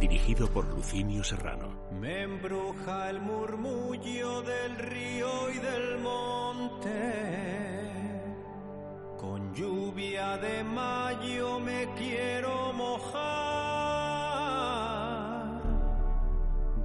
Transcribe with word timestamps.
Dirigido 0.00 0.48
por 0.48 0.64
Lucinio 0.64 1.22
Serrano. 1.22 1.90
Me 1.92 2.22
embruja 2.22 3.10
el 3.10 3.20
murmullo 3.20 4.40
del 4.40 4.78
río 4.78 5.50
y 5.50 5.58
del 5.58 5.98
monte. 5.98 7.92
Con 9.18 9.54
lluvia 9.54 10.38
de 10.38 10.64
mayo 10.64 11.60
me 11.60 11.86
quiero 11.98 12.72
mojar. 12.72 13.20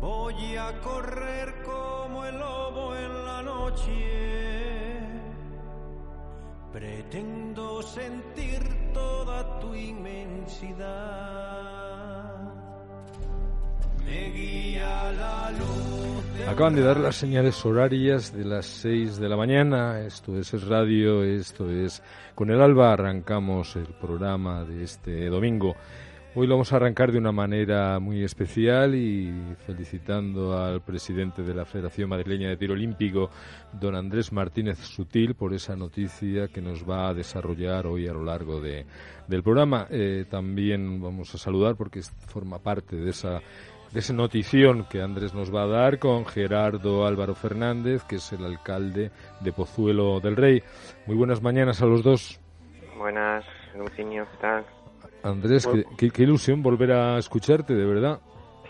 Voy 0.02 0.58
a 0.58 0.82
correr 0.82 1.64
como 1.64 2.26
el 2.26 2.38
lobo 2.38 2.98
en 2.98 3.26
la 3.26 3.42
noche. 3.42 5.00
Pretendo 6.74 7.82
sentir 7.82 8.92
toda 8.94 9.58
tu 9.62 9.74
inmensidad. 9.74 11.75
Acaban 16.48 16.76
de 16.76 16.84
dar 16.84 17.00
las 17.00 17.16
señales 17.16 17.66
horarias 17.66 18.34
de 18.34 18.46
las 18.46 18.66
6 18.66 19.18
de 19.18 19.28
la 19.28 19.36
mañana. 19.36 20.00
Esto 20.02 20.38
es 20.38 20.52
Radio, 20.68 21.24
esto 21.24 21.70
es 21.70 22.02
Con 22.34 22.50
el 22.50 22.62
Alba. 22.62 22.94
Arrancamos 22.94 23.76
el 23.76 23.88
programa 24.00 24.64
de 24.64 24.84
este 24.84 25.26
domingo. 25.28 25.76
Hoy 26.38 26.48
lo 26.48 26.56
vamos 26.56 26.72
a 26.72 26.76
arrancar 26.76 27.14
de 27.14 27.18
una 27.18 27.32
manera 27.32 27.98
muy 28.00 28.22
especial 28.24 28.94
y 28.94 29.34
felicitando 29.66 30.58
al 30.58 30.82
presidente 30.82 31.44
de 31.44 31.54
la 31.54 31.64
Federación 31.64 32.10
Madrileña 32.10 32.50
de 32.50 32.58
Tiro 32.58 32.74
Olímpico, 32.74 33.30
don 33.72 33.96
Andrés 33.96 34.34
Martínez 34.34 34.78
Sutil, 34.80 35.36
por 35.36 35.54
esa 35.54 35.78
noticia 35.78 36.50
que 36.50 36.62
nos 36.62 36.84
va 36.84 37.08
a 37.08 37.14
desarrollar 37.14 37.88
hoy 37.88 38.08
a 38.08 38.14
lo 38.14 38.24
largo 38.24 38.60
de, 38.60 38.86
del 39.30 39.44
programa. 39.44 39.88
Eh, 39.90 40.26
también 40.30 41.02
vamos 41.02 41.34
a 41.34 41.38
saludar 41.38 41.76
porque 41.78 42.02
forma 42.28 42.60
parte 42.60 42.98
de 42.98 43.12
esa 43.12 43.42
de 43.96 44.02
esa 44.02 44.12
notición 44.14 44.86
que 44.90 45.02
Andrés 45.02 45.34
nos 45.34 45.56
va 45.56 45.64
a 45.64 45.68
dar 45.68 46.00
con 46.00 46.26
Gerardo 46.26 47.06
Álvaro 47.08 47.34
Fernández, 47.34 48.04
que 48.04 48.18
es 48.18 48.30
el 48.34 48.44
alcalde 48.44 49.10
de 49.40 49.54
Pozuelo 49.54 50.20
del 50.20 50.36
Rey. 50.36 50.62
Muy 51.06 51.16
buenas 51.16 51.42
mañanas 51.42 51.82
a 51.82 51.86
los 51.86 52.04
dos. 52.04 52.38
Buenas, 52.98 53.46
Lucinio, 53.74 54.28
¿qué 54.32 54.38
tal? 54.42 54.66
Andrés, 55.24 55.66
qué, 55.66 55.86
qué- 55.98 56.10
qué 56.12 56.24
ilusión 56.24 56.62
volver 56.62 56.92
a 56.92 57.18
escucharte, 57.18 57.74
de 57.74 57.86
verdad. 57.86 58.20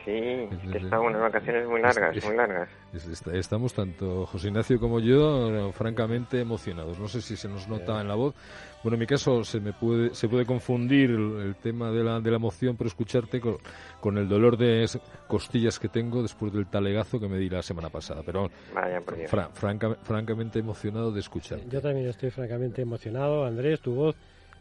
Sí, 0.05 0.11
es 0.11 0.71
que 0.71 0.77
están 0.77 0.99
unas 1.01 1.19
vacaciones 1.21 1.67
muy 1.67 1.81
largas, 1.81 2.23
muy 2.23 2.35
largas. 2.35 2.69
Es- 2.93 3.07
est- 3.07 3.27
Estamos 3.29 3.73
tanto 3.73 4.25
José 4.27 4.49
Ignacio 4.49 4.79
como 4.79 4.99
yo 4.99 5.69
eh, 5.69 5.73
francamente 5.73 6.39
emocionados. 6.39 6.99
No 6.99 7.07
sé 7.07 7.21
si 7.21 7.35
se 7.35 7.47
nos 7.49 7.67
nota 7.67 7.99
en 8.01 8.07
la 8.07 8.13
voz. 8.15 8.35
Bueno, 8.83 8.95
en 8.95 8.99
mi 8.99 9.07
caso 9.07 9.43
se 9.43 9.59
me 9.59 9.73
puede 9.73 10.13
se 10.13 10.29
puede 10.29 10.45
confundir 10.45 11.09
el, 11.09 11.39
el 11.41 11.55
tema 11.55 11.89
de 11.91 12.03
la, 12.03 12.19
de 12.19 12.29
la 12.29 12.35
emoción 12.37 12.77
por 12.77 12.85
escucharte 12.85 13.41
con, 13.41 13.57
con 13.99 14.17
el 14.19 14.29
dolor 14.29 14.57
de 14.57 14.87
costillas 15.27 15.79
que 15.79 15.89
tengo 15.89 16.21
después 16.21 16.53
del 16.53 16.67
talegazo 16.67 17.19
que 17.19 17.27
me 17.27 17.39
di 17.39 17.49
la 17.49 17.63
semana 17.63 17.89
pasada. 17.89 18.21
Pero 18.23 18.51
Vaya, 18.75 19.01
por 19.01 19.17
Dios. 19.17 19.31
fra- 19.31 19.49
franca- 19.53 19.97
francamente 20.03 20.59
emocionado 20.59 21.11
de 21.11 21.19
escucharte. 21.21 21.65
Yo 21.67 21.81
también 21.81 22.07
estoy 22.07 22.29
francamente 22.29 22.83
emocionado, 22.83 23.43
Andrés, 23.43 23.81
tu 23.81 23.95
voz. 23.95 24.15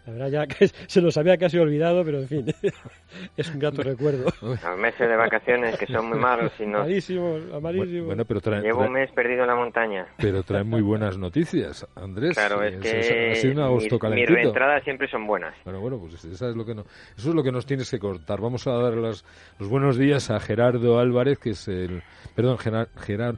La 0.06 0.12
verdad 0.12 0.28
ya 0.28 0.46
que 0.46 0.68
se 0.86 1.00
nos 1.00 1.16
había 1.16 1.36
casi 1.38 1.58
olvidado, 1.58 2.04
pero 2.04 2.18
en 2.20 2.28
fin, 2.28 2.46
es 3.36 3.50
un 3.50 3.58
grato 3.58 3.82
recuerdo. 3.82 4.26
Los 4.42 4.78
meses 4.78 5.08
de 5.08 5.16
vacaciones 5.16 5.78
que 5.78 5.86
son 5.86 6.08
muy 6.10 6.18
malos 6.18 6.52
y 6.58 6.66
no... 6.66 6.80
Malísimo, 6.80 7.38
malísimo. 7.62 8.06
Bueno, 8.06 8.24
pero 8.26 8.40
trae, 8.40 8.60
Llevo 8.60 8.80
trae- 8.80 8.86
un 8.88 8.92
mes 8.92 9.10
perdido 9.12 9.42
en 9.42 9.46
la 9.48 9.54
montaña. 9.56 10.06
pero 10.18 10.42
trae 10.42 10.62
muy 10.62 10.82
buenas 10.82 11.16
noticias, 11.16 11.86
Andrés. 11.94 12.34
Claro, 12.34 12.62
es 12.62 12.74
Eh, 12.74 12.78
que 12.80 13.30
ha 13.32 13.34
sido 13.36 13.52
un 13.54 13.60
agosto 13.60 13.98
mis, 14.10 14.14
mis 14.14 14.28
reentradas 14.28 14.84
siempre 14.84 15.08
son 15.08 15.26
buenas. 15.26 15.54
Bueno, 15.64 15.80
bueno, 15.80 15.98
pues 15.98 16.22
esa 16.24 16.48
es 16.50 16.54
lo 16.56 16.64
que 16.66 16.74
no, 16.74 16.82
eso 17.16 17.28
es 17.30 17.34
lo 17.34 17.42
que 17.42 17.52
nos 17.52 17.64
tienes 17.64 17.90
que 17.90 17.98
cortar. 17.98 18.40
Vamos 18.40 18.66
a 18.66 18.72
dar 18.72 18.94
las- 18.94 19.24
los 19.58 19.68
buenos 19.68 19.96
días 19.96 20.30
a 20.30 20.38
Gerardo 20.38 20.98
Álvarez, 20.98 21.38
que 21.38 21.50
es 21.50 21.66
el, 21.68 22.02
perdón, 22.36 22.58
Gerar- 22.58 22.88
Gerar- 22.96 23.36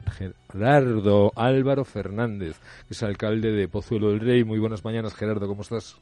Gerardo 0.51 1.31
Álvaro 1.35 1.85
Fernández, 1.85 2.59
que 2.87 2.93
es 2.93 3.03
alcalde 3.03 3.51
de 3.51 3.67
Pozuelo 3.69 4.09
del 4.09 4.19
Rey. 4.19 4.43
Muy 4.43 4.59
buenas 4.59 4.83
mañanas, 4.83 5.15
Gerardo, 5.15 5.47
¿cómo 5.47 5.61
estás? 5.61 5.97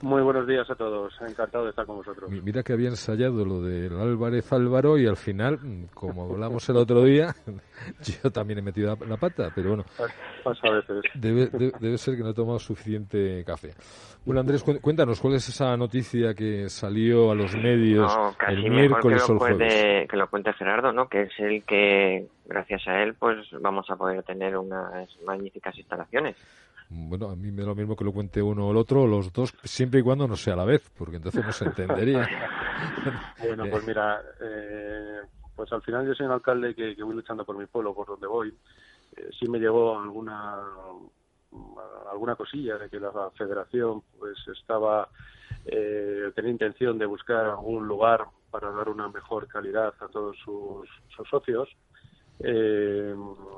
Muy 0.00 0.22
buenos 0.22 0.46
días 0.46 0.70
a 0.70 0.76
todos, 0.76 1.12
encantado 1.20 1.64
de 1.64 1.70
estar 1.70 1.84
con 1.84 1.96
vosotros. 1.96 2.30
Mi- 2.30 2.40
Mira 2.40 2.62
que 2.62 2.72
había 2.72 2.88
ensayado 2.88 3.44
lo 3.44 3.60
del 3.60 3.98
Álvarez 3.98 4.52
Álvaro 4.52 4.96
y 4.96 5.08
al 5.08 5.16
final, 5.16 5.58
mm, 5.60 5.86
como 5.92 6.22
hablamos 6.32 6.68
el 6.68 6.76
otro 6.76 7.02
día, 7.02 7.34
yo 8.22 8.30
también 8.30 8.60
he 8.60 8.62
metido 8.62 8.96
la, 9.06 9.16
pata, 9.16 9.50
pero 9.52 9.70
bueno, 9.70 9.84
Pasa 10.44 10.68
a 10.68 10.70
veces. 10.70 11.02
debe, 11.14 11.46
de- 11.46 11.72
debe 11.80 11.98
ser 11.98 12.16
que 12.16 12.22
no 12.22 12.30
he 12.30 12.34
tomado 12.34 12.60
suficiente 12.60 13.42
café. 13.44 13.70
Bueno, 14.24 14.40
Andrés, 14.40 14.62
cu- 14.62 14.80
cuéntanos, 14.80 15.20
¿cuál 15.20 15.34
es 15.34 15.48
esa 15.48 15.76
noticia 15.76 16.32
que 16.32 16.68
salió 16.68 17.32
a 17.32 17.34
los 17.34 17.56
medios 17.56 18.14
No, 18.16 18.34
casi 18.38 18.52
el 18.52 18.70
mejor 18.70 19.00
que 19.02 19.08
miércoles 19.08 19.24
o 19.24 19.26
lo, 19.28 19.32
el 19.34 19.38
jueves? 19.40 19.58
cuente, 19.82 20.06
que 20.08 20.16
lo 20.16 20.30
cuente 20.30 20.52
Gerardo, 20.52 20.92
¿no? 20.92 21.08
Que 21.08 21.22
es 21.22 21.32
el 21.38 21.64
que, 21.64 22.28
gracias 22.44 22.86
a 22.86 23.02
él, 23.02 23.14
pues 23.18 23.36
vamos 23.60 23.90
a 23.90 23.96
poder 23.96 24.22
tener 24.22 24.56
unas 24.56 25.08
magníficas 25.26 25.76
instalaciones. 25.76 26.36
Bueno, 26.90 27.30
a 27.30 27.36
mí 27.36 27.50
me 27.50 27.62
da 27.62 27.68
lo 27.68 27.74
mismo 27.74 27.96
que 27.96 28.04
lo 28.04 28.12
cuente 28.12 28.40
uno 28.40 28.68
o 28.68 28.70
el 28.70 28.76
otro, 28.76 29.06
los 29.06 29.32
dos, 29.32 29.54
siempre 29.64 30.00
y 30.00 30.02
cuando 30.02 30.26
no 30.26 30.36
sea 30.36 30.54
a 30.54 30.56
la 30.56 30.64
vez, 30.64 30.90
porque 30.96 31.16
entonces 31.16 31.44
no 31.44 31.52
se 31.52 31.64
entendería. 31.66 32.28
Bueno, 33.44 33.64
pues 33.68 33.84
mira, 33.84 34.22
eh, 34.40 35.20
pues 35.56 35.72
al 35.72 35.82
final 35.82 36.06
yo 36.06 36.14
soy 36.14 36.26
un 36.26 36.32
alcalde 36.32 36.76
que, 36.76 36.94
que 36.94 37.02
voy 37.02 37.16
luchando 37.16 37.44
por 37.44 37.58
mi 37.58 37.66
pueblo, 37.66 37.92
por 37.92 38.06
donde 38.06 38.28
voy. 38.28 38.54
Eh, 39.16 39.30
sí 39.36 39.48
me 39.48 39.58
llegó 39.58 39.98
alguna 39.98 40.62
alguna 42.12 42.36
cosilla 42.36 42.76
de 42.78 42.88
que 42.88 43.00
la 43.00 43.10
federación 43.36 44.02
pues 44.18 44.36
estaba 44.46 45.08
eh, 45.64 46.30
tenía 46.34 46.50
intención 46.50 46.98
de 46.98 47.06
buscar 47.06 47.46
algún 47.46 47.86
lugar 47.86 48.26
para 48.50 48.70
dar 48.70 48.88
una 48.88 49.08
mejor 49.08 49.46
calidad 49.46 49.94
a 50.00 50.08
todos 50.08 50.36
sus, 50.38 50.88
sus 51.14 51.28
socios. 51.28 51.68
Eh, 52.40 53.14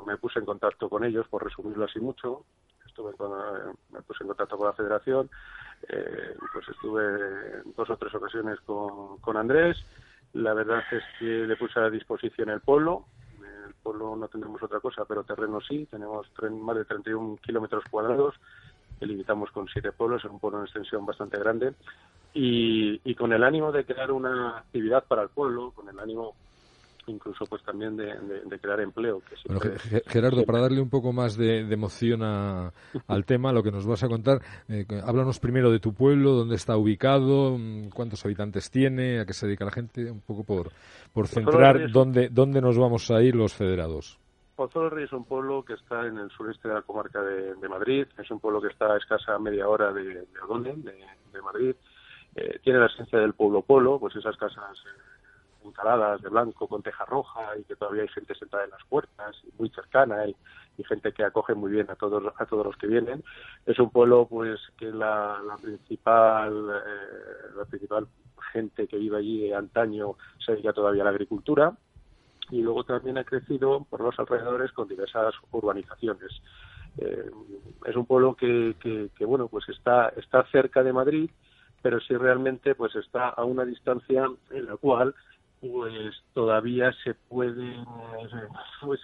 me 0.07 0.17
puse 0.17 0.39
en 0.39 0.45
contacto 0.45 0.89
con 0.89 1.05
ellos, 1.05 1.29
por 1.29 1.45
resumirlo 1.45 1.85
así 1.85 2.01
mucho. 2.01 2.45
Estuve 3.01 3.17
con, 3.17 3.33
eh, 3.33 3.73
me 3.93 4.03
puse 4.03 4.23
en 4.23 4.29
contacto 4.29 4.59
con 4.59 4.67
la 4.67 4.75
federación. 4.75 5.31
Eh, 5.89 6.37
pues 6.53 6.69
estuve 6.69 7.63
dos 7.75 7.89
o 7.89 7.97
tres 7.97 8.15
ocasiones 8.15 8.61
con, 8.61 9.19
con 9.19 9.39
Andrés. 9.39 9.79
La 10.35 10.53
verdad 10.53 10.83
es 10.91 11.03
que 11.19 11.25
le 11.25 11.57
puse 11.57 11.81
a 11.81 11.89
disposición 11.89 12.51
el 12.51 12.61
pueblo. 12.61 13.07
El 13.67 13.75
pueblo 13.83 14.17
no 14.17 14.29
tenemos 14.29 14.63
otra 14.63 14.81
cosa, 14.81 15.07
pero 15.07 15.25
terreno 15.25 15.61
sí. 15.63 15.87
Tenemos 15.91 16.27
más 16.61 16.77
de 16.77 16.85
31 16.85 17.39
kilómetros 17.39 17.85
cuadrados 17.91 18.35
que 18.99 19.07
limitamos 19.07 19.51
con 19.51 19.67
siete 19.69 19.93
pueblos, 19.93 20.23
es 20.23 20.31
un 20.31 20.39
pueblo 20.39 20.59
en 20.59 20.65
extensión 20.65 21.07
bastante 21.07 21.39
grande. 21.39 21.73
Y 22.35 23.15
con 23.15 23.33
el 23.33 23.43
ánimo 23.43 23.73
de 23.73 23.87
crear 23.87 24.13
una 24.13 24.59
actividad 24.59 25.05
para 25.05 25.23
el 25.23 25.31
pueblo, 25.31 25.71
con 25.71 25.89
el 25.89 25.99
ánimo 25.99 26.35
incluso 27.11 27.45
pues 27.47 27.63
también 27.63 27.97
de, 27.97 28.07
de- 28.07 28.41
de 28.45 28.59
crear 28.59 28.81
empleo. 28.81 29.21
Que 29.21 29.35
Bueno, 29.53 29.61
Gerardo, 30.07 30.45
para 30.45 30.61
darle 30.61 30.81
un 30.81 30.89
poco 30.91 31.13
más 31.13 31.37
de, 31.37 31.65
de 31.65 31.75
emoción 31.75 32.23
a- 32.23 32.73
al 33.09 33.25
tema, 33.25 33.53
lo 33.53 33.63
que 33.63 33.71
nos 33.71 33.87
vas 33.87 34.03
a 34.03 34.09
contar, 34.09 34.41
eh, 34.69 34.87
háblanos 35.05 35.39
primero 35.41 35.71
de 35.71 35.81
tu 35.81 35.93
pueblo, 35.93 36.33
dónde 36.33 36.55
está 36.57 36.77
ubicado, 36.77 37.57
mm, 37.59 37.91
cuántos 37.91 38.25
habitantes 38.25 38.71
tiene, 38.71 39.21
a 39.21 39.27
qué 39.27 39.33
se 39.33 39.47
dedica 39.47 39.65
la 39.65 39.73
gente, 39.73 40.11
un 40.11 40.21
poco 40.21 40.45
por, 40.45 40.71
por 41.13 41.27
Pozuelo 41.27 41.51
centrar 41.51 41.77
del 41.79 41.87
es- 41.89 41.93
dónde, 41.93 42.29
dónde 42.31 42.61
nos 42.61 42.79
vamos 42.79 43.11
a 43.11 43.23
ir 43.23 43.35
los 43.37 43.53
federados. 43.55 44.19
Pozuelo 44.57 44.89
del 44.91 44.97
Rey 44.99 45.05
es 45.07 45.13
un 45.13 45.25
pueblo 45.25 45.65
que 45.65 45.73
está 45.75 46.07
en 46.07 46.19
el 46.19 46.31
sureste 46.31 46.69
de 46.69 46.75
la 46.75 46.83
comarca 46.83 47.23
de, 47.23 47.55
de 47.55 47.69
Madrid, 47.69 48.07
es 48.19 48.31
un 48.31 48.41
pueblo 48.41 48.61
que 48.61 48.69
está 48.69 48.93
a 48.93 48.99
escasa 48.99 49.39
media 49.39 49.67
hora 49.69 49.93
de, 49.93 50.05
de 50.05 50.27
Odone, 50.47 50.75
de, 50.77 50.93
de 51.33 51.43
Madrid. 51.43 51.75
Eh, 52.37 52.61
tiene 52.63 52.79
la 52.79 52.87
esencia 52.87 53.19
del 53.19 53.33
pueblo 53.33 53.63
polo, 53.63 53.99
pues 53.99 54.15
esas 54.15 54.37
casas 54.37 54.77
encaladas 55.65 56.23
de 56.23 56.29
blanco 56.29 56.67
con 56.67 56.83
teja 56.83 57.05
roja 57.05 57.57
y 57.59 57.65
que 57.65 57.77
todavía 57.77 58.03
hay 58.03 58.09
gente 58.09 58.35
sentada 58.35 58.65
en 58.65 58.71
las 58.71 58.85
puertas, 58.85 59.37
muy 59.59 59.69
cercana 59.71 60.27
y, 60.27 60.37
y 60.79 60.85
gente 60.85 61.13
que 61.13 61.25
acoge 61.25 61.55
muy 61.55 61.71
bien 61.71 61.91
a 61.91 61.97
todos 61.97 62.33
a 62.37 62.47
todos 62.47 62.67
los 62.67 62.77
que 62.77 62.87
vienen. 62.87 63.23
Es 63.67 63.79
un 63.79 63.91
pueblo 63.91 64.27
pues 64.27 64.59
que 64.77 64.87
la, 64.87 65.41
principal 65.61 66.71
eh, 66.71 67.53
la 67.57 67.65
principal 67.65 68.07
gente 68.53 68.87
que 68.87 68.97
vive 68.97 69.19
allí 69.19 69.41
de 69.49 69.55
antaño 69.55 70.17
se 70.45 70.53
dedica 70.53 70.73
todavía 70.73 71.03
a 71.03 71.05
la 71.05 71.11
agricultura 71.11 71.73
y 72.51 72.63
luego 72.63 72.85
también 72.85 73.19
ha 73.19 73.25
crecido 73.25 73.87
por 73.89 74.01
los 74.01 74.19
alrededores 74.19 74.73
con 74.73 74.89
diversas 74.89 75.35
urbanizaciones. 75.53 76.43
Eh, 76.99 77.31
es 77.87 77.97
un 77.97 78.07
pueblo 78.07 78.35
que, 78.35 78.75
que, 78.81 79.25
bueno, 79.25 79.49
pues 79.49 79.69
está, 79.69 80.09
está 80.17 80.45
cerca 80.51 80.83
de 80.83 80.93
Madrid, 80.93 81.31
pero 81.83 82.01
sí 82.01 82.17
realmente 82.17 82.75
pues 82.75 82.95
está 82.97 83.29
a 83.29 83.45
una 83.45 83.65
distancia 83.65 84.29
en 84.51 84.67
la 84.67 84.77
cual 84.77 85.15
pues 85.61 86.15
todavía 86.33 86.93
se 87.05 87.15
puede 87.15 87.77
pues, 88.81 89.01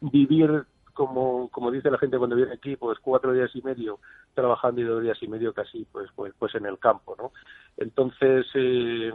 vivir 0.00 0.64
como, 0.94 1.48
como 1.50 1.70
dice 1.70 1.90
la 1.90 1.98
gente 1.98 2.16
cuando 2.16 2.36
viene 2.36 2.54
aquí, 2.54 2.76
pues 2.76 2.98
cuatro 3.00 3.32
días 3.32 3.50
y 3.54 3.62
medio 3.62 3.98
trabajando 4.34 4.80
y 4.80 4.84
dos 4.84 5.02
días 5.02 5.18
y 5.22 5.28
medio 5.28 5.52
casi 5.52 5.84
pues 5.92 6.08
pues, 6.16 6.32
pues 6.38 6.54
en 6.54 6.66
el 6.66 6.78
campo, 6.78 7.14
¿no? 7.18 7.32
Entonces, 7.76 8.46
eh, 8.54 9.12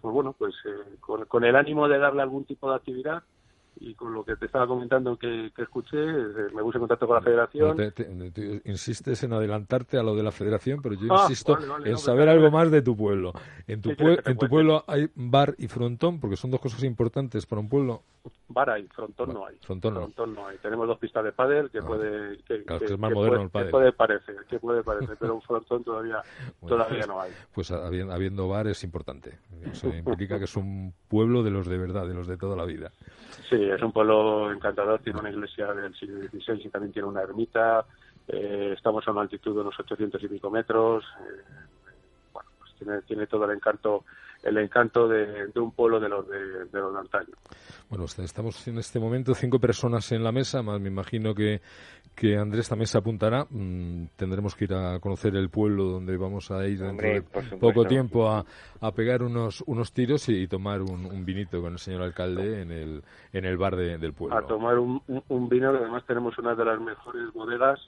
pues 0.00 0.14
bueno, 0.14 0.34
pues 0.38 0.54
eh, 0.64 0.96
con 1.00 1.44
el 1.44 1.56
ánimo 1.56 1.88
de 1.88 1.98
darle 1.98 2.22
algún 2.22 2.44
tipo 2.44 2.70
de 2.70 2.76
actividad, 2.76 3.22
y 3.78 3.94
con 3.94 4.12
lo 4.12 4.24
que 4.24 4.36
te 4.36 4.46
estaba 4.46 4.66
comentando 4.66 5.16
que, 5.16 5.52
escuché, 5.56 5.98
eh, 5.98 6.48
me 6.54 6.62
puse 6.62 6.78
en 6.78 6.80
contacto 6.80 7.06
con 7.06 7.16
la 7.16 7.22
federación. 7.22 7.76
insistes 8.64 9.22
en 9.22 9.32
adelantarte 9.32 9.98
a 9.98 10.02
lo 10.02 10.14
de 10.14 10.22
la 10.22 10.32
federación, 10.32 10.80
pero 10.82 10.94
yo 10.94 11.12
ah, 11.12 11.22
insisto 11.22 11.58
en 11.84 11.98
saber 11.98 12.28
algo 12.28 12.50
más 12.50 12.70
de 12.70 12.82
tu 12.82 12.96
pueblo. 12.96 13.32
En 13.66 13.82
tu, 13.82 13.90
en 13.90 14.38
tu 14.38 14.48
pueblo 14.48 14.84
hay 14.86 15.08
bar 15.14 15.54
y 15.58 15.68
frontón, 15.68 16.20
porque 16.20 16.36
son 16.36 16.50
dos 16.50 16.60
cosas 16.60 16.82
importantes 16.84 17.46
para 17.46 17.60
un 17.60 17.68
pueblo. 17.68 18.02
Bar 18.48 18.70
hay, 18.70 18.86
frontón 18.88 19.34
no 19.34 19.46
hay. 19.46 19.56
Frontón 19.56 20.34
no. 20.34 20.46
hay. 20.46 20.56
Tenemos 20.58 20.86
dos 20.86 20.98
pistas 20.98 21.24
de 21.24 21.32
pádel 21.32 21.70
que 21.70 21.78
ah. 21.78 21.86
puede... 21.86 22.38
Que, 22.44 22.64
es 22.84 22.98
más 22.98 23.12
moderno 23.12 23.42
el 23.42 23.50
pádel. 23.50 23.66
Que 23.66 23.70
puede 23.72 23.92
parecer, 23.92 24.36
que 24.48 24.58
puede 24.58 24.82
parecer, 24.82 25.16
pero 25.18 25.34
un 25.34 25.42
frontón 25.42 25.84
todavía, 25.84 26.22
todavía 26.66 26.98
pues, 26.98 27.08
no 27.08 27.20
hay. 27.20 27.32
Pues 27.54 27.70
habiendo, 27.70 28.12
habiendo 28.12 28.48
bar 28.48 28.66
es 28.68 28.82
importante. 28.84 29.38
Eso 29.64 29.88
implica 29.88 30.38
que 30.38 30.44
es 30.44 30.56
un 30.56 30.94
pueblo 31.08 31.42
de 31.42 31.50
los 31.50 31.66
de 31.66 31.78
verdad, 31.78 32.06
de 32.06 32.14
los 32.14 32.26
de 32.26 32.36
toda 32.36 32.56
la 32.56 32.64
vida. 32.64 32.92
Sí, 33.48 33.62
es 33.62 33.82
un 33.82 33.92
pueblo 33.92 34.50
encantador, 34.52 35.00
tiene 35.00 35.20
una 35.20 35.30
iglesia 35.30 35.72
del 35.72 35.94
siglo 35.94 36.20
XVI 36.28 36.62
y 36.64 36.68
también 36.68 36.92
tiene 36.92 37.08
una 37.08 37.22
ermita. 37.22 37.84
Eh, 38.28 38.72
estamos 38.76 39.06
a 39.06 39.12
una 39.12 39.22
altitud 39.22 39.54
de 39.54 39.60
unos 39.60 39.78
800 39.78 40.22
y 40.22 40.28
pico 40.28 40.50
metros. 40.50 41.04
Eh, 41.20 41.42
bueno, 41.44 41.75
tiene, 42.78 43.02
tiene 43.02 43.26
todo 43.26 43.44
el 43.44 43.56
encanto 43.56 44.04
el 44.42 44.58
encanto 44.58 45.08
de, 45.08 45.50
un 45.56 45.72
pueblo 45.72 45.98
de 45.98 46.08
los 46.08 46.28
de, 46.28 46.38
de 46.66 46.78
los 46.78 46.92
de 46.92 47.00
antaño. 47.00 47.34
Bueno, 47.88 48.04
estamos 48.04 48.66
en 48.68 48.78
este 48.78 49.00
momento 49.00 49.34
cinco 49.34 49.58
personas 49.58 50.12
en 50.12 50.22
la 50.22 50.30
mesa, 50.30 50.62
más 50.62 50.80
me 50.80 50.88
imagino 50.88 51.34
que, 51.34 51.60
que 52.14 52.36
Andrés 52.36 52.68
también 52.68 52.86
se 52.86 52.98
apuntará. 52.98 53.46
Mm, 53.50 54.06
tendremos 54.16 54.54
que 54.54 54.64
ir 54.64 54.74
a 54.74 54.98
conocer 55.00 55.36
el 55.36 55.50
pueblo 55.50 55.84
donde 55.84 56.16
vamos 56.16 56.50
a 56.50 56.66
ir 56.66 56.80
dentro 56.80 57.06
de 57.06 57.22
poco 57.60 57.84
tiempo 57.84 58.28
a, 58.28 58.44
a, 58.80 58.92
pegar 58.92 59.22
unos, 59.22 59.62
unos 59.66 59.92
tiros 59.92 60.28
y, 60.28 60.48
tomar 60.48 60.80
un, 60.80 61.24
vinito 61.24 61.60
con 61.60 61.74
el 61.74 61.78
señor 61.78 62.02
alcalde 62.02 62.62
en 62.62 62.72
el, 62.72 63.02
en 63.32 63.44
el 63.44 63.56
bar 63.58 63.76
del 63.76 64.12
pueblo. 64.14 64.36
A 64.36 64.46
tomar 64.46 64.78
un, 64.78 65.02
un, 65.06 65.48
vino, 65.48 65.72
que 65.72 65.78
además 65.78 66.04
tenemos 66.06 66.36
una 66.38 66.54
de 66.54 66.64
las 66.64 66.80
mejores 66.80 67.32
bodegas 67.34 67.80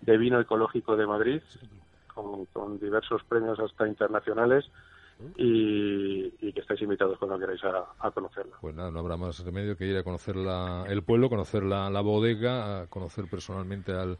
de 0.00 0.16
vino 0.16 0.40
ecológico 0.40 0.96
de 0.96 1.06
Madrid, 1.06 1.42
con, 2.14 2.46
con 2.46 2.78
diversos 2.78 3.22
premios 3.24 3.58
hasta 3.60 3.86
internacionales 3.86 4.64
y, 5.36 6.52
que 6.52 6.60
estáis 6.60 6.82
invitados 6.82 7.18
cuando 7.18 7.38
queráis 7.38 7.60
a, 7.64 8.10
conocerla. 8.10 8.56
Pues 8.60 8.74
nada, 8.74 8.90
no 8.90 9.00
habrá 9.00 9.16
más 9.16 9.44
remedio 9.44 9.76
que 9.76 9.86
ir 9.86 9.96
a 9.96 10.02
conocer 10.02 10.36
el 10.88 11.02
pueblo, 11.02 11.28
conocer 11.28 11.62
la, 11.62 11.90
la 11.90 12.00
bodega, 12.00 12.86
conocer 12.88 13.26
personalmente 13.30 13.92
al, 13.92 14.18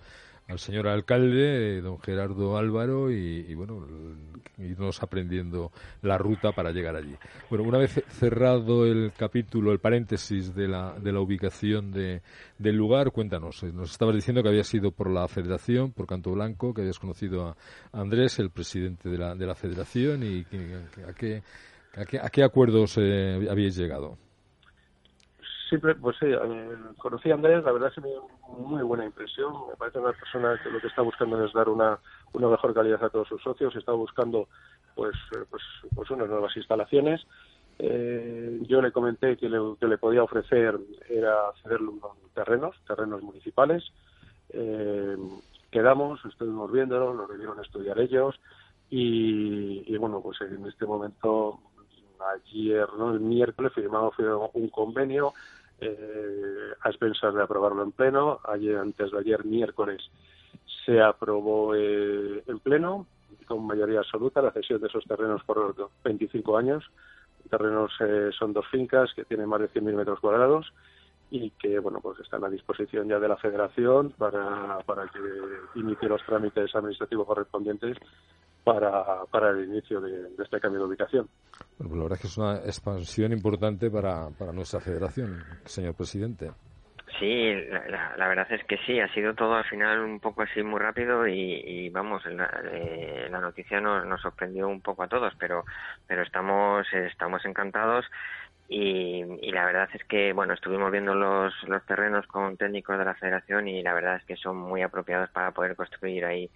al 0.52 0.58
señor 0.58 0.86
alcalde, 0.86 1.80
don 1.80 1.98
Gerardo 1.98 2.56
Álvaro, 2.56 3.10
y, 3.10 3.54
bueno, 3.54 3.86
irnos 4.58 5.02
aprendiendo 5.02 5.72
la 6.02 6.18
ruta 6.18 6.52
para 6.52 6.70
llegar 6.70 6.94
allí. 6.94 7.14
Bueno, 7.48 7.64
una 7.64 7.78
vez 7.78 8.02
cerrado 8.08 8.84
el 8.86 9.12
capítulo, 9.16 9.72
el 9.72 9.80
paréntesis 9.80 10.54
de 10.54 10.68
la, 10.68 10.94
de 10.98 11.10
la 11.10 11.20
ubicación 11.20 11.90
de, 11.90 12.22
del 12.58 12.76
lugar, 12.76 13.10
cuéntanos. 13.12 13.62
Eh, 13.62 13.72
nos 13.72 13.90
estabas 13.90 14.14
diciendo 14.14 14.42
que 14.42 14.50
había 14.50 14.64
sido 14.64 14.92
por 14.92 15.10
la 15.10 15.26
federación, 15.26 15.92
por 15.92 16.06
Canto 16.06 16.32
Blanco, 16.32 16.74
que 16.74 16.82
habías 16.82 16.98
conocido 16.98 17.48
a 17.48 17.56
Andrés, 17.92 18.38
el 18.38 18.50
presidente 18.50 19.08
de 19.08 19.18
la, 19.18 19.34
de 19.34 19.46
la 19.46 19.54
federación, 19.54 20.22
y 20.22 20.46
a, 21.08 21.14
qué, 21.14 21.42
a, 21.94 22.28
qué, 22.30 22.44
acuerdos 22.44 22.98
eh, 22.98 23.48
habíais 23.50 23.74
llegado 23.74 24.18
pues 25.78 26.16
sí, 26.18 26.26
eh, 26.26 26.76
conocí 26.98 27.30
a 27.30 27.34
Andrés, 27.34 27.64
la 27.64 27.72
verdad 27.72 27.92
se 27.92 28.00
me 28.00 28.08
dio 28.08 28.26
muy 28.58 28.82
buena 28.82 29.04
impresión. 29.04 29.52
Me 29.68 29.76
parece 29.76 29.98
una 29.98 30.12
persona 30.12 30.58
que 30.62 30.70
lo 30.70 30.80
que 30.80 30.86
está 30.88 31.02
buscando 31.02 31.44
es 31.44 31.52
dar 31.52 31.68
una, 31.68 31.98
una 32.32 32.48
mejor 32.48 32.74
calidad 32.74 33.02
a 33.04 33.10
todos 33.10 33.28
sus 33.28 33.42
socios. 33.42 33.74
Está 33.76 33.92
buscando 33.92 34.48
pues, 34.94 35.14
eh, 35.36 35.44
pues, 35.48 35.62
pues 35.94 36.10
unas 36.10 36.28
nuevas 36.28 36.56
instalaciones. 36.56 37.26
Eh, 37.78 38.60
yo 38.62 38.82
le 38.82 38.92
comenté 38.92 39.36
que 39.36 39.48
le, 39.48 39.58
que 39.80 39.86
le 39.86 39.98
podía 39.98 40.22
ofrecer 40.22 40.78
era 41.08 41.36
cederle 41.62 41.88
unos 41.88 42.12
terrenos, 42.34 42.76
terrenos 42.86 43.22
municipales. 43.22 43.84
quedamos, 45.70 46.20
estuvimos 46.26 46.70
viéndolo, 46.70 47.14
lo 47.14 47.26
debieron 47.26 47.58
estudiar 47.60 47.98
ellos 47.98 48.38
y, 48.90 49.82
y 49.86 49.96
bueno, 49.96 50.20
pues 50.20 50.38
en 50.42 50.66
este 50.66 50.84
momento 50.84 51.60
ayer, 52.34 52.88
¿no? 52.98 53.12
el 53.12 53.20
miércoles 53.20 53.72
firmamos 53.74 54.14
un 54.54 54.68
convenio 54.68 55.32
eh, 55.82 56.74
a 56.80 56.88
expensas 56.88 57.34
de 57.34 57.42
aprobarlo 57.42 57.82
en 57.82 57.92
pleno. 57.92 58.40
Ayer, 58.44 58.78
antes 58.78 59.10
de 59.10 59.18
ayer, 59.18 59.44
miércoles, 59.44 60.00
se 60.84 61.00
aprobó 61.00 61.74
eh, 61.74 62.42
en 62.46 62.58
pleno 62.60 63.06
con 63.46 63.66
mayoría 63.66 63.98
absoluta 63.98 64.40
la 64.40 64.52
cesión 64.52 64.80
de 64.80 64.86
esos 64.86 65.04
terrenos 65.04 65.42
por 65.44 65.74
25 66.04 66.56
años. 66.56 66.84
Terrenos 67.50 67.92
eh, 68.00 68.30
son 68.38 68.52
dos 68.52 68.66
fincas 68.68 69.12
que 69.14 69.24
tienen 69.24 69.48
más 69.48 69.60
de 69.60 69.68
100.000 69.68 69.94
metros 69.94 70.20
cuadrados 70.20 70.72
y 71.30 71.50
que 71.50 71.78
bueno 71.78 72.00
pues 72.00 72.20
están 72.20 72.44
a 72.44 72.48
disposición 72.48 73.08
ya 73.08 73.18
de 73.18 73.28
la 73.28 73.36
Federación 73.36 74.10
para, 74.10 74.78
para 74.86 75.08
que 75.08 75.18
inicie 75.74 76.08
los 76.08 76.22
trámites 76.24 76.74
administrativos 76.74 77.26
correspondientes 77.26 77.96
para, 78.64 79.24
para 79.30 79.50
el 79.50 79.64
inicio 79.64 80.00
de, 80.00 80.28
este 80.42 80.60
cambio 80.60 80.80
de 80.80 80.86
ubicación. 80.86 81.28
Bueno, 81.78 81.90
pues 81.90 81.96
la 81.96 82.02
verdad 82.02 82.16
es 82.16 82.20
que 82.20 82.28
es 82.28 82.38
una 82.38 82.56
expansión 82.56 83.32
importante 83.32 83.90
para, 83.90 84.28
para 84.30 84.52
nuestra 84.52 84.80
federación, 84.80 85.42
señor 85.64 85.94
presidente. 85.94 86.50
Sí, 87.18 87.54
la, 88.16 88.28
verdad 88.28 88.46
es 88.50 88.64
que 88.64 88.78
sí, 88.78 88.98
ha 88.98 89.12
sido 89.12 89.34
todo 89.34 89.54
al 89.54 89.64
final 89.64 90.00
un 90.00 90.18
poco 90.18 90.42
así 90.42 90.62
muy 90.62 90.80
rápido 90.80 91.28
y, 91.28 91.88
vamos, 91.90 92.24
la, 92.26 92.50
eh, 92.72 93.28
la 93.30 93.40
noticia 93.40 93.80
nos, 93.80 94.06
nos, 94.06 94.20
sorprendió 94.22 94.66
un 94.66 94.80
poco 94.80 95.02
a 95.02 95.08
todos, 95.08 95.32
pero, 95.38 95.64
pero 96.06 96.22
estamos, 96.22 96.86
estamos 96.92 97.44
encantados 97.44 98.06
y, 98.68 99.22
y, 99.42 99.52
la 99.52 99.66
verdad 99.66 99.88
es 99.92 100.02
que, 100.04 100.32
bueno, 100.32 100.54
estuvimos 100.54 100.90
viendo 100.90 101.14
los, 101.14 101.52
los 101.68 101.84
terrenos 101.84 102.26
con 102.26 102.56
técnicos 102.56 102.98
de 102.98 103.04
la 103.04 103.14
federación 103.14 103.68
y 103.68 103.82
la 103.82 103.92
verdad 103.92 104.16
es 104.16 104.24
que 104.24 104.36
son 104.36 104.56
muy 104.56 104.80
apropiados 104.82 105.28
para 105.30 105.50
poder 105.50 105.76
construir 105.76 106.24
ahí 106.24 106.50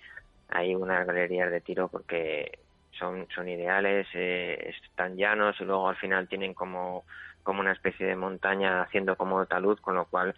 hay 0.49 0.75
unas 0.75 1.07
galerías 1.07 1.51
de 1.51 1.61
tiro 1.61 1.89
porque 1.89 2.59
son, 2.99 3.27
son 3.35 3.49
ideales, 3.49 4.07
eh, 4.15 4.73
están 4.85 5.17
llanos 5.17 5.57
y 5.61 5.65
luego 5.65 5.89
al 5.89 5.97
final 5.97 6.29
tienen 6.29 6.55
como, 6.55 7.05
como 7.43 7.61
una 7.61 7.73
especie 7.73 8.07
de 8.07 8.17
montaña 8.17 8.83
haciendo 8.83 9.17
como 9.17 9.45
talud, 9.47 9.79
con 9.81 9.97
lo 9.97 10.07
cual 10.07 10.35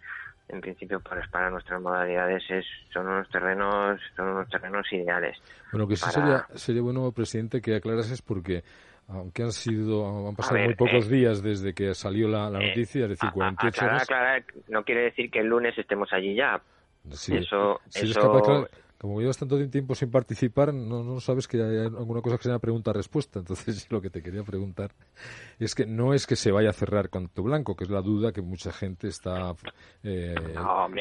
en 0.49 0.61
principio 0.61 0.99
para, 0.99 1.25
para 1.29 1.49
nuestras 1.49 1.79
modalidades 1.81 2.43
es, 2.49 2.65
son 2.91 3.07
unos 3.07 3.29
terrenos 3.29 4.01
son 4.15 4.29
unos 4.29 4.49
terrenos 4.49 4.91
ideales. 4.91 5.37
Bueno, 5.71 5.87
que 5.87 5.95
sí 5.95 6.09
sería, 6.09 6.45
sería 6.55 6.81
bueno, 6.81 7.11
presidente, 7.11 7.61
que 7.61 7.75
aclarases 7.75 8.21
porque 8.21 8.63
aunque 9.07 9.43
han 9.43 9.51
sido 9.51 10.27
han 10.27 10.35
pasado 10.35 10.59
muy 10.59 10.75
pocos 10.75 11.07
eh, 11.07 11.15
días 11.15 11.41
desde 11.41 11.73
que 11.73 11.93
salió 11.93 12.27
la, 12.27 12.49
la 12.49 12.59
eh, 12.59 12.69
noticia, 12.69 13.03
es 13.03 13.09
decir, 13.09 13.29
48 13.31 13.85
horas. 13.85 14.07
no 14.67 14.83
quiere 14.83 15.01
decir 15.03 15.31
que 15.31 15.39
el 15.39 15.47
lunes 15.47 15.77
estemos 15.77 16.11
allí 16.13 16.35
ya. 16.35 16.61
Sí, 17.11 17.35
eso, 17.35 17.79
eso 17.93 18.67
como 18.99 19.21
llevas 19.21 19.37
tanto 19.37 19.57
tiempo 19.69 19.95
sin 19.95 20.11
participar, 20.11 20.73
no, 20.73 21.03
no 21.03 21.21
sabes 21.21 21.47
que 21.47 21.57
hay 21.57 21.77
alguna 21.77 22.21
cosa 22.21 22.35
que 22.35 22.43
se 22.43 22.49
llama 22.49 22.59
pregunta-respuesta. 22.59 23.39
Entonces, 23.39 23.89
lo 23.89 24.01
que 24.01 24.09
te 24.09 24.21
quería 24.21 24.43
preguntar 24.43 24.91
es 25.57 25.73
que 25.73 25.85
no 25.85 26.13
es 26.13 26.27
que 26.27 26.35
se 26.35 26.51
vaya 26.51 26.71
a 26.71 26.73
cerrar 26.73 27.09
Canto 27.09 27.41
Blanco, 27.41 27.77
que 27.77 27.85
es 27.85 27.89
la 27.89 28.01
duda 28.01 28.33
que 28.33 28.41
mucha 28.41 28.73
gente 28.73 29.07
está 29.07 29.53
eh, 30.03 30.35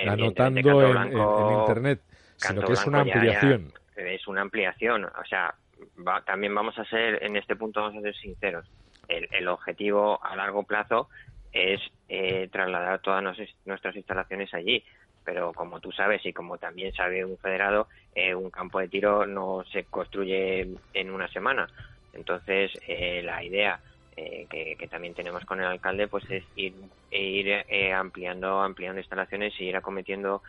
anotando 0.06 0.80
en, 0.80 1.58
Internet, 1.60 2.00
sino 2.36 2.62
que 2.62 2.72
es 2.72 2.86
una 2.86 3.00
ampliación. 3.00 3.72
es 3.96 4.28
una 4.28 4.42
ampliación. 4.42 5.04
O 5.04 5.24
sea, 5.28 5.54
también 6.24 6.54
vamos 6.54 6.78
a 6.78 6.84
ser, 6.84 7.22
en 7.24 7.36
este 7.36 7.56
punto 7.56 7.80
vamos 7.80 7.98
a 7.98 8.02
ser 8.02 8.14
sinceros. 8.14 8.70
El, 9.08 9.26
el 9.32 9.48
objetivo 9.48 10.24
a 10.24 10.36
largo 10.36 10.62
plazo 10.62 11.08
es 11.52 11.80
eh, 12.08 12.48
trasladar 12.52 13.00
todas 13.00 13.24
nuestras 13.64 13.96
instalaciones 13.96 14.52
allí 14.54 14.84
pero 15.28 15.52
como 15.52 15.78
tú 15.78 15.92
sabes 15.92 16.24
y 16.24 16.32
como 16.32 16.56
también 16.56 16.90
sabe 16.94 17.22
un 17.22 17.36
federado, 17.36 17.88
eh, 18.14 18.34
un 18.34 18.48
campo 18.48 18.78
de 18.78 18.88
tiro 18.88 19.26
no 19.26 19.62
se 19.70 19.84
construye 19.84 20.66
en 20.94 21.10
una 21.10 21.28
semana. 21.28 21.68
Entonces, 22.14 22.72
eh, 22.88 23.20
la 23.22 23.44
idea 23.44 23.78
eh, 24.16 24.46
que, 24.48 24.88
también 24.88 25.12
tenemos 25.12 25.44
con 25.44 25.60
el 25.60 25.66
alcalde 25.66 26.08
pues 26.08 26.24
es 26.30 26.44
ir, 26.56 26.72
ir 27.10 27.62
ampliando, 27.92 28.62
ampliando 28.62 29.00
instalaciones 29.00 29.52
y 29.60 29.64
ir 29.64 29.76
acometiendo 29.76 30.42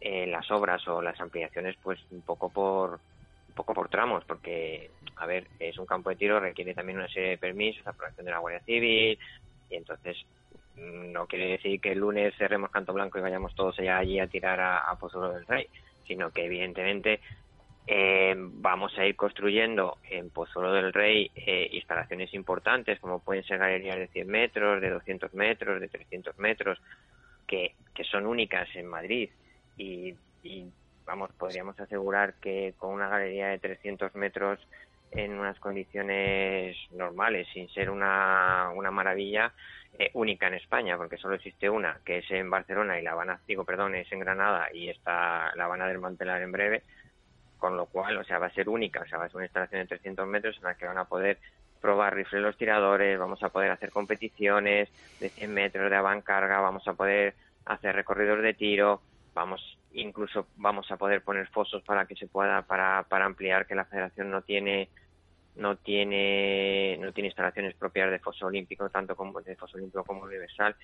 las 0.00 0.48
obras 0.52 0.86
o 0.86 1.02
las 1.02 1.20
ampliaciones 1.20 1.74
pues 1.82 1.98
un 2.12 2.20
poco 2.20 2.48
por 2.48 3.00
un 3.48 3.54
poco 3.56 3.74
por 3.74 3.88
tramos, 3.88 4.24
porque, 4.24 4.88
a 5.16 5.26
ver, 5.26 5.48
es 5.58 5.76
un 5.78 5.86
campo 5.86 6.10
de 6.10 6.16
tiro, 6.16 6.38
requiere 6.38 6.74
también 6.74 6.98
una 6.98 7.08
serie 7.08 7.30
de 7.30 7.38
permisos, 7.38 7.84
aprobación 7.84 8.24
de 8.24 8.30
la 8.30 8.38
Guardia 8.38 8.60
Civil, 8.60 9.18
y 9.68 9.74
entonces 9.74 10.16
no 10.76 11.26
quiere 11.26 11.52
decir 11.52 11.80
que 11.80 11.92
el 11.92 11.98
lunes 11.98 12.34
cerremos 12.36 12.70
Canto 12.70 12.92
Blanco 12.92 13.18
y 13.18 13.22
vayamos 13.22 13.54
todos 13.54 13.78
allá 13.78 13.98
allí 13.98 14.18
a 14.18 14.26
tirar 14.26 14.60
a, 14.60 14.78
a 14.78 14.98
Pozuelo 14.98 15.32
del 15.32 15.46
Rey, 15.46 15.66
sino 16.06 16.30
que 16.30 16.46
evidentemente 16.46 17.20
eh, 17.86 18.34
vamos 18.36 18.96
a 18.96 19.04
ir 19.04 19.16
construyendo 19.16 19.98
en 20.08 20.30
Pozuelo 20.30 20.72
del 20.72 20.92
Rey 20.92 21.30
eh, 21.34 21.68
instalaciones 21.72 22.32
importantes 22.32 23.00
como 23.00 23.18
pueden 23.18 23.42
ser 23.44 23.58
galerías 23.58 23.96
de 23.96 24.08
100 24.08 24.28
metros, 24.28 24.80
de 24.80 24.90
200 24.90 25.34
metros, 25.34 25.80
de 25.80 25.88
300 25.88 26.38
metros, 26.38 26.80
que, 27.46 27.74
que 27.94 28.04
son 28.04 28.26
únicas 28.26 28.68
en 28.76 28.86
Madrid. 28.86 29.30
Y, 29.76 30.14
y 30.44 30.66
vamos, 31.04 31.32
podríamos 31.32 31.78
asegurar 31.80 32.34
que 32.34 32.74
con 32.78 32.94
una 32.94 33.08
galería 33.08 33.48
de 33.48 33.58
300 33.58 34.14
metros 34.14 34.60
en 35.12 35.38
unas 35.38 35.58
condiciones 35.58 36.76
normales, 36.92 37.46
sin 37.52 37.68
ser 37.68 37.90
una, 37.90 38.70
una 38.74 38.90
maravilla, 38.90 39.52
eh, 39.98 40.10
única 40.14 40.48
en 40.48 40.54
España, 40.54 40.96
porque 40.96 41.18
solo 41.18 41.34
existe 41.34 41.68
una, 41.68 42.00
que 42.04 42.18
es 42.18 42.30
en 42.30 42.48
Barcelona 42.48 42.98
y 42.98 43.02
la 43.02 43.14
van 43.14 43.30
a, 43.30 43.40
digo, 43.46 43.64
perdón, 43.64 43.94
es 43.94 44.10
en 44.10 44.20
Granada 44.20 44.68
y 44.72 44.88
esta 44.88 45.54
la 45.54 45.66
van 45.66 45.82
a 45.82 45.86
desmantelar 45.86 46.40
en 46.40 46.50
breve, 46.50 46.82
con 47.58 47.76
lo 47.76 47.86
cual, 47.86 48.16
o 48.16 48.24
sea, 48.24 48.38
va 48.38 48.46
a 48.46 48.54
ser 48.54 48.70
única, 48.70 49.02
o 49.02 49.06
sea, 49.06 49.18
va 49.18 49.26
a 49.26 49.28
ser 49.28 49.36
una 49.36 49.44
instalación 49.44 49.82
de 49.82 49.88
300 49.88 50.26
metros 50.26 50.56
en 50.56 50.64
la 50.64 50.74
que 50.76 50.86
van 50.86 50.96
a 50.96 51.04
poder 51.04 51.38
probar 51.82 52.14
rifles 52.14 52.40
los 52.40 52.56
tiradores, 52.56 53.18
vamos 53.18 53.42
a 53.42 53.50
poder 53.50 53.70
hacer 53.70 53.90
competiciones 53.90 54.88
de 55.20 55.28
100 55.28 55.52
metros 55.52 55.90
de 55.90 55.96
avancarga, 55.96 56.60
vamos 56.60 56.88
a 56.88 56.94
poder 56.94 57.34
hacer 57.66 57.94
recorridos 57.94 58.40
de 58.40 58.54
tiro, 58.54 59.02
vamos 59.34 59.78
incluso 59.94 60.48
vamos 60.56 60.90
a 60.90 60.96
poder 60.96 61.22
poner 61.22 61.48
fosos 61.48 61.82
para 61.82 62.06
que 62.06 62.16
se 62.16 62.26
pueda 62.26 62.62
para, 62.62 63.04
para 63.08 63.24
ampliar 63.24 63.66
que 63.66 63.74
la 63.74 63.84
federación 63.84 64.30
no 64.30 64.42
tiene 64.42 64.88
no 65.56 65.76
tiene 65.76 66.96
no 67.00 67.12
tiene 67.12 67.28
instalaciones 67.28 67.74
propias 67.74 68.10
de 68.10 68.18
foso 68.18 68.46
olímpico 68.46 68.88
tanto 68.88 69.14
como 69.16 69.40
de 69.42 69.56
foso 69.56 69.76
olímpico 69.76 70.04
como 70.04 70.22
universal 70.22 70.74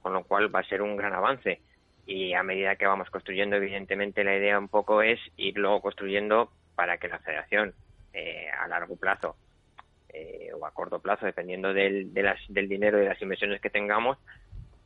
con 0.00 0.12
lo 0.12 0.24
cual 0.24 0.54
va 0.54 0.60
a 0.60 0.64
ser 0.64 0.82
un 0.82 0.96
gran 0.96 1.12
avance. 1.12 1.60
Y 2.06 2.32
a 2.32 2.42
medida 2.42 2.76
que 2.76 2.86
vamos 2.86 3.10
construyendo 3.10 3.56
evidentemente 3.56 4.24
la 4.24 4.36
idea 4.36 4.58
un 4.58 4.68
poco 4.68 5.02
es 5.02 5.20
ir 5.36 5.58
luego 5.58 5.82
construyendo 5.82 6.50
para 6.74 6.98
que 6.98 7.08
la 7.08 7.18
federación 7.18 7.74
eh, 8.14 8.48
a 8.58 8.66
largo 8.68 8.96
plazo 8.96 9.36
eh, 10.08 10.50
o 10.58 10.64
a 10.64 10.72
corto 10.72 11.00
plazo 11.00 11.26
dependiendo 11.26 11.74
del, 11.74 12.14
de 12.14 12.22
las, 12.22 12.40
del 12.48 12.68
dinero 12.68 12.96
y 12.96 13.02
de 13.02 13.08
las 13.08 13.20
inversiones 13.20 13.60
que 13.60 13.68
tengamos 13.68 14.16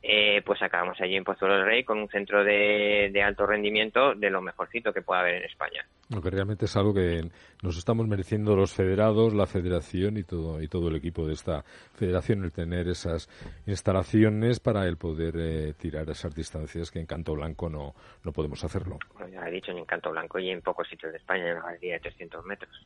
eh, 0.05 0.41
pues 0.45 0.61
acabamos 0.61 0.99
allí 0.99 1.15
en 1.15 1.23
Pozuelo 1.23 1.55
del 1.55 1.65
Rey 1.65 1.85
con 1.85 1.97
un 1.97 2.09
centro 2.09 2.43
de, 2.43 3.09
de, 3.13 3.23
alto 3.23 3.45
rendimiento 3.45 4.13
de 4.13 4.29
lo 4.29 4.41
mejorcito 4.41 4.91
que 4.91 5.01
pueda 5.01 5.21
haber 5.21 5.35
en 5.35 5.45
España. 5.45 5.85
Lo 6.09 6.21
que 6.21 6.29
realmente 6.29 6.65
es 6.65 6.75
algo 6.75 6.93
que 6.93 7.21
nos 7.61 7.77
estamos 7.77 8.05
mereciendo 8.05 8.53
los 8.53 8.73
federados, 8.73 9.33
la 9.33 9.45
federación 9.45 10.17
y 10.17 10.23
todo 10.23 10.61
y 10.61 10.67
todo 10.67 10.89
el 10.89 10.97
equipo 10.97 11.25
de 11.25 11.31
esta 11.31 11.63
federación 11.63 12.43
el 12.43 12.51
tener 12.51 12.89
esas 12.89 13.29
instalaciones 13.65 14.59
para 14.59 14.85
el 14.87 14.97
poder 14.97 15.35
eh, 15.37 15.73
tirar 15.73 16.09
esas 16.09 16.35
distancias 16.35 16.91
que 16.91 16.99
en 16.99 17.05
Canto 17.05 17.33
Blanco 17.33 17.69
no, 17.69 17.93
no 18.25 18.31
podemos 18.33 18.61
hacerlo. 18.65 18.99
Bueno, 19.13 19.29
ya 19.29 19.47
he 19.47 19.51
dicho 19.51 19.71
en 19.71 19.85
Canto 19.85 20.11
Blanco 20.11 20.37
y 20.37 20.49
en 20.49 20.61
pocos 20.61 20.85
sitios 20.89 21.13
de 21.13 21.17
España 21.17 21.45
en 21.45 21.57
una 21.57 21.67
galería 21.67 21.93
de 21.93 21.99
300 22.01 22.43
metros. 22.43 22.85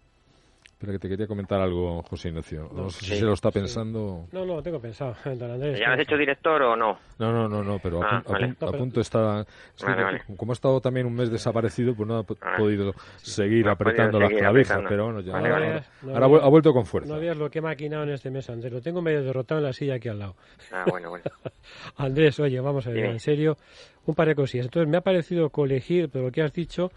Pero 0.79 0.93
que 0.93 1.00
te 1.00 1.10
quería 1.10 1.25
comentar 1.25 1.60
algo, 1.60 2.03
José 2.03 2.29
Ignacio. 2.29 2.69
No, 2.72 2.84
no 2.84 2.89
sé 2.91 3.00
sí, 3.00 3.05
si 3.13 3.19
se 3.19 3.25
lo 3.25 3.34
está 3.34 3.50
pensando. 3.50 4.25
Sí. 4.29 4.36
No, 4.36 4.46
no, 4.46 4.62
tengo 4.62 4.79
pensado, 4.79 5.15
don 5.25 5.50
Andrés. 5.50 5.79
¿Ya 5.79 5.93
has 5.93 6.00
hecho 6.00 6.15
director 6.15 6.62
o 6.62 6.75
no? 6.75 7.00
No, 7.17 7.31
no, 7.31 7.50
no, 7.50 7.63
no 7.63 7.79
pero 7.79 8.03
ah, 8.03 8.22
a, 8.24 8.31
vale. 8.31 8.55
a, 8.60 8.72
punto 8.72 9.01
está. 9.01 9.41
Es 9.75 9.84
vale, 9.84 9.96
que, 9.96 10.03
vale. 10.03 10.22
Como 10.38 10.51
ha 10.51 10.53
estado 10.53 10.79
también 10.79 11.07
un 11.07 11.15
mes 11.15 11.31
desaparecido, 11.31 11.96
pues 11.96 12.07
no 12.07 12.17
ha 12.17 12.24
podido 12.24 12.93
seguir 13.17 13.65
no 13.65 13.72
apretando 13.72 14.19
las 14.19 14.31
clavijas, 14.31 14.84
pero 14.88 15.05
bueno, 15.05 15.22
ya. 15.22 15.34
Vale, 15.34 15.50
ahora, 15.50 15.84
no 16.03 16.13
ahora 16.13 16.46
ha 16.46 16.50
vuelto 16.50 16.74
con 16.74 16.86
fuerza. 16.86 17.12
No 17.12 17.19
veas 17.19 17.38
lo 17.38 17.50
que 17.50 17.57
he 17.57 17.62
maquinado 17.62 18.03
en 18.03 18.10
este 18.10 18.29
mes, 18.29 18.48
Andrés. 18.51 18.72
Lo 18.72 18.81
tengo 18.81 19.01
medio 19.01 19.24
derrotado 19.24 19.60
en 19.60 19.65
la 19.65 19.74
silla 19.74 19.96
aquí 19.96 20.10
al 20.10 20.19
lado. 20.19 20.36
Ah, 20.72 20.86
bueno, 20.88 21.10
bueno. 21.10 21.25
Andrés, 21.98 22.39
oye, 22.39 22.60
vamos 22.60 22.86
a 22.86 22.91
ver, 22.91 22.98
Dime. 22.98 23.13
en 23.13 23.19
serio, 23.19 23.57
un 24.05 24.13
par 24.13 24.27
de 24.27 24.36
cosillas. 24.36 24.67
Entonces, 24.67 24.88
me 24.88 24.98
ha 24.98 25.01
parecido 25.01 25.50
colegir, 25.50 26.10
pero 26.12 26.25
lo 26.25 26.31
que 26.31 26.43
has 26.43 26.53
dicho 26.53 26.91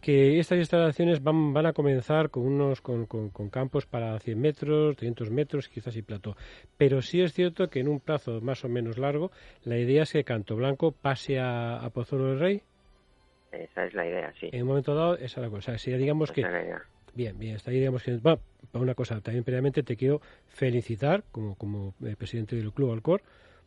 que 0.00 0.38
estas 0.38 0.58
instalaciones 0.58 1.22
van, 1.22 1.52
van 1.52 1.66
a 1.66 1.72
comenzar 1.72 2.30
con 2.30 2.44
unos 2.44 2.80
con, 2.80 3.06
con, 3.06 3.30
con, 3.30 3.50
campos 3.50 3.86
para 3.86 4.18
100 4.18 4.40
metros, 4.40 4.96
300 4.96 5.30
metros, 5.30 5.68
quizás 5.68 5.96
y 5.96 6.02
plató. 6.02 6.36
Pero 6.76 7.02
sí 7.02 7.20
es 7.20 7.32
cierto 7.32 7.68
que 7.68 7.80
en 7.80 7.88
un 7.88 8.00
plazo 8.00 8.40
más 8.40 8.64
o 8.64 8.68
menos 8.68 8.98
largo, 8.98 9.30
la 9.64 9.78
idea 9.78 10.02
es 10.02 10.12
que 10.12 10.24
Canto 10.24 10.56
Blanco 10.56 10.92
pase 10.92 11.38
a, 11.38 11.76
a 11.76 11.90
Pozuelo 11.90 12.26
del 12.26 12.40
Rey. 12.40 12.62
Esa 13.52 13.84
es 13.84 13.94
la 13.94 14.06
idea, 14.06 14.32
sí. 14.38 14.50
En 14.52 14.62
un 14.62 14.68
momento 14.68 14.94
dado, 14.94 15.14
esa 15.16 15.40
es 15.40 15.46
la 15.46 15.50
cosa. 15.50 15.78
Si 15.78 15.92
digamos 15.92 16.32
que. 16.32 16.44
Bien, 17.14 17.38
bien, 17.38 17.56
está 17.56 17.70
ahí, 17.70 17.78
digamos 17.78 18.02
que. 18.02 18.16
Bueno, 18.18 18.40
una 18.74 18.94
cosa, 18.94 19.20
también 19.20 19.44
previamente 19.44 19.82
te 19.82 19.96
quiero 19.96 20.20
felicitar 20.48 21.24
como, 21.32 21.56
como 21.56 21.94
eh, 22.04 22.14
presidente 22.16 22.56
del 22.56 22.72
Club 22.72 22.92
Alcor 22.92 23.22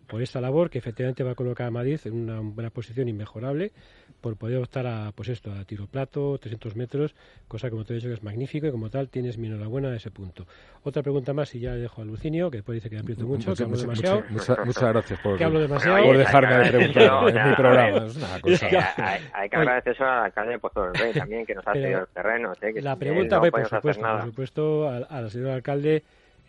por 0.07 0.21
esta 0.21 0.41
labor 0.41 0.69
que 0.69 0.77
efectivamente 0.77 1.23
va 1.23 1.31
a 1.31 1.35
colocar 1.35 1.67
a 1.67 1.71
Madrid 1.71 1.99
en 2.05 2.13
una 2.13 2.39
buena 2.41 2.69
posición 2.69 3.07
inmejorable 3.07 3.71
por 4.19 4.37
poder 4.37 4.57
optar 4.57 4.85
a 4.85 5.11
pues 5.13 5.29
esto 5.29 5.51
a 5.51 5.63
tiro 5.65 5.87
plato 5.87 6.37
300 6.37 6.75
metros 6.75 7.15
cosa 7.47 7.69
como 7.69 7.83
te 7.83 7.93
he 7.93 7.95
dicho 7.95 8.07
que 8.07 8.13
es 8.13 8.23
magnífico 8.23 8.67
y 8.67 8.71
como 8.71 8.89
tal 8.89 9.09
tienes 9.09 9.37
mi 9.37 9.47
enhorabuena 9.47 9.89
a 9.89 9.95
ese 9.95 10.11
punto. 10.11 10.45
Otra 10.83 11.01
pregunta 11.01 11.33
más 11.33 11.53
y 11.55 11.59
ya 11.59 11.71
le 11.71 11.81
dejo 11.81 12.01
a 12.01 12.05
Lucinio 12.05 12.51
que 12.51 12.57
después 12.57 12.75
dice 12.75 12.89
que 12.89 12.99
aprieto 12.99 13.25
mucho 13.25 13.49
mucha, 13.49 13.57
que 13.57 13.63
hablo 13.63 13.77
mucha, 13.77 13.85
demasiado. 13.85 14.23
mucha, 14.29 14.65
muchas 14.65 14.89
gracias 14.93 15.19
por, 15.19 15.37
que 15.37 15.43
hablo 15.43 15.59
demasiado. 15.59 16.03
por 16.03 16.17
dejarme 16.17 16.55
de 16.57 16.69
preguntar 16.69 17.29
en 17.29 17.49
mi 17.49 17.55
programa. 17.55 18.05
es 18.05 18.15
una 18.15 18.41
cosa. 18.41 18.67
Hay, 18.97 19.21
hay, 19.33 19.49
que 19.49 19.55
agradecer 19.55 19.93
eso 19.93 20.03
al 20.03 20.25
alcalde 20.25 20.51
de 20.51 20.59
Puerto 20.59 20.83
del 20.83 20.93
Rey 20.93 21.13
también 21.13 21.45
que 21.45 21.55
nos 21.55 21.67
ha 21.67 21.73
cedido 21.73 22.01
los 22.01 22.09
terrenos 22.09 22.57
¿eh? 22.61 22.73
que 22.73 22.81
la 22.81 22.95
pregunta 22.95 23.39
no 23.39 23.49
por 23.49 23.65
supuesto 23.65 24.01
por 24.01 24.23
supuesto 24.23 24.89
al, 24.89 25.07
al 25.09 25.31
señor 25.31 25.51
alcalde 25.51 26.03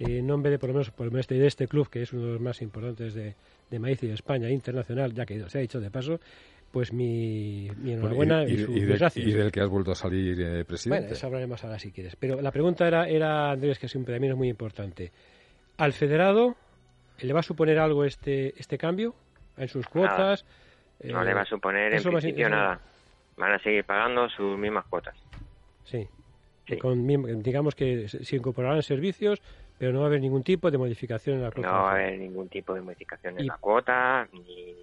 en 0.04 0.26
nombre 0.26 0.50
de 0.50 0.58
por 0.58 0.68
lo 0.68 0.74
menos 0.74 0.90
por 0.90 1.06
lo 1.06 1.12
menos 1.12 1.26
de 1.26 1.46
este 1.46 1.68
club 1.68 1.88
que 1.88 2.02
es 2.02 2.12
uno 2.12 2.26
de 2.26 2.32
los 2.32 2.40
más 2.40 2.62
importantes 2.62 3.14
de, 3.14 3.34
de 3.70 3.78
maíz 3.78 4.02
y 4.02 4.08
de 4.08 4.14
España 4.14 4.50
internacional 4.50 5.12
ya 5.12 5.24
que 5.26 5.48
se 5.48 5.58
ha 5.58 5.60
dicho 5.60 5.80
de 5.80 5.90
paso 5.90 6.20
pues 6.72 6.92
mi, 6.92 7.70
mi 7.76 7.92
enhorabuena 7.92 8.44
y, 8.44 8.54
y, 8.54 8.58
su, 8.64 8.72
y, 8.72 8.80
de, 8.80 8.96
gracias. 8.96 9.26
y, 9.26 9.30
del 9.30 9.52
que 9.52 9.60
has 9.60 9.68
vuelto 9.68 9.92
a 9.92 9.94
salir 9.94 10.40
eh, 10.40 10.64
presidente. 10.64 11.02
Bueno, 11.02 11.14
eso 11.14 11.26
hablaremos 11.26 11.62
ahora 11.62 11.78
si 11.78 11.92
quieres. 11.92 12.16
Pero 12.16 12.40
la 12.40 12.50
pregunta 12.50 12.88
era, 12.88 13.06
era 13.06 13.50
Andrés, 13.50 13.78
que 13.78 13.88
siempre 13.88 14.14
también 14.14 14.32
es 14.32 14.38
muy 14.38 14.48
importante. 14.48 15.12
¿Al 15.76 15.92
federado 15.92 16.56
le 17.20 17.32
va 17.32 17.40
a 17.40 17.42
suponer 17.42 17.78
algo 17.78 18.04
este, 18.04 18.58
este 18.58 18.78
cambio 18.78 19.14
en 19.58 19.68
sus 19.68 19.86
cuotas? 19.86 20.44
Nada. 21.00 21.12
No 21.12 21.22
eh, 21.22 21.26
le 21.26 21.34
va 21.34 21.42
a 21.42 21.46
suponer 21.46 21.94
en 21.94 22.02
principio 22.02 22.48
nada. 22.48 22.80
Van 23.36 23.52
a 23.52 23.58
seguir 23.58 23.84
pagando 23.84 24.28
sus 24.30 24.58
mismas 24.58 24.86
cuotas. 24.86 25.16
Sí. 25.84 26.08
sí. 26.66 26.78
Con, 26.78 27.06
digamos 27.42 27.74
que 27.74 28.08
se 28.08 28.36
incorporarán 28.36 28.82
servicios, 28.82 29.42
pero 29.82 29.94
no 29.94 29.98
va 29.98 30.04
a 30.04 30.08
haber 30.10 30.20
ningún 30.20 30.44
tipo 30.44 30.70
de 30.70 30.78
modificación 30.78 31.38
en 31.38 31.42
la 31.42 31.50
cuota. 31.50 31.68
No 31.68 31.82
va 31.82 31.90
a 31.90 31.94
haber 31.94 32.16
ningún 32.16 32.48
tipo 32.48 32.72
de 32.72 32.82
modificación 32.82 33.36
en 33.40 33.48
la 33.48 33.56
cuota, 33.56 34.28
ni 34.32 34.76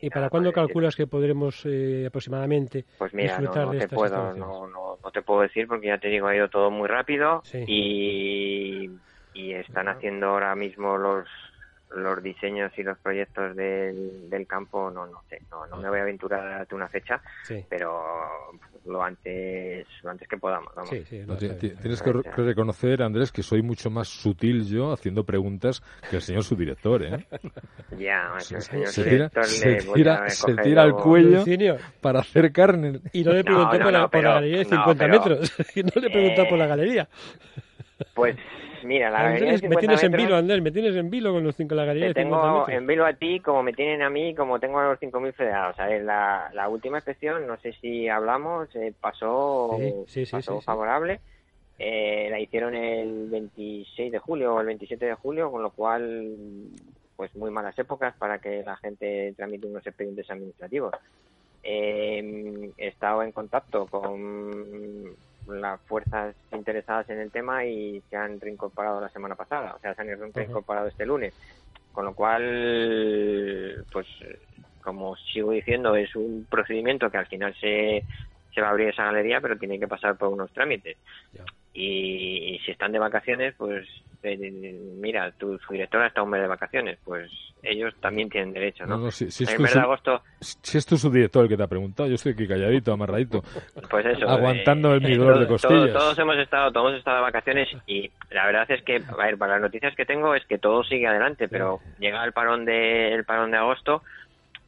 ¿Y 0.00 0.08
para 0.08 0.30
cuándo 0.30 0.52
calculas 0.52 0.94
que 0.94 1.08
podremos 1.08 1.66
eh, 1.66 2.04
aproximadamente 2.06 2.84
pues 2.96 3.12
mira, 3.12 3.36
disfrutar 3.36 3.64
no, 3.64 3.66
no 3.66 3.72
de 3.72 3.78
te 3.78 3.84
estas 3.86 3.98
puedo, 3.98 4.34
no, 4.34 4.68
no, 4.68 4.98
no, 5.02 5.10
te 5.10 5.22
puedo 5.22 5.40
decir 5.40 5.66
porque 5.66 5.88
ya 5.88 5.98
te 5.98 6.06
digo, 6.06 6.28
ha 6.28 6.36
ido 6.36 6.48
todo 6.48 6.70
muy 6.70 6.86
rápido 6.86 7.40
sí. 7.42 7.64
y, 7.66 8.90
y 9.34 9.52
están 9.54 9.88
haciendo 9.88 10.28
ahora 10.28 10.54
mismo 10.54 10.96
los 10.96 11.26
los 11.94 12.22
diseños 12.22 12.72
y 12.76 12.82
los 12.82 12.98
proyectos 12.98 13.56
del, 13.56 14.28
del 14.28 14.46
campo, 14.46 14.90
no, 14.90 15.06
no 15.06 15.22
sé, 15.28 15.40
no, 15.50 15.66
no 15.66 15.76
me 15.76 15.88
voy 15.88 15.98
a 16.00 16.02
aventurar 16.02 16.46
a 16.46 16.58
darte 16.58 16.74
una 16.74 16.88
fecha, 16.88 17.20
sí. 17.44 17.64
pero 17.68 18.02
lo 18.86 19.02
antes, 19.02 19.86
lo 20.02 20.10
antes 20.10 20.28
que 20.28 20.36
podamos. 20.36 20.72
Vamos. 20.74 20.90
Sí, 20.90 21.02
sí, 21.04 21.22
no, 21.26 21.36
tienes 21.36 22.02
que, 22.02 22.22
que, 22.22 22.42
reconocer, 22.42 23.02
Andrés, 23.02 23.32
que 23.32 23.42
soy 23.42 23.62
mucho 23.62 23.90
más 23.90 24.08
sutil 24.08 24.64
yo 24.66 24.92
haciendo 24.92 25.24
preguntas 25.24 25.82
que 26.08 26.16
el 26.16 26.22
señor 26.22 26.44
subdirector, 26.44 27.02
¿eh? 27.04 27.26
ya, 27.98 28.34
se, 28.38 28.56
el 28.56 28.62
señor 28.62 28.88
se 28.88 29.04
tira, 29.04 29.30
se 29.42 29.76
tira, 29.94 30.30
se 30.30 30.54
tira 30.56 30.82
al 30.82 30.92
cuello 30.94 31.44
para 32.00 32.20
hacer 32.20 32.52
carne. 32.52 33.00
Y 33.12 33.24
no 33.24 33.32
le 33.32 33.44
preguntó 33.44 33.78
no, 33.78 33.84
por, 33.84 33.92
no, 33.92 33.98
la, 33.98 34.00
por 34.02 34.10
pero, 34.10 34.28
la 34.28 34.34
galería 34.34 34.58
de 34.58 34.64
50 34.64 35.04
pero, 35.04 35.18
metros. 35.18 35.52
no 35.76 36.00
le 36.00 36.10
preguntó 36.10 36.42
eh, 36.42 36.46
por 36.48 36.58
la 36.58 36.66
galería. 36.66 37.08
Pues 38.14 38.36
mira, 38.86 39.10
la 39.10 39.18
Andrés, 39.18 39.40
galería 39.42 39.68
me 39.68 39.76
tienes 39.76 40.02
metros, 40.02 40.02
en 40.04 40.12
vilo, 40.12 40.36
Andrés, 40.36 40.62
me 40.62 40.70
tienes 40.70 40.96
en 40.96 41.10
vilo 41.10 41.32
con 41.32 41.44
los 41.44 41.56
cinco, 41.56 41.74
la 41.74 41.84
galería 41.84 42.12
te 42.14 42.20
de 42.20 42.24
50 42.24 42.42
tengo 42.42 42.58
metros. 42.60 42.76
en 42.76 42.86
vilo 42.86 43.06
a 43.06 43.12
ti 43.12 43.40
como 43.40 43.62
me 43.62 43.72
tienen 43.72 44.02
a 44.02 44.10
mí, 44.10 44.34
como 44.34 44.58
tengo 44.58 44.78
a 44.78 44.88
los 44.88 45.00
5.000 45.00 45.32
federados. 45.34 45.76
¿sabes? 45.76 46.02
La, 46.02 46.50
la 46.54 46.68
última 46.68 46.98
inspección, 46.98 47.46
no 47.46 47.56
sé 47.58 47.72
si 47.80 48.08
hablamos, 48.08 48.74
eh, 48.76 48.92
pasó, 49.00 49.76
sí, 50.06 50.24
sí, 50.24 50.32
pasó 50.32 50.60
sí, 50.60 50.64
favorable. 50.64 51.20
Eh, 51.78 52.28
la 52.30 52.40
hicieron 52.40 52.74
el 52.74 53.28
26 53.28 54.10
de 54.10 54.18
julio 54.18 54.54
o 54.54 54.60
el 54.60 54.66
27 54.66 55.04
de 55.04 55.14
julio, 55.14 55.50
con 55.50 55.62
lo 55.62 55.70
cual, 55.70 56.34
pues 57.16 57.34
muy 57.36 57.50
malas 57.50 57.78
épocas 57.78 58.14
para 58.16 58.38
que 58.38 58.62
la 58.64 58.76
gente 58.76 59.34
tramite 59.36 59.66
unos 59.66 59.86
expedientes 59.86 60.30
administrativos. 60.30 60.94
Eh, 61.62 62.70
he 62.78 62.88
estado 62.88 63.22
en 63.22 63.32
contacto 63.32 63.86
con 63.86 65.16
las 65.48 65.80
fuerzas 65.82 66.34
interesadas 66.52 67.08
en 67.10 67.20
el 67.20 67.30
tema 67.30 67.64
y 67.64 68.02
se 68.10 68.16
han 68.16 68.40
reincorporado 68.40 69.00
la 69.00 69.08
semana 69.08 69.34
pasada, 69.34 69.74
o 69.74 69.78
sea, 69.80 69.94
se 69.94 70.02
han 70.02 70.32
reincorporado 70.32 70.88
este 70.88 71.06
lunes. 71.06 71.34
Con 71.92 72.04
lo 72.04 72.14
cual, 72.14 73.84
pues, 73.90 74.06
como 74.82 75.16
sigo 75.16 75.52
diciendo, 75.52 75.96
es 75.96 76.14
un 76.14 76.46
procedimiento 76.48 77.10
que 77.10 77.16
al 77.16 77.26
final 77.26 77.54
se, 77.58 78.04
se 78.54 78.60
va 78.60 78.68
a 78.68 78.70
abrir 78.70 78.88
esa 78.88 79.04
galería, 79.04 79.40
pero 79.40 79.58
tiene 79.58 79.78
que 79.78 79.88
pasar 79.88 80.16
por 80.16 80.28
unos 80.28 80.50
trámites. 80.52 80.96
Y, 81.76 82.58
si 82.64 82.70
están 82.70 82.92
de 82.92 82.98
vacaciones, 82.98 83.54
pues 83.56 83.86
eh, 84.22 84.36
mira, 84.96 85.30
tu, 85.32 85.58
su 85.58 85.72
directora 85.72 86.06
está 86.06 86.22
un 86.22 86.30
mes 86.30 86.40
de 86.40 86.48
vacaciones, 86.48 86.98
pues 87.04 87.30
ellos 87.62 87.94
también 88.00 88.30
tienen 88.30 88.52
derecho, 88.52 88.86
¿no? 88.86 89.10
si, 89.10 89.26
es 89.26 89.56
tu, 89.56 89.78
agosto... 89.78 90.22
si 90.40 90.78
es 90.78 90.86
tu 90.86 90.96
subdirector 90.96 91.44
el 91.44 91.48
que 91.50 91.56
te 91.56 91.62
ha 91.62 91.68
preguntado, 91.68 92.08
yo 92.08 92.14
estoy 92.14 92.32
aquí 92.32 92.48
calladito, 92.48 92.92
amarradito, 92.92 93.42
pues 93.90 94.06
eso, 94.06 94.28
aguantando 94.28 94.94
el 94.94 95.02
mi 95.02 95.16
dolor 95.16 95.38
de 95.38 95.46
costillas. 95.46 95.92
Todos, 95.92 96.18
hemos 96.18 96.38
estado, 96.38 96.72
todos 96.72 96.88
hemos 96.88 96.98
estado 96.98 97.18
de 97.18 97.22
vacaciones 97.22 97.68
y 97.86 98.10
la 98.30 98.46
verdad 98.46 98.70
es 98.70 98.82
que, 98.82 99.02
a 99.06 99.16
ver, 99.16 99.36
para 99.36 99.54
las 99.54 99.62
noticias 99.62 99.94
que 99.94 100.06
tengo 100.06 100.34
es 100.34 100.46
que 100.46 100.58
todo 100.58 100.82
sigue 100.82 101.06
adelante, 101.06 101.48
pero 101.48 101.80
llega 101.98 102.24
el 102.24 102.32
parón 102.32 102.64
de 102.64 103.12
el 103.12 103.24
parón 103.24 103.50
de 103.50 103.58
agosto 103.58 104.02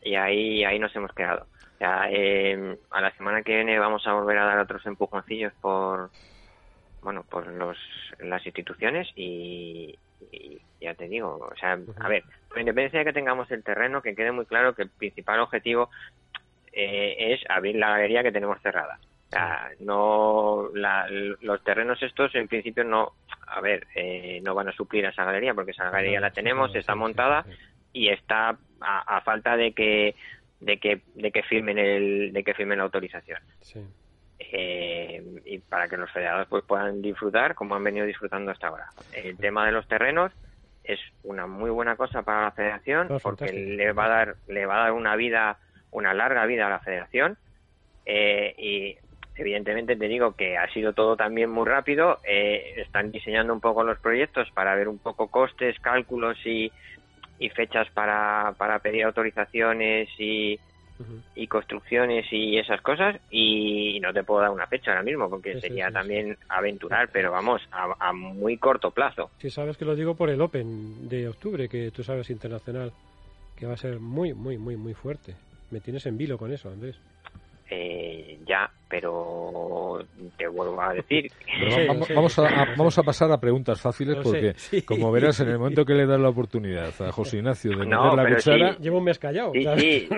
y 0.03 0.15
ahí 0.15 0.63
ahí 0.65 0.79
nos 0.79 0.95
hemos 0.95 1.13
quedado. 1.13 1.47
Eh, 1.81 2.77
a 2.91 3.01
la 3.01 3.13
semana 3.13 3.43
que 3.43 3.55
viene 3.55 3.79
vamos 3.79 4.05
a 4.07 4.13
volver 4.13 4.37
a 4.39 4.45
dar 4.45 4.59
otros 4.59 4.85
empujoncillos 4.85 5.53
por 5.61 6.11
bueno, 7.03 7.25
por 7.25 7.47
los, 7.47 7.77
las 8.19 8.45
instituciones 8.45 9.09
y, 9.15 9.99
ya 10.81 10.95
te 10.95 11.09
digo, 11.09 11.37
o 11.37 11.57
sea, 11.57 11.79
a 12.01 12.09
ver, 12.09 12.25
con 12.49 12.61
independencia 12.61 13.01
de 13.01 13.05
que 13.05 13.13
tengamos 13.13 13.51
el 13.51 13.63
terreno, 13.63 14.03
que 14.03 14.15
quede 14.15 14.33
muy 14.33 14.47
claro 14.47 14.75
que 14.75 14.83
el 14.83 14.91
principal 14.91 15.41
objetivo 15.41 15.91
eh, 16.73 17.35
es 17.35 17.41
abrir 17.51 17.77
la 17.77 17.91
galería 17.91 18.23
que 18.23 18.33
tenemos 18.33 18.61
cerrada. 18.63 18.99
O 19.29 19.31
sea, 19.31 19.71
no, 19.81 20.69
los 20.73 21.63
terrenos 21.63 22.03
estos 22.03 22.35
en 22.35 22.49
principio 22.49 22.83
no, 22.85 23.13
a 23.47 23.61
ver, 23.61 23.87
eh, 23.95 24.41
no 24.43 24.55
van 24.55 24.69
a 24.69 24.73
suplir 24.73 25.05
a 25.07 25.11
esa 25.11 25.25
galería 25.25 25.53
porque 25.55 25.73
esa 25.73 25.91
galería 25.91 26.21
la 26.21 26.31
tenemos, 26.31 26.75
está 26.75 26.95
montada 26.95 27.45
y 27.93 28.09
está 28.09 28.57
a, 28.81 29.21
falta 29.23 29.57
de 29.57 29.73
que 29.73 30.15
de 30.61 30.79
que 30.79 31.03
de 31.15 31.31
que 31.31 31.43
firmen 31.43 31.79
el 31.79 32.33
de 32.33 32.43
que 32.43 32.55
firmen 32.55 32.79
la 32.79 32.85
autorización. 32.85 33.41
Sí. 33.61 33.81
Eh, 34.41 35.23
y 35.45 35.59
para 35.59 35.89
que 35.89 35.97
los 35.97 36.11
federados 36.13 36.47
pues 36.49 36.65
puedan 36.65 37.03
disfrutar 37.03 37.55
como 37.55 37.75
han 37.75 37.83
venido 37.83 38.07
disfrutando 38.07 38.53
hasta 38.53 38.69
ahora. 38.69 38.87
El 39.13 39.37
tema 39.37 39.67
de 39.67 39.73
los 39.73 39.87
terrenos 39.89 40.33
es 40.85 41.01
una 41.25 41.47
muy 41.47 41.71
buena 41.71 41.97
cosa 41.97 42.23
para 42.23 42.43
la 42.45 42.51
federación 42.53 43.09
oh, 43.11 43.19
porque 43.19 43.53
le 43.53 43.93
va 43.93 44.07
a 44.07 44.09
dar 44.09 44.37
le 44.47 44.65
va 44.65 44.77
a 44.77 44.83
dar 44.85 44.93
una 44.93 45.17
vida 45.17 45.59
una 45.91 46.15
larga 46.15 46.47
vida 46.47 46.67
a 46.67 46.71
la 46.71 46.79
federación. 46.79 47.37
Eh, 48.07 48.55
y 48.57 48.97
evidentemente 49.37 49.97
te 49.97 50.09
digo 50.09 50.35
que 50.35 50.57
ha 50.57 50.73
sido 50.73 50.93
todo 50.93 51.17
también 51.17 51.51
muy 51.51 51.67
rápido. 51.67 52.21
Eh, 52.25 52.75
están 52.77 53.11
diseñando 53.11 53.53
un 53.53 53.61
poco 53.61 53.83
los 53.83 53.99
proyectos 53.99 54.49
para 54.53 54.75
ver 54.77 54.89
un 54.89 54.99
poco 54.99 55.29
costes 55.29 55.79
cálculos 55.81 56.39
y, 56.47 56.71
y 57.39 57.49
fechas 57.51 57.89
para, 57.91 58.55
para 58.57 58.79
pedir 58.79 59.05
autorizaciones 59.05 60.09
y, 60.19 60.59
y 61.35 61.47
construcciones 61.47 62.27
y 62.33 62.59
esas 62.59 62.81
cosas 62.81 63.17
y 63.31 64.01
no 64.01 64.13
te 64.13 64.25
puedo 64.25 64.41
dar 64.41 64.51
una 64.51 64.67
fecha 64.67 64.91
ahora 64.91 65.03
mismo 65.03 65.31
porque 65.31 65.61
sería 65.61 65.91
también 65.91 66.37
aventurar, 66.49 67.09
pero 67.13 67.31
vamos, 67.31 67.63
a, 67.71 68.13
muy 68.13 68.57
corto 68.57 68.91
plazo. 68.91 69.31
Si 69.39 69.51
sabes 69.51 69.77
que 69.77 69.85
lo 69.85 69.95
digo 69.95 70.15
por 70.15 70.31
el 70.31 70.41
Open 70.41 71.09
de 71.09 71.29
octubre, 71.29 71.69
que 71.69 71.91
tú 71.91 72.03
sabes 72.03 72.31
internacional, 72.31 72.93
que 73.57 73.67
va 73.67 73.75
a 73.75 73.77
ser 73.77 73.99
muy, 74.01 74.35
muy, 74.35 74.59
muy, 74.59 74.77
muy 74.77 74.95
fuerte. 74.95 75.35
Me 75.71 75.81
tienes 75.81 76.07
en 76.07 76.17
vilo 76.17 76.39
con 76.39 76.53
eso, 76.53 76.71
Andrés. 76.71 76.99
Eh, 77.71 78.39
ya, 78.47 78.71
pero 78.89 80.03
te 80.39 80.49
vuelvo 80.49 80.81
a 80.81 80.95
decir. 80.95 81.31
vamos, 82.15 82.39
a, 82.39 82.65
vamos 82.77 82.99
a 82.99 83.03
pasar 83.03 83.31
a 83.31 83.39
preguntas 83.39 83.81
fáciles 83.81 84.17
porque, 84.23 84.55
como 84.87 85.13
verás, 85.13 85.39
en 85.41 85.49
el 85.49 85.59
momento 85.59 85.85
que 85.85 85.93
le 85.93 86.07
das 86.07 86.19
la 86.19 86.31
oportunidad 86.31 86.91
a 87.03 87.13
José 87.13 87.39
Ignacio 87.39 87.73
de 87.73 87.77
meter 87.85 88.15
la 88.15 88.35
cuchara. 88.35 88.77
Llevo 88.79 88.99
un 88.99 89.05
mes 89.05 89.19
callado. 89.19 89.53
Sí, 89.53 90.09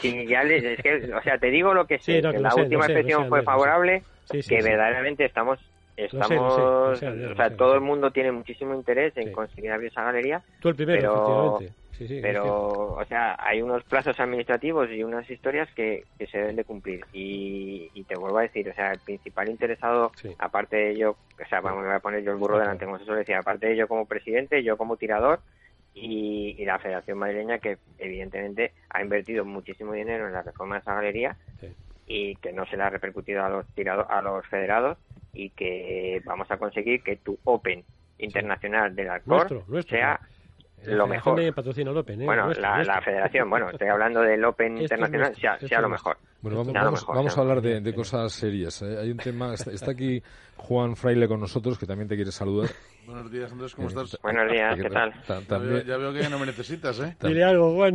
sí, 0.00 0.26
ya 0.26 0.40
es 0.42 0.82
que, 0.82 1.12
o 1.12 1.22
sea, 1.22 1.36
te 1.38 1.50
digo 1.50 1.74
lo 1.74 1.86
que 1.86 1.98
sé, 1.98 2.22
que 2.22 2.38
la 2.38 2.54
última 2.54 2.86
inspección 2.86 3.28
fue 3.28 3.42
favorable, 3.42 4.02
que 4.30 4.62
verdaderamente 4.62 5.24
estamos 5.26 5.58
estamos 5.96 6.58
o 6.58 6.94
sea, 6.94 7.56
todo 7.56 7.74
el 7.74 7.80
mundo 7.80 8.10
tiene 8.10 8.30
muchísimo 8.30 8.74
interés 8.74 9.16
en 9.16 9.32
conseguir 9.32 9.72
abrir 9.72 9.90
esa 9.90 10.02
galería 10.02 10.42
tú 10.60 10.68
el 10.68 10.74
primero 10.74 11.00
pero, 11.00 11.58
pero, 12.22 12.94
o 12.94 13.04
sea, 13.06 13.36
hay 13.38 13.62
unos 13.62 13.84
plazos 13.84 14.18
administrativos 14.20 14.90
y 14.90 15.02
unas 15.02 15.28
historias 15.30 15.68
que, 15.74 16.04
se 16.18 16.38
deben 16.38 16.56
de 16.56 16.64
cumplir. 16.64 17.04
Y, 17.12 18.04
te 18.08 18.16
vuelvo 18.16 18.38
a 18.38 18.42
decir, 18.42 18.68
o 18.68 18.74
sea, 18.74 18.92
el 18.92 19.00
principal 19.00 19.48
interesado, 19.48 20.12
aparte 20.38 20.76
de 20.76 20.96
yo, 20.96 21.10
o 21.10 21.48
sea, 21.48 21.60
vamos, 21.60 21.80
me 21.80 21.88
voy 21.88 21.96
a 21.96 22.00
poner 22.00 22.22
yo 22.22 22.30
el 22.32 22.38
burro 22.38 22.58
delante, 22.58 22.84
como 22.84 22.98
se 22.98 23.04
suele 23.04 23.20
decir, 23.20 23.34
aparte 23.34 23.66
de 23.66 23.76
yo 23.76 23.88
como 23.88 24.06
presidente, 24.06 24.62
yo 24.62 24.76
como 24.76 24.96
tirador 24.96 25.40
y, 25.94 26.64
la 26.64 26.78
Federación 26.78 27.18
Madrileña, 27.18 27.58
que 27.58 27.78
evidentemente 27.98 28.72
ha 28.90 29.02
invertido 29.02 29.44
muchísimo 29.44 29.92
dinero 29.92 30.26
en 30.26 30.34
la 30.34 30.42
reforma 30.42 30.76
de 30.76 30.80
esa 30.80 30.94
galería 30.94 31.36
y 32.06 32.36
que 32.36 32.52
no 32.52 32.66
se 32.66 32.76
le 32.76 32.84
ha 32.84 32.90
repercutido 32.90 33.42
a 33.44 33.48
los, 33.48 33.66
tirado, 33.74 34.08
a 34.08 34.22
los 34.22 34.46
federados 34.46 34.98
y 35.32 35.50
que 35.50 36.22
vamos 36.24 36.50
a 36.50 36.58
conseguir 36.58 37.02
que 37.02 37.16
tu 37.16 37.38
Open 37.44 37.84
internacional 38.18 38.94
del 38.94 39.10
Alcor 39.10 39.64
sea 39.88 40.20
lo 40.84 41.06
mejor. 41.06 41.40
¿eh? 41.40 41.52
Bueno, 42.24 42.52
la, 42.52 43.00
federación, 43.00 43.50
bueno, 43.50 43.70
estoy 43.70 43.88
hablando 43.88 44.20
del 44.20 44.44
Open 44.44 44.78
Internacional, 44.78 45.34
sea, 45.34 45.80
lo 45.80 45.88
mejor. 45.88 46.18
Bueno, 46.42 46.64
vamos, 46.64 47.36
a 47.36 47.40
hablar 47.40 47.60
de, 47.60 47.94
cosas 47.94 48.32
serias. 48.32 48.82
¿eh? 48.82 48.98
Hay 49.00 49.10
un 49.10 49.16
tema, 49.16 49.54
está, 49.72 49.90
aquí 49.90 50.22
Juan 50.56 50.96
Fraile 50.96 51.26
con 51.26 51.40
nosotros, 51.40 51.78
que 51.78 51.86
también 51.86 52.08
te 52.08 52.14
quiere 52.14 52.30
saludar. 52.30 52.70
Buenos 53.06 53.30
días, 53.30 53.50
Andrés, 53.52 53.74
¿cómo 53.74 53.88
estás? 53.88 54.18
Buenos 54.22 54.50
días, 54.50 54.76
¿qué 54.76 54.90
tal? 54.90 55.14
Ya, 55.86 55.96
veo 55.96 56.12
que 56.12 56.20
ya 56.20 56.28
no 56.28 56.38
me 56.38 56.46
necesitas, 56.46 56.98
¿eh? 57.00 57.16
Dile 57.20 57.44
algo, 57.44 57.74
Juan. 57.74 57.94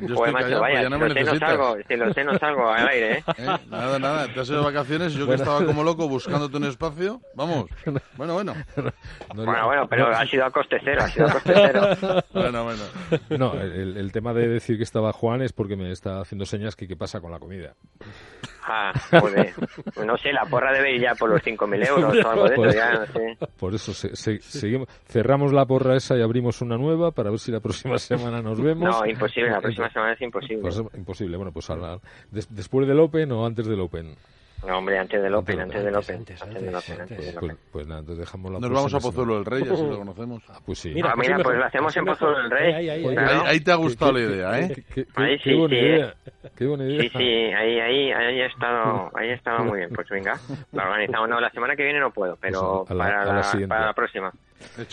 Yo 0.00 0.14
pues 0.14 0.32
macho, 0.32 0.60
vaya, 0.60 0.82
ya 0.82 0.88
no 0.88 0.98
me 0.98 1.08
necesitas. 1.08 1.38
Salgo, 1.38 1.76
si 1.86 1.96
lo 1.96 2.12
sé, 2.12 2.24
no 2.24 2.38
salgo 2.38 2.68
al 2.70 2.88
aire, 2.88 3.18
¿eh? 3.18 3.24
¿eh? 3.38 3.46
Nada, 3.68 3.98
nada, 3.98 4.26
te 4.32 4.40
has 4.40 4.48
ido 4.48 4.58
de 4.60 4.64
vacaciones, 4.64 5.14
yo 5.14 5.26
que 5.26 5.34
estaba 5.34 5.64
como 5.64 5.82
loco 5.82 6.08
buscándote 6.08 6.56
un 6.56 6.64
espacio, 6.64 7.20
vamos, 7.34 7.66
bueno, 8.16 8.34
bueno. 8.34 8.54
bueno, 9.34 9.66
bueno, 9.66 9.86
pero 9.88 10.08
ha 10.08 10.24
sido 10.26 10.44
a 10.44 10.50
coste 10.50 10.78
cero, 10.82 11.00
ha 11.02 11.08
sido 11.08 11.26
a 11.26 11.32
coste 11.32 11.52
cero. 11.54 12.22
bueno, 12.32 12.64
bueno. 12.64 12.82
No, 13.38 13.54
el, 13.54 13.96
el 13.96 14.12
tema 14.12 14.32
de 14.32 14.48
decir 14.48 14.76
que 14.76 14.84
estaba 14.84 15.12
Juan 15.12 15.42
es 15.42 15.52
porque 15.52 15.76
me 15.76 15.90
está 15.90 16.20
haciendo 16.20 16.46
señas 16.46 16.76
que 16.76 16.88
qué 16.88 16.96
pasa 16.96 17.20
con 17.20 17.30
la 17.30 17.38
comida. 17.38 17.74
Ah, 18.72 18.92
joder. 19.10 19.52
No 20.06 20.16
sé, 20.16 20.32
la 20.32 20.44
porra 20.44 20.72
debe 20.72 20.94
ir 20.94 21.00
ya 21.00 21.14
por 21.14 21.30
los 21.30 21.42
5.000 21.42 21.88
euros 21.88 22.24
o 22.24 22.30
algo 22.30 22.48
de 22.48 22.54
eso, 22.54 22.70
ya 22.70 22.92
no 22.92 23.06
sé. 23.06 23.38
Por 23.58 23.74
eso 23.74 23.92
seguimos, 23.92 24.88
cerramos 25.06 25.52
la 25.52 25.66
porra 25.66 25.96
esa 25.96 26.16
y 26.16 26.22
abrimos 26.22 26.60
una 26.60 26.76
nueva 26.76 27.10
para 27.10 27.30
ver 27.30 27.38
si 27.38 27.50
la 27.50 27.60
próxima 27.60 27.98
semana 27.98 28.40
nos 28.42 28.60
vemos. 28.60 28.88
No, 28.88 29.06
imposible, 29.06 29.50
la 29.50 29.60
próxima 29.60 29.89
semana 29.90 30.12
es 30.12 30.20
imposible. 30.20 30.62
Pues, 30.62 30.82
imposible, 30.94 31.36
bueno, 31.36 31.52
pues 31.52 31.68
después 32.50 32.86
del 32.86 33.00
Open 33.00 33.32
o 33.32 33.46
antes 33.46 33.66
del 33.66 33.80
Open. 33.80 34.16
No, 34.66 34.76
hombre, 34.76 34.98
antes 34.98 35.22
del 35.22 35.34
Open, 35.34 35.60
antes 35.60 35.82
del 35.82 35.96
Open. 35.96 36.16
Antes, 36.16 36.40
del 36.62 36.74
Open, 36.74 36.98
Pues, 37.38 37.56
pues, 37.72 37.86
nada, 37.86 38.00
entonces 38.00 38.26
dejamos 38.26 38.52
la 38.52 38.60
Nos 38.60 38.70
vamos 38.70 38.94
a 38.94 39.00
Pozuelo 39.00 39.36
del 39.36 39.44
Rey, 39.46 39.62
así 39.62 39.86
lo 39.86 39.98
conocemos. 39.98 40.42
Ah, 40.48 40.58
pues 40.64 40.78
sí. 40.78 40.90
Mira, 40.90 41.12
ah, 41.12 41.16
mira 41.16 41.38
pues 41.38 41.56
lo 41.56 41.64
hacemos 41.64 41.96
en 41.96 42.04
Pozuelo 42.04 42.38
del 42.42 42.50
Rey. 42.50 42.74
Ahí, 42.74 42.88
ahí, 42.90 43.16
ahí, 43.16 43.60
te 43.60 43.72
ha 43.72 43.76
gustado 43.76 44.12
la 44.12 44.20
idea, 44.20 44.60
¿eh? 44.60 44.84
Qué, 44.94 45.06
ahí 45.14 45.38
sí, 45.38 45.44
qué 45.44 45.54
buena 45.54 45.74
sí. 45.74 45.80
idea. 45.80 46.14
Qué 46.56 46.66
buena 46.66 46.84
idea. 46.84 47.02
Sí, 47.02 47.08
sí, 47.08 47.24
ahí, 47.24 47.80
ahí, 47.80 48.12
ahí 48.12 48.40
ha 48.40 48.46
estado, 48.46 49.10
ahí 49.14 49.30
ha 49.30 49.34
estado 49.34 49.64
muy 49.64 49.78
bien. 49.78 49.90
Pues 49.94 50.08
venga, 50.10 50.38
lo 50.72 50.82
organizamos. 50.82 51.28
No, 51.28 51.40
la 51.40 51.50
semana 51.50 51.74
que 51.74 51.84
viene 51.84 52.00
no 52.00 52.10
puedo, 52.10 52.36
pero 52.36 52.84
pues 52.86 52.98
para, 52.98 53.24
la, 53.24 53.66
para 53.66 53.86
la 53.86 53.94
próxima. 53.94 54.30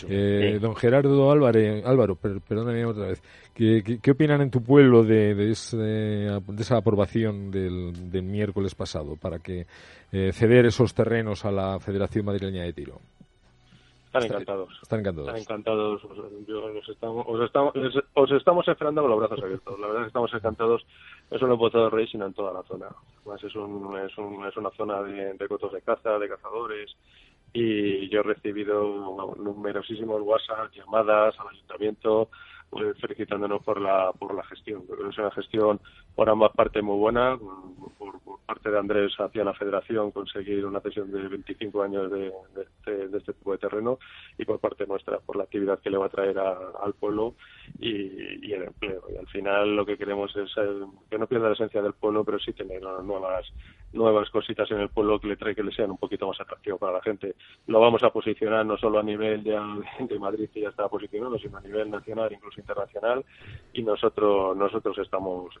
Eh, 0.08 0.58
Don 0.60 0.74
Gerardo 0.74 1.30
Álvarez, 1.30 1.84
Álvaro, 1.84 2.16
perdóname 2.16 2.84
otra 2.84 3.08
vez. 3.08 3.22
¿Qué, 3.54 4.00
qué, 4.00 4.10
opinan 4.10 4.40
en 4.40 4.50
tu 4.50 4.62
pueblo 4.62 5.02
de, 5.02 5.34
de, 5.34 5.46
de 5.46 6.62
esa 6.62 6.76
aprobación 6.76 7.50
del, 7.50 8.10
del, 8.10 8.22
miércoles 8.22 8.74
pasado 8.74 9.16
para 9.16 9.40
que 9.40 9.66
eh, 10.12 10.32
ceder 10.32 10.66
esos 10.66 10.94
terrenos 10.94 11.44
a 11.44 11.50
la 11.50 11.80
Federación 11.80 12.24
Madrileña 12.24 12.62
de 12.62 12.72
Tiro? 12.72 13.00
Están 14.06 14.24
encantados. 14.24 14.70
Están 14.82 15.00
encantados. 15.00 15.28
Están 15.28 15.42
encantados. 15.42 16.04
os, 16.04 16.88
estamos, 16.88 17.26
os, 17.28 17.40
estamos, 17.42 17.74
os 18.14 18.30
estamos 18.30 18.68
esperando 18.68 19.02
con 19.02 19.10
los 19.10 19.20
brazos 19.20 19.42
abiertos. 19.42 19.78
La 19.78 19.86
verdad 19.86 20.02
es 20.02 20.04
que 20.04 20.08
estamos 20.08 20.34
encantados, 20.34 20.86
no 21.30 21.38
solo 21.38 21.52
en 21.54 21.58
Pozo 21.58 21.82
del 21.82 21.90
Rey, 21.90 22.06
sino 22.06 22.26
en 22.26 22.32
toda 22.32 22.52
la 22.52 22.62
zona. 22.62 22.86
Además, 23.20 23.44
es, 23.44 23.54
un, 23.54 23.98
es, 23.98 24.16
un, 24.16 24.46
es 24.46 24.56
una 24.56 24.70
zona 24.70 25.02
de, 25.02 25.34
de 25.34 25.48
cotos 25.48 25.72
de 25.72 25.82
caza, 25.82 26.18
de 26.18 26.28
cazadores, 26.28 26.96
y 27.52 28.08
yo 28.10 28.20
he 28.20 28.22
recibido 28.22 29.34
numerosísimos 29.38 30.22
WhatsApp, 30.22 30.72
llamadas 30.72 31.34
al 31.38 31.48
ayuntamiento, 31.48 32.30
pues, 32.70 32.98
felicitándonos 33.00 33.62
por 33.62 33.80
la 33.80 34.12
por 34.12 34.34
la 34.34 34.44
gestión. 34.44 34.86
Creo 34.86 35.04
que 35.04 35.08
es 35.08 35.18
una 35.18 35.30
gestión 35.30 35.80
por 36.18 36.28
ambas 36.28 36.50
partes 36.50 36.82
muy 36.82 36.96
buena, 36.96 37.38
por, 37.96 38.18
parte 38.44 38.70
de 38.70 38.78
Andrés 38.78 39.12
hacia 39.18 39.44
la 39.44 39.52
federación 39.52 40.10
conseguir 40.10 40.64
una 40.64 40.80
cesión 40.80 41.12
de 41.12 41.28
25 41.28 41.82
años 41.82 42.10
de, 42.10 42.32
este 43.14 43.34
tipo 43.34 43.52
de 43.52 43.58
terreno 43.58 43.98
y 44.36 44.44
por 44.44 44.58
parte 44.58 44.84
nuestra 44.86 45.18
por 45.20 45.36
la 45.36 45.44
actividad 45.44 45.78
que 45.78 45.90
le 45.90 45.98
va 45.98 46.06
a 46.06 46.08
traer 46.08 46.38
al 46.38 46.94
pueblo 46.94 47.34
y, 47.78 48.52
el 48.52 48.64
empleo. 48.64 49.04
Y 49.14 49.16
al 49.16 49.28
final 49.28 49.76
lo 49.76 49.86
que 49.86 49.96
queremos 49.96 50.34
es 50.34 50.50
eh, 50.56 50.86
que 51.08 51.18
no 51.18 51.28
pierda 51.28 51.48
la 51.48 51.54
esencia 51.54 51.82
del 51.82 51.92
pueblo, 51.92 52.24
pero 52.24 52.40
sí 52.40 52.52
tener 52.52 52.82
nuevas 52.82 53.46
nuevas 53.92 54.28
cositas 54.30 54.70
en 54.70 54.80
el 54.80 54.90
pueblo 54.90 55.18
que 55.18 55.28
le 55.28 55.36
trae 55.36 55.54
que 55.54 55.62
le 55.62 55.72
sean 55.72 55.90
un 55.90 55.96
poquito 55.98 56.26
más 56.26 56.40
atractivo 56.40 56.78
para 56.78 56.94
la 56.94 57.02
gente. 57.02 57.36
Lo 57.66 57.80
vamos 57.80 58.02
a 58.02 58.10
posicionar 58.10 58.66
no 58.66 58.76
solo 58.76 58.98
a 58.98 59.02
nivel 59.02 59.42
de, 59.42 59.58
de 60.00 60.18
Madrid 60.18 60.50
que 60.52 60.62
ya 60.62 60.68
está 60.68 60.88
posicionado, 60.88 61.38
sino 61.38 61.56
a 61.56 61.60
nivel 61.60 61.90
nacional, 61.90 62.32
incluso 62.32 62.60
internacional, 62.60 63.24
y 63.72 63.82
nosotros 63.82 64.56
nosotros 64.56 64.98
estamos 64.98 65.54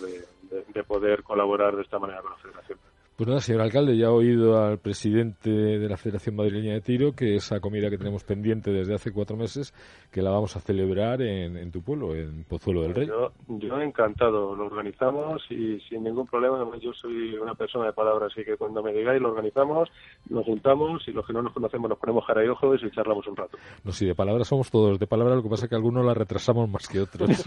de, 0.00 0.84
poder 0.84 1.22
colaborar 1.22 1.76
de 1.76 1.82
esta 1.82 1.98
manera 1.98 2.22
con 2.22 2.32
la 2.32 2.38
Federación. 2.38 2.78
Pues 3.16 3.28
nada, 3.28 3.40
señor 3.40 3.62
alcalde, 3.62 3.96
ya 3.96 4.08
ha 4.08 4.12
oído 4.12 4.62
al 4.62 4.76
presidente 4.76 5.48
de 5.48 5.88
la 5.88 5.96
Federación 5.96 6.36
Madrileña 6.36 6.74
de 6.74 6.82
Tiro 6.82 7.12
que 7.12 7.36
esa 7.36 7.60
comida 7.60 7.88
que 7.88 7.96
tenemos 7.96 8.24
pendiente 8.24 8.70
desde 8.70 8.94
hace 8.94 9.10
cuatro 9.10 9.38
meses, 9.38 9.72
que 10.12 10.20
la 10.20 10.28
vamos 10.30 10.54
a 10.54 10.60
celebrar 10.60 11.22
en, 11.22 11.70
tu 11.72 11.80
pueblo, 11.80 12.14
en 12.14 12.44
Pozuelo 12.44 12.82
del 12.82 12.94
Rey. 12.94 13.06
Yo, 13.06 13.32
yo, 13.48 13.80
encantado, 13.80 14.54
lo 14.54 14.66
organizamos 14.66 15.42
y 15.50 15.80
sin 15.88 16.04
ningún 16.04 16.26
problema. 16.26 16.62
Yo 16.78 16.92
soy 16.92 17.38
una 17.38 17.54
persona 17.54 17.86
de 17.86 17.94
palabras, 17.94 18.32
así 18.32 18.44
que 18.44 18.58
cuando 18.58 18.82
me 18.82 18.92
digáis 18.92 19.22
lo 19.22 19.30
organizamos, 19.30 19.88
nos 20.28 20.44
juntamos 20.44 21.08
y 21.08 21.12
los 21.12 21.26
que 21.26 21.32
no 21.32 21.40
nos 21.40 21.54
conocemos 21.54 21.88
nos 21.88 21.98
ponemos 21.98 22.26
cara 22.26 22.44
y 22.44 22.48
ojos 22.48 22.82
y 22.82 22.90
charlamos 22.90 23.26
un 23.28 23.36
rato. 23.36 23.56
No, 23.82 23.92
sí, 23.92 24.04
de 24.04 24.14
palabras 24.14 24.46
somos 24.46 24.70
todos. 24.70 24.98
De 24.98 25.06
palabras 25.06 25.36
lo 25.36 25.42
que 25.42 25.48
pasa 25.48 25.64
es 25.64 25.70
que 25.70 25.76
algunos 25.76 26.04
la 26.04 26.12
retrasamos 26.12 26.68
más 26.68 26.86
que 26.86 27.00
otros. 27.00 27.30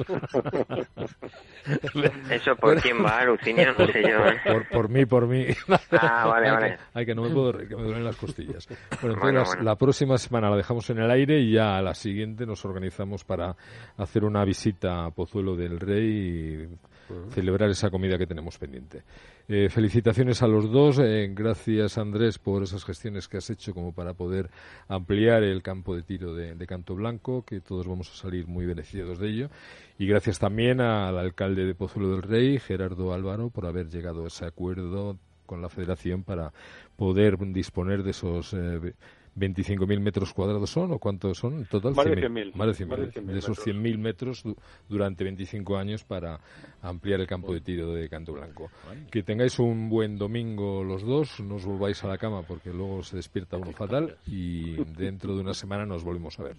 Eso 2.31 2.55
por 2.55 2.81
quién 2.81 3.05
va, 3.05 3.23
Lucinia, 3.25 3.75
no 3.77 3.85
sé 3.85 4.01
yo. 4.01 4.25
¿eh? 4.25 4.41
Por, 4.43 4.67
por 4.69 4.89
mí, 4.89 5.05
por 5.05 5.27
mí. 5.27 5.45
Ah, 5.91 6.27
vale, 6.27 6.51
vale. 6.51 6.77
Ay, 6.93 7.05
que 7.05 7.15
no 7.15 7.23
me 7.23 7.29
puedo 7.29 7.53
que 7.53 7.75
me 7.75 7.83
duelen 7.83 8.03
las 8.03 8.15
costillas. 8.15 8.67
Bueno, 9.01 9.15
entonces 9.27 9.63
la 9.63 9.75
próxima 9.75 10.17
semana 10.17 10.49
la 10.49 10.57
dejamos 10.57 10.89
en 10.89 10.99
el 10.99 11.11
aire 11.11 11.39
y 11.39 11.53
ya 11.53 11.77
a 11.77 11.81
la 11.81 11.93
siguiente 11.93 12.45
nos 12.45 12.63
organizamos 12.65 13.23
para 13.23 13.55
hacer 13.97 14.23
una 14.23 14.43
visita 14.45 15.05
a 15.05 15.11
Pozuelo 15.11 15.55
del 15.55 15.79
Rey 15.79 16.67
y 16.69 17.29
celebrar 17.31 17.69
esa 17.69 17.89
comida 17.89 18.17
que 18.17 18.27
tenemos 18.27 18.57
pendiente. 18.57 19.03
Eh, 19.47 19.69
felicitaciones 19.69 20.43
a 20.43 20.47
los 20.47 20.71
dos. 20.71 20.99
Eh, 20.99 21.27
gracias, 21.33 21.97
Andrés, 21.97 22.37
por 22.37 22.63
esas 22.63 22.85
gestiones 22.85 23.27
que 23.27 23.37
has 23.37 23.49
hecho 23.49 23.73
como 23.73 23.93
para 23.93 24.13
poder 24.13 24.49
ampliar 24.87 25.43
el 25.43 25.63
campo 25.63 25.95
de 25.95 26.03
tiro 26.03 26.35
de, 26.35 26.55
de, 26.55 26.67
Canto 26.67 26.95
Blanco, 26.95 27.43
que 27.43 27.59
todos 27.61 27.87
vamos 27.87 28.11
a 28.11 28.15
salir 28.15 28.47
muy 28.47 28.65
beneficiados 28.65 29.19
de 29.19 29.29
ello. 29.29 29.49
Y 29.97 30.05
gracias 30.05 30.39
también 30.39 30.81
al 30.81 31.17
alcalde 31.17 31.65
de 31.65 31.73
Pozuelo 31.73 32.11
del 32.11 32.21
Rey, 32.21 32.59
Gerardo 32.59 33.13
Álvaro, 33.13 33.49
por 33.49 33.65
haber 33.65 33.89
llegado 33.89 34.23
a 34.23 34.27
ese 34.27 34.45
acuerdo 34.45 35.17
con 35.49 35.63
la 35.63 35.69
federación 35.69 36.23
para 36.23 36.53
poder 36.95 37.35
disponer 37.39 38.03
de 38.03 38.11
esos 38.11 38.53
eh, 38.53 38.93
25.000 39.35 39.99
metros 39.99 40.31
cuadrados 40.31 40.69
son 40.69 40.91
o 40.91 40.99
cuántos 40.99 41.39
son 41.39 41.53
en 41.59 41.65
total 41.65 41.95
más 41.95 42.05
de 42.05 42.29
100.000 42.29 42.53
más 42.53 42.67
de, 42.67 42.73
100 42.75 43.25
de, 43.25 43.39
esos 43.39 43.65
100.000 43.65 43.97
metros 43.97 44.43
durante 44.87 45.23
25 45.23 45.75
años 45.75 46.03
para 46.03 46.39
ampliar 46.83 47.19
el 47.19 47.25
campo 47.25 47.51
de 47.51 47.61
tiro 47.61 47.91
de 47.93 48.07
Canto 48.09 48.33
Blanco. 48.33 48.69
Que 49.09 49.23
tengáis 49.23 49.57
un 49.57 49.89
buen 49.89 50.19
domingo 50.19 50.83
los 50.83 51.01
dos 51.03 51.39
no 51.39 51.55
os 51.55 51.65
volváis 51.65 52.03
a 52.03 52.07
la 52.07 52.19
cama 52.19 52.43
porque 52.43 52.69
luego 52.71 53.01
se 53.01 53.15
despierta 53.15 53.57
uno 53.57 53.71
fatal 53.71 54.17
y 54.27 54.75
dentro 54.93 55.35
de 55.35 55.41
una 55.41 55.55
semana 55.55 55.85
nos 55.85 56.03
volvemos 56.03 56.39
a 56.39 56.43
ver. 56.43 56.57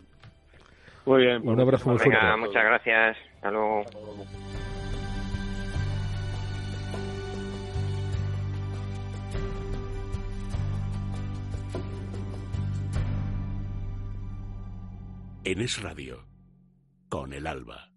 Muy 1.07 1.23
bien 1.23 1.47
un 1.47 1.61
abrazo 1.61 1.91
muy 1.91 1.99
fuerte. 1.99 2.37
muchas 2.39 2.65
gracias. 2.65 3.17
Hasta 3.37 3.51
luego 3.53 3.85
en 15.45 15.61
Es 15.63 15.83
Radio, 15.83 16.27
con 17.09 17.33
el 17.33 17.47
alba. 17.47 17.91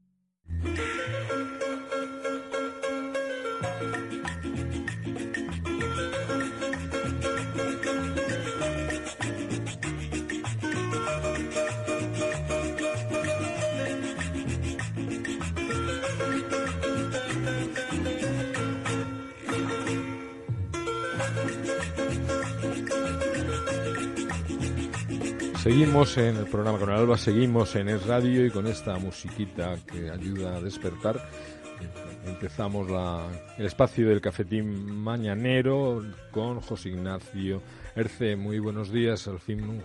Seguimos 25.64 26.18
en 26.18 26.36
el 26.36 26.46
programa 26.48 26.78
con 26.78 26.90
el 26.90 26.98
Alba, 26.98 27.18
seguimos 27.18 27.74
en 27.78 27.88
Es 27.88 28.06
Radio 28.06 28.46
y 28.46 28.52
con 28.52 28.68
esta 28.68 28.98
musiquita 28.98 29.78
que 29.90 30.12
ayuda 30.12 30.58
a 30.58 30.60
despertar. 30.60 31.26
Empezamos 32.26 32.92
la, 32.92 33.30
el 33.58 33.68
espacio 33.68 34.10
del 34.10 34.20
cafetín 34.20 34.94
mañanero 34.94 36.04
con 36.32 36.60
José 36.60 36.90
Ignacio 36.90 37.62
Erce. 37.96 38.36
Muy 38.36 38.60
buenos 38.60 38.92
días, 38.92 39.28
al 39.28 39.40
fin 39.40 39.82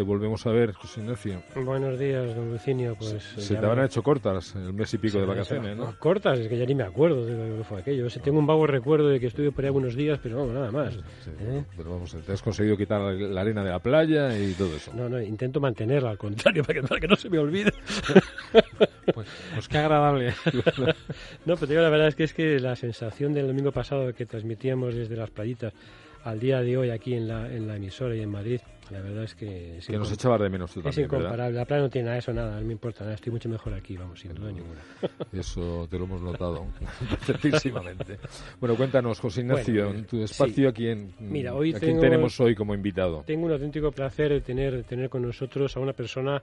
te 0.00 0.02
volvemos 0.02 0.46
a 0.46 0.50
ver, 0.50 0.72
José 0.72 1.00
Ignacio. 1.00 1.42
Buenos 1.54 1.98
días, 1.98 2.34
don 2.34 2.50
Lucinio. 2.50 2.96
Pues, 2.98 3.22
se, 3.22 3.54
te 3.54 3.66
habrán 3.66 3.84
hecho 3.84 4.02
cortas 4.02 4.54
el 4.54 4.72
mes 4.72 4.94
y 4.94 4.98
pico 4.98 5.18
de 5.18 5.26
vacaciones, 5.26 5.76
¿no? 5.76 5.94
Cortas, 5.98 6.38
es 6.38 6.48
que 6.48 6.56
ya 6.56 6.64
ni 6.64 6.74
me 6.74 6.84
acuerdo 6.84 7.26
de 7.26 7.36
lo 7.36 7.58
que 7.58 7.64
fue 7.64 7.80
aquello. 7.80 8.06
tengo 8.22 8.38
un 8.38 8.46
vago 8.46 8.66
recuerdo 8.66 9.08
de 9.08 9.20
que 9.20 9.26
estuve 9.26 9.52
por 9.52 9.62
ahí 9.62 9.70
unos 9.70 9.94
días, 9.94 10.18
pero 10.22 10.46
no, 10.46 10.52
nada 10.54 10.70
más. 10.72 10.96
¿Eh? 10.96 11.64
Pero 11.76 11.90
vamos, 11.90 12.16
te 12.24 12.32
has 12.32 12.40
conseguido 12.40 12.78
quitar 12.78 13.00
la 13.00 13.40
arena 13.42 13.62
de 13.62 13.70
la 13.70 13.78
playa 13.80 14.38
y 14.38 14.54
todo 14.54 14.74
eso. 14.74 14.92
No, 14.94 15.10
no, 15.10 15.20
intento 15.20 15.60
mantenerla, 15.60 16.10
al 16.10 16.18
contrario, 16.18 16.62
para 16.66 16.80
que, 16.80 16.86
para 16.86 17.00
que 17.00 17.08
no 17.08 17.16
se 17.16 17.28
me 17.28 17.38
olvide. 17.38 17.72
pues, 19.12 19.28
pues, 19.52 19.68
qué 19.68 19.78
agradable. 19.78 20.32
no, 21.44 21.56
pero 21.56 21.66
digo, 21.66 21.82
la 21.82 21.90
verdad 21.90 22.08
es 22.08 22.14
que 22.14 22.24
es 22.24 22.32
que 22.32 22.58
la 22.58 22.74
sensación 22.74 23.34
del 23.34 23.48
domingo 23.48 23.70
pasado 23.70 24.14
que 24.14 24.24
transmitíamos 24.24 24.94
desde 24.94 25.14
las 25.14 25.30
playitas 25.30 25.74
al 26.24 26.38
día 26.38 26.60
de 26.60 26.76
hoy 26.76 26.90
aquí 26.90 27.14
en 27.14 27.28
la, 27.28 27.52
en 27.52 27.66
la 27.66 27.76
emisora 27.76 28.14
y 28.14 28.20
en 28.20 28.30
Madrid, 28.30 28.60
la 28.90 29.00
verdad 29.00 29.24
es 29.24 29.34
que... 29.34 29.78
que 29.86 29.96
nos 29.96 30.10
echabas 30.12 30.40
de 30.40 30.50
menos 30.50 30.72
tú 30.72 30.82
también, 30.82 31.04
Es 31.04 31.06
incomparable. 31.06 31.56
La 31.56 31.64
playa 31.64 31.82
no 31.82 31.90
tiene 31.90 32.06
nada 32.06 32.18
eso, 32.18 32.32
nada, 32.32 32.60
no 32.60 32.66
me 32.66 32.72
importa 32.72 33.04
nada. 33.04 33.14
Estoy 33.14 33.32
mucho 33.32 33.48
mejor 33.48 33.72
aquí, 33.74 33.96
vamos, 33.96 34.18
sin 34.18 34.34
duda 34.34 34.50
ninguna. 34.50 34.80
Eso 35.32 35.86
te 35.88 35.98
lo 35.98 36.04
hemos 36.04 36.20
notado 36.20 36.66
perfectísimamente. 37.26 38.18
bueno, 38.58 38.76
cuéntanos, 38.76 39.20
José 39.20 39.42
Ignacio, 39.42 39.90
en 39.90 40.06
tu 40.06 40.22
espacio, 40.22 40.68
¿a 40.68 40.72
quién, 40.72 41.12
Mira, 41.20 41.54
hoy 41.54 41.72
tenemos 41.72 42.38
hoy 42.40 42.54
como 42.54 42.74
invitado? 42.74 43.22
Tengo 43.26 43.46
un 43.46 43.52
auténtico 43.52 43.92
placer 43.92 44.32
de 44.32 44.40
tener, 44.40 44.82
tener 44.84 45.08
con 45.08 45.22
nosotros 45.22 45.76
a 45.76 45.80
una 45.80 45.92
persona 45.92 46.42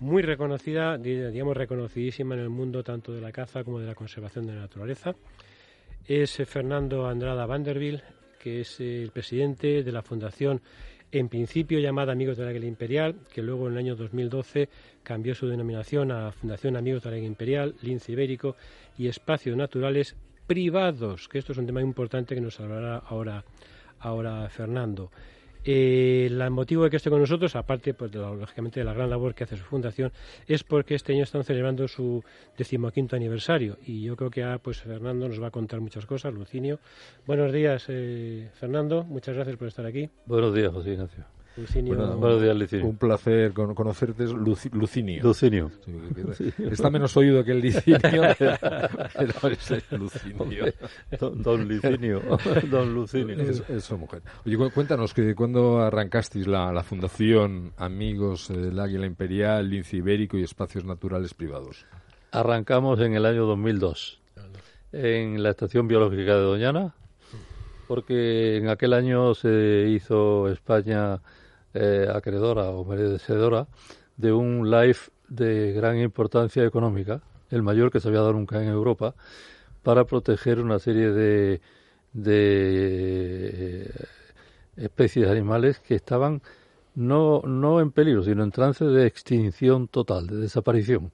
muy 0.00 0.22
reconocida, 0.22 0.98
digamos 0.98 1.56
reconocidísima 1.56 2.34
en 2.34 2.40
el 2.40 2.50
mundo 2.50 2.82
tanto 2.82 3.12
de 3.12 3.20
la 3.20 3.32
caza 3.32 3.64
como 3.64 3.78
de 3.78 3.86
la 3.86 3.94
conservación 3.94 4.46
de 4.46 4.54
la 4.54 4.60
naturaleza. 4.60 5.14
Es 6.06 6.42
Fernando 6.46 7.06
Andrada 7.06 7.46
Vanderbilt, 7.46 8.02
que 8.42 8.62
es 8.62 8.80
el 8.80 9.10
presidente 9.12 9.84
de 9.84 9.92
la 9.92 10.02
Fundación, 10.02 10.60
en 11.12 11.28
principio 11.28 11.78
llamada 11.78 12.12
Amigos 12.12 12.36
de 12.36 12.44
la 12.44 12.50
Águila 12.50 12.66
Imperial, 12.66 13.14
que 13.32 13.40
luego 13.40 13.66
en 13.66 13.74
el 13.74 13.78
año 13.78 13.94
2012 13.94 14.68
cambió 15.04 15.34
su 15.34 15.46
denominación 15.46 16.10
a 16.10 16.32
Fundación 16.32 16.76
Amigos 16.76 17.04
de 17.04 17.10
la 17.10 17.16
Águila 17.16 17.28
Imperial, 17.28 17.74
Lince 17.82 18.12
Ibérico 18.12 18.56
y 18.98 19.06
Espacios 19.06 19.56
Naturales 19.56 20.16
Privados, 20.46 21.28
que 21.28 21.38
esto 21.38 21.52
es 21.52 21.58
un 21.58 21.66
tema 21.66 21.82
importante 21.82 22.34
que 22.34 22.40
nos 22.40 22.58
hablará 22.58 22.96
ahora, 22.96 23.44
ahora 24.00 24.48
Fernando. 24.48 25.12
Eh, 25.64 26.26
el 26.30 26.50
motivo 26.50 26.84
de 26.84 26.90
que 26.90 26.96
esté 26.96 27.10
con 27.10 27.20
nosotros, 27.20 27.54
aparte 27.56 27.94
pues, 27.94 28.10
de 28.10 28.18
lógicamente 28.18 28.80
de 28.80 28.84
la 28.84 28.92
gran 28.92 29.10
labor 29.10 29.34
que 29.34 29.44
hace 29.44 29.56
su 29.56 29.64
fundación, 29.64 30.12
es 30.46 30.64
porque 30.64 30.94
este 30.94 31.12
año 31.12 31.22
están 31.22 31.44
celebrando 31.44 31.86
su 31.88 32.22
decimoquinto 32.56 33.16
aniversario 33.16 33.78
y 33.86 34.02
yo 34.02 34.16
creo 34.16 34.30
que 34.30 34.42
ah, 34.42 34.58
pues 34.62 34.80
Fernando 34.80 35.28
nos 35.28 35.40
va 35.42 35.48
a 35.48 35.50
contar 35.50 35.80
muchas 35.80 36.06
cosas, 36.06 36.34
Lucinio. 36.34 36.78
Buenos 37.26 37.52
días, 37.52 37.86
eh, 37.88 38.50
Fernando, 38.54 39.04
muchas 39.04 39.34
gracias 39.34 39.56
por 39.56 39.68
estar 39.68 39.86
aquí. 39.86 40.10
Buenos 40.26 40.54
días, 40.54 40.72
José 40.72 40.92
Ignacio. 40.92 41.24
Buenos 41.56 42.42
días, 42.42 42.56
Lucinio. 42.56 42.86
Un 42.86 42.96
placer 42.96 43.52
conocerte, 43.52 44.24
Lucinio. 44.24 45.22
Lucinio. 45.22 45.70
está 46.70 46.90
menos 46.90 47.16
oído 47.16 47.44
que 47.44 47.52
el 47.52 47.60
Licinio, 47.60 47.98
pero 48.38 49.48
es 49.48 49.92
Lucinio. 49.92 50.64
Don, 51.18 51.42
don 51.42 51.68
Licinio. 51.68 52.22
Don 52.70 52.94
Lucinio. 52.94 53.36
eso, 53.68 53.98
mujer. 53.98 54.22
Oye, 54.46 54.56
cuéntanos, 54.70 55.12
que 55.14 55.34
cuando 55.34 55.80
arrancasteis 55.80 56.46
la, 56.46 56.72
la 56.72 56.82
Fundación 56.82 57.72
Amigos 57.76 58.48
del 58.48 58.78
Águila 58.78 59.06
Imperial, 59.06 59.68
Lince 59.68 59.98
Ibérico 59.98 60.38
y 60.38 60.42
Espacios 60.42 60.84
Naturales 60.84 61.34
Privados? 61.34 61.86
Arrancamos 62.30 63.00
en 63.00 63.14
el 63.14 63.26
año 63.26 63.44
2002, 63.44 64.20
en 64.92 65.42
la 65.42 65.50
Estación 65.50 65.86
Biológica 65.86 66.34
de 66.34 66.42
Doñana, 66.42 66.94
porque 67.88 68.56
en 68.56 68.68
aquel 68.68 68.94
año 68.94 69.34
se 69.34 69.86
hizo 69.88 70.48
España 70.48 71.20
eh, 71.74 72.08
acreedora 72.12 72.70
o 72.70 72.84
merecedora 72.84 73.66
de 74.16 74.32
un 74.32 74.70
live 74.70 74.98
de 75.28 75.72
gran 75.72 75.98
importancia 75.98 76.64
económica, 76.64 77.22
el 77.50 77.62
mayor 77.62 77.90
que 77.90 78.00
se 78.00 78.08
había 78.08 78.20
dado 78.20 78.34
nunca 78.34 78.62
en 78.62 78.68
Europa, 78.68 79.14
para 79.82 80.04
proteger 80.04 80.60
una 80.60 80.78
serie 80.78 81.10
de, 81.10 81.60
de 82.12 83.86
eh, 83.86 83.90
especies 84.76 85.28
animales 85.28 85.80
que 85.80 85.94
estaban 85.94 86.42
no, 86.94 87.42
no 87.42 87.80
en 87.80 87.90
peligro, 87.90 88.22
sino 88.22 88.44
en 88.44 88.50
trance 88.50 88.84
de 88.84 89.06
extinción 89.06 89.88
total, 89.88 90.26
de 90.26 90.36
desaparición. 90.36 91.10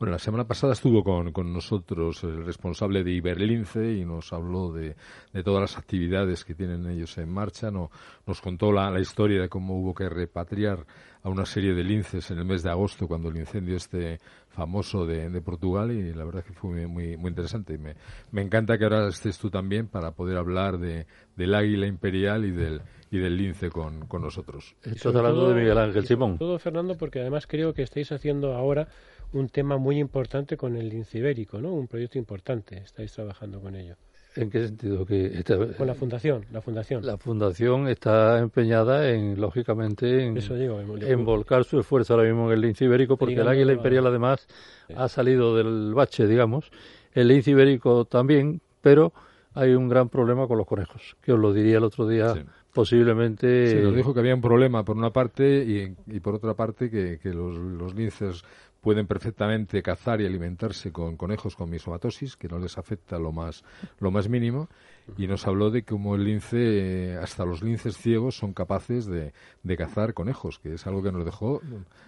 Bueno, 0.00 0.12
la 0.12 0.18
semana 0.18 0.48
pasada 0.48 0.72
estuvo 0.72 1.04
con, 1.04 1.30
con 1.30 1.52
nosotros 1.52 2.24
el 2.24 2.46
responsable 2.46 3.04
de 3.04 3.10
Iberlince 3.10 3.92
y 3.92 4.06
nos 4.06 4.32
habló 4.32 4.72
de, 4.72 4.96
de, 5.30 5.42
todas 5.42 5.60
las 5.60 5.76
actividades 5.76 6.42
que 6.42 6.54
tienen 6.54 6.86
ellos 6.86 7.18
en 7.18 7.28
marcha. 7.28 7.70
No, 7.70 7.90
nos 8.26 8.40
contó 8.40 8.72
la, 8.72 8.90
la, 8.90 8.98
historia 8.98 9.42
de 9.42 9.50
cómo 9.50 9.78
hubo 9.78 9.92
que 9.92 10.08
repatriar 10.08 10.86
a 11.22 11.28
una 11.28 11.44
serie 11.44 11.74
de 11.74 11.84
linces 11.84 12.30
en 12.30 12.38
el 12.38 12.46
mes 12.46 12.62
de 12.62 12.70
agosto 12.70 13.06
cuando 13.06 13.28
el 13.28 13.36
incendio 13.36 13.76
este 13.76 14.20
famoso 14.48 15.04
de, 15.04 15.38
Portugal 15.42 15.90
y 15.90 16.14
la 16.14 16.24
verdad 16.24 16.44
que 16.44 16.54
fue 16.54 16.86
muy, 16.86 17.18
muy 17.18 17.28
interesante. 17.28 17.74
Y 17.74 17.78
me, 17.78 17.94
me 18.30 18.40
encanta 18.40 18.78
que 18.78 18.84
ahora 18.84 19.06
estés 19.06 19.38
tú 19.38 19.50
también 19.50 19.86
para 19.86 20.12
poder 20.12 20.38
hablar 20.38 20.78
de, 20.78 21.06
del 21.36 21.54
águila 21.54 21.86
imperial 21.86 22.46
y 22.46 22.52
del, 22.52 22.80
y 23.10 23.18
del 23.18 23.36
lince 23.36 23.68
con, 23.68 24.06
con 24.06 24.22
nosotros. 24.22 24.74
Estás 24.82 25.14
hablando 25.14 25.50
de 25.50 25.60
Miguel 25.60 25.76
Ángel 25.76 26.06
Simón. 26.06 26.38
Todo, 26.38 26.58
Fernando, 26.58 26.96
porque 26.96 27.20
además 27.20 27.46
creo 27.46 27.74
que 27.74 27.82
estáis 27.82 28.10
haciendo 28.12 28.54
ahora 28.54 28.88
un 29.32 29.48
tema 29.48 29.78
muy 29.78 29.98
importante 29.98 30.56
con 30.56 30.76
el 30.76 30.88
lince 30.88 31.18
ibérico, 31.18 31.60
¿no? 31.60 31.72
Un 31.72 31.86
proyecto 31.86 32.18
importante, 32.18 32.78
estáis 32.78 33.12
trabajando 33.12 33.60
con 33.60 33.74
ello. 33.76 33.96
¿En 34.36 34.48
qué 34.48 34.66
sentido? 34.66 35.04
Que 35.04 35.42
Con 35.76 35.86
la 35.86 35.94
fundación, 35.94 36.46
la 36.52 36.62
fundación. 36.62 37.04
La 37.04 37.18
fundación 37.18 37.88
está 37.88 38.38
empeñada 38.38 39.10
en, 39.10 39.40
lógicamente, 39.40 40.24
en, 40.24 40.36
Eso 40.36 40.54
digo, 40.54 40.80
en 40.80 41.24
volcar 41.24 41.64
su 41.64 41.80
esfuerzo 41.80 42.14
ahora 42.14 42.26
mismo 42.26 42.46
en 42.46 42.54
el 42.54 42.60
lince 42.60 42.84
ibérico, 42.84 43.16
porque 43.16 43.34
el 43.34 43.48
águila 43.48 43.72
imperial 43.72 44.06
además 44.06 44.46
ha 44.94 45.08
salido 45.08 45.56
del 45.56 45.94
bache, 45.94 46.26
digamos. 46.26 46.70
El 47.12 47.28
lince 47.28 47.50
ibérico 47.50 48.04
también, 48.04 48.60
pero 48.80 49.12
hay 49.54 49.74
un 49.74 49.88
gran 49.88 50.08
problema 50.08 50.46
con 50.46 50.58
los 50.58 50.66
conejos, 50.66 51.16
que 51.20 51.32
os 51.32 51.38
lo 51.38 51.52
diría 51.52 51.78
el 51.78 51.84
otro 51.84 52.06
día. 52.06 52.34
Posiblemente. 52.72 53.66
Se 53.66 53.82
nos 53.82 53.96
dijo 53.96 54.14
que 54.14 54.20
había 54.20 54.32
un 54.32 54.40
problema 54.40 54.84
por 54.84 54.96
una 54.96 55.10
parte 55.10 55.64
y, 55.64 55.92
y 56.06 56.20
por 56.20 56.36
otra 56.36 56.54
parte 56.54 56.88
que, 56.88 57.18
que 57.18 57.30
los, 57.34 57.56
los 57.56 57.96
linces 57.96 58.44
pueden 58.80 59.06
perfectamente 59.06 59.82
cazar 59.82 60.20
y 60.20 60.26
alimentarse 60.26 60.92
con 60.92 61.16
conejos 61.16 61.56
con 61.56 61.70
misomatosis, 61.70 62.36
que 62.36 62.48
no 62.48 62.58
les 62.58 62.78
afecta 62.78 63.18
lo 63.18 63.32
más, 63.32 63.62
lo 63.98 64.10
más 64.10 64.28
mínimo, 64.28 64.68
y 65.16 65.26
nos 65.26 65.46
habló 65.46 65.70
de 65.70 65.82
cómo 65.82 66.14
el 66.14 66.24
lince, 66.24 67.16
hasta 67.20 67.44
los 67.44 67.62
linces 67.62 67.96
ciegos 67.96 68.36
son 68.36 68.52
capaces 68.52 69.06
de, 69.06 69.32
de 69.62 69.76
cazar 69.76 70.14
conejos, 70.14 70.58
que 70.58 70.74
es 70.74 70.86
algo 70.86 71.02
que 71.02 71.12
nos 71.12 71.24
dejó 71.24 71.60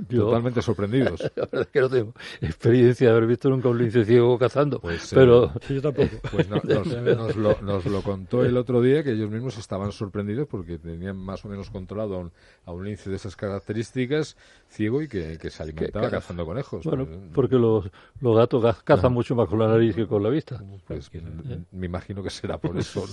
totalmente 0.08 0.62
sorprendidos. 0.62 1.20
La 1.36 1.46
verdad 1.46 1.62
es 1.62 1.68
que 1.68 1.80
no 1.80 1.88
tengo 1.90 2.14
experiencia 2.40 3.08
de 3.08 3.12
haber 3.12 3.26
visto 3.26 3.50
nunca 3.50 3.68
un 3.68 3.78
lince 3.78 4.04
ciego 4.04 4.38
cazando, 4.38 4.80
pues, 4.80 5.12
eh, 5.12 5.16
pero 5.16 5.52
yo 5.68 5.82
tampoco. 5.82 6.10
Pues 6.32 6.48
nos, 6.48 6.64
lo, 7.36 7.60
nos, 7.60 7.84
lo, 7.84 8.02
contó 8.02 8.44
el 8.44 8.56
otro 8.56 8.80
día 8.80 9.02
que 9.02 9.12
ellos 9.12 9.30
mismos 9.30 9.58
estaban 9.58 9.92
sorprendidos 9.92 10.48
porque 10.48 10.78
tenían 10.78 11.16
más 11.16 11.44
o 11.44 11.48
menos 11.48 11.68
controlado 11.70 12.14
a 12.14 12.18
un, 12.20 12.32
a 12.64 12.72
un 12.72 12.84
lince 12.84 13.10
de 13.10 13.16
esas 13.16 13.36
características 13.36 14.36
ciego 14.72 15.02
y 15.02 15.08
que, 15.08 15.38
que 15.38 15.50
se 15.50 15.62
alimentaba 15.62 16.10
cazando 16.10 16.44
conejos. 16.44 16.84
Bueno, 16.84 17.06
pues, 17.06 17.18
porque 17.34 17.56
los, 17.56 17.88
los 18.20 18.36
gatos 18.36 18.82
cazan 18.82 19.12
mucho 19.12 19.34
más 19.34 19.48
con 19.48 19.58
la 19.58 19.68
nariz 19.68 19.94
que 19.94 20.06
con 20.06 20.22
la 20.22 20.30
vista. 20.30 20.62
Pues, 20.86 21.10
me 21.70 21.86
imagino 21.86 22.22
que 22.22 22.30
será 22.30 22.58
por 22.58 22.76
eso. 22.78 23.04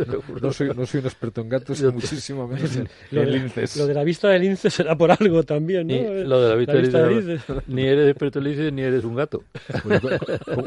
no, 0.42 0.52
soy, 0.52 0.68
no 0.74 0.86
soy 0.86 1.00
un 1.00 1.06
experto 1.06 1.40
en 1.40 1.48
gatos, 1.48 1.82
muchísimo 1.94 2.46
menos 2.46 2.76
en, 2.76 2.88
linces. 3.30 3.76
Lo 3.76 3.86
de 3.86 3.94
la 3.94 4.04
vista 4.04 4.28
del 4.28 4.42
lince 4.42 4.70
será 4.70 4.96
por 4.96 5.10
algo 5.10 5.42
también, 5.42 5.88
¿no? 5.88 5.94
lo 6.24 6.40
de 6.40 6.48
la 6.48 6.54
vista, 6.54 6.72
del 7.02 7.26
lince, 7.26 7.62
Ni 7.66 7.82
eres 7.82 8.08
experto 8.08 8.38
en 8.38 8.44
lince 8.44 8.72
ni 8.72 8.82
eres 8.82 9.04
un 9.04 9.16
gato. 9.16 9.42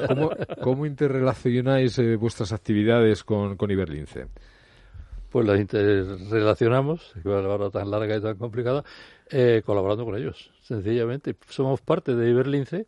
¿cómo, 0.07 0.31
¿cómo, 0.61 0.85
interrelacionáis 0.85 1.97
eh, 1.99 2.15
vuestras 2.17 2.51
actividades 2.51 3.23
con, 3.23 3.55
con 3.55 3.71
Iberlince? 3.71 4.27
Pues 5.31 5.47
las 5.47 5.61
interrelacionamos, 5.61 7.13
que 7.13 7.19
es 7.19 7.25
hora 7.25 7.69
tan 7.69 7.89
larga 7.89 8.17
y 8.17 8.21
tan 8.21 8.37
complicada, 8.37 8.83
eh, 9.31 9.61
colaborando 9.65 10.05
con 10.05 10.15
ellos, 10.15 10.51
sencillamente. 10.61 11.35
Somos 11.49 11.81
parte 11.81 12.15
de 12.15 12.29
Iberlince 12.29 12.87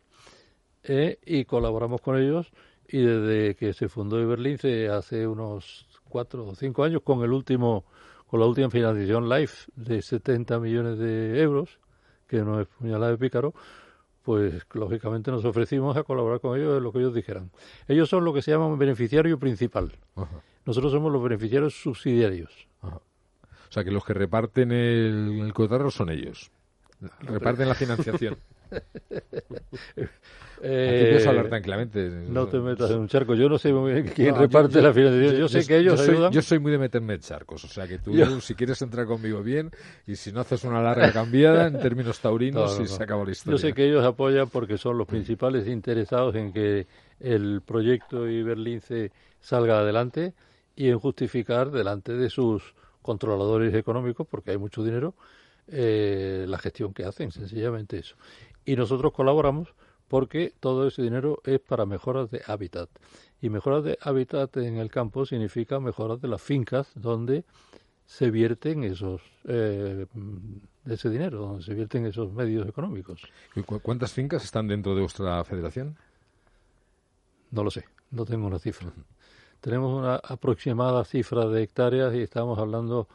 eh, 0.83 1.19
y 1.25 1.45
colaboramos 1.45 2.01
con 2.01 2.17
ellos 2.17 2.51
y 2.87 2.99
desde 2.99 3.55
que 3.55 3.73
se 3.73 3.87
fundó 3.87 4.19
Iberlince 4.21 4.89
hace 4.89 5.25
unos 5.25 5.87
cuatro 6.03 6.45
o 6.45 6.55
cinco 6.55 6.83
años 6.83 7.01
con 7.03 7.23
el 7.23 7.31
último 7.31 7.85
con 8.27 8.39
la 8.39 8.47
última 8.47 8.69
financiación 8.69 9.29
LIFE 9.29 9.71
de 9.75 10.01
70 10.01 10.59
millones 10.59 10.97
de 10.97 11.39
euros, 11.39 11.79
que 12.27 12.41
no 12.41 12.59
es 12.59 12.67
puñalada 12.67 13.11
de 13.11 13.17
pícaro, 13.19 13.53
pues 14.23 14.65
lógicamente 14.73 15.29
nos 15.29 15.45
ofrecimos 15.45 15.95
a 15.97 16.03
colaborar 16.03 16.39
con 16.39 16.59
ellos 16.59 16.77
en 16.77 16.83
lo 16.83 16.91
que 16.91 16.97
ellos 16.97 17.13
dijeran. 17.13 17.51
Ellos 17.87 18.09
son 18.09 18.25
lo 18.25 18.33
que 18.33 18.41
se 18.41 18.49
llama 18.49 18.65
un 18.65 18.79
beneficiario 18.79 19.37
principal. 19.37 19.91
Nosotros 20.65 20.91
somos 20.91 21.11
los 21.11 21.21
beneficiarios 21.21 21.75
subsidiarios. 21.75 22.67
O 23.73 23.75
sea, 23.75 23.83
que 23.83 23.89
los 23.89 24.05
que 24.05 24.13
reparten 24.13 24.71
el, 24.71 25.41
el 25.41 25.51
cotarro 25.51 25.89
son 25.89 26.11
ellos. 26.11 26.51
Reparten 27.21 27.67
la 27.67 27.73
financiación. 27.73 28.37
Eh, 30.65 31.17
Aquí 31.17 31.27
hablar 31.27 31.49
tranquilamente. 31.49 32.07
No 32.07 32.47
te 32.47 32.57
metas 32.57 32.89
en 32.91 32.99
un 32.99 33.07
charco. 33.09 33.35
Yo 33.35 33.49
no 33.49 33.57
sé 33.57 33.73
quién 34.15 34.33
reparte 34.33 34.81
la 34.81 34.93
financiación. 34.93 35.35
Yo, 35.35 35.49
sé 35.49 35.67
que 35.67 35.79
ellos 35.79 35.99
yo 35.99 36.05
soy, 36.05 36.15
ayudan. 36.15 36.31
Yo 36.31 36.41
soy 36.41 36.59
muy 36.59 36.71
de 36.71 36.77
meterme 36.77 37.15
en 37.15 37.19
charcos. 37.19 37.65
O 37.65 37.67
sea, 37.67 37.85
que 37.85 37.99
tú, 37.99 38.13
si 38.39 38.55
quieres 38.55 38.81
entrar 38.81 39.05
conmigo 39.05 39.43
bien, 39.43 39.71
y 40.07 40.15
si 40.15 40.31
no 40.31 40.39
haces 40.39 40.63
una 40.63 40.81
larga 40.81 41.11
cambiada 41.11 41.67
en 41.67 41.79
términos 41.79 42.21
taurinos, 42.21 42.79
y 42.81 42.87
se 42.87 43.03
acabó 43.03 43.25
la 43.25 43.31
historia. 43.31 43.57
Yo 43.57 43.67
sé 43.67 43.73
que 43.73 43.85
ellos 43.85 44.05
apoyan 44.05 44.47
porque 44.47 44.77
son 44.77 44.97
los 44.97 45.05
principales 45.05 45.67
interesados 45.67 46.33
en 46.35 46.53
que 46.53 46.87
el 47.19 47.61
proyecto 47.65 48.29
Iberlince 48.29 49.11
salga 49.41 49.79
adelante 49.79 50.33
y 50.77 50.87
en 50.87 50.97
justificar 50.97 51.71
delante 51.71 52.13
de 52.13 52.29
sus 52.29 52.73
controladores 53.03 53.75
económicos, 53.75 54.25
porque 54.27 54.51
hay 54.51 54.57
mucho 54.57 54.83
dinero, 54.83 55.13
eh, 55.67 56.45
la 56.47 56.57
gestión 56.57 56.93
que 56.93 57.05
hacen, 57.05 57.31
sencillamente 57.31 57.99
eso. 57.99 58.15
Y 58.65 58.75
nosotros 58.75 59.13
colaboramos 59.13 59.75
porque 60.07 60.53
todo 60.59 60.87
ese 60.87 61.01
dinero 61.01 61.41
es 61.43 61.59
para 61.59 61.85
mejoras 61.85 62.31
de 62.31 62.41
hábitat. 62.47 62.89
Y 63.41 63.49
mejoras 63.49 63.83
de 63.83 63.97
hábitat 64.01 64.57
en 64.57 64.77
el 64.77 64.89
campo 64.89 65.25
significa 65.25 65.79
mejoras 65.79 66.21
de 66.21 66.27
las 66.27 66.41
fincas 66.41 66.91
donde 66.95 67.45
se 68.05 68.29
vierten 68.31 68.83
esos 68.83 69.21
eh, 69.45 70.05
de 70.85 70.93
ese 70.93 71.09
dinero, 71.09 71.39
donde 71.39 71.63
se 71.63 71.73
vierten 71.73 72.05
esos 72.05 72.31
medios 72.33 72.67
económicos. 72.67 73.21
¿Cuántas 73.81 74.11
fincas 74.13 74.43
están 74.43 74.67
dentro 74.67 74.93
de 74.95 75.01
vuestra 75.01 75.43
federación? 75.43 75.95
No 77.51 77.63
lo 77.63 77.71
sé, 77.71 77.85
no 78.11 78.25
tengo 78.25 78.47
una 78.47 78.59
cifra. 78.59 78.91
Tenemos 79.63 79.97
una 79.97 80.15
aproximada 80.15 81.05
cifra 81.05 81.45
de 81.47 81.63
hectáreas 81.63 82.13
y 82.13 82.19
estamos 82.19 82.59
hablando 82.59 83.07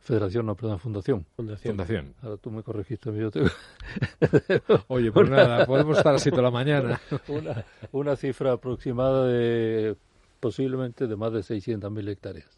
Federación, 0.00 0.46
no, 0.46 0.54
perdón, 0.54 0.78
Fundación. 0.78 1.26
Fundación. 1.36 2.14
Ahora 2.22 2.38
tú 2.38 2.50
me 2.50 2.62
corregiste, 2.62 3.10
mi 3.10 3.22
Oye, 4.88 5.12
pues 5.12 5.28
nada, 5.28 5.66
podemos 5.66 5.98
estar 5.98 6.14
así 6.14 6.30
toda 6.30 6.44
la 6.44 6.50
mañana. 6.50 6.98
una, 7.28 7.62
una 7.92 8.16
cifra 8.16 8.52
aproximada 8.52 9.26
de 9.26 9.96
posiblemente 10.40 11.06
de 11.06 11.14
más 11.14 11.34
de 11.34 11.40
600.000 11.40 12.08
hectáreas. 12.08 12.48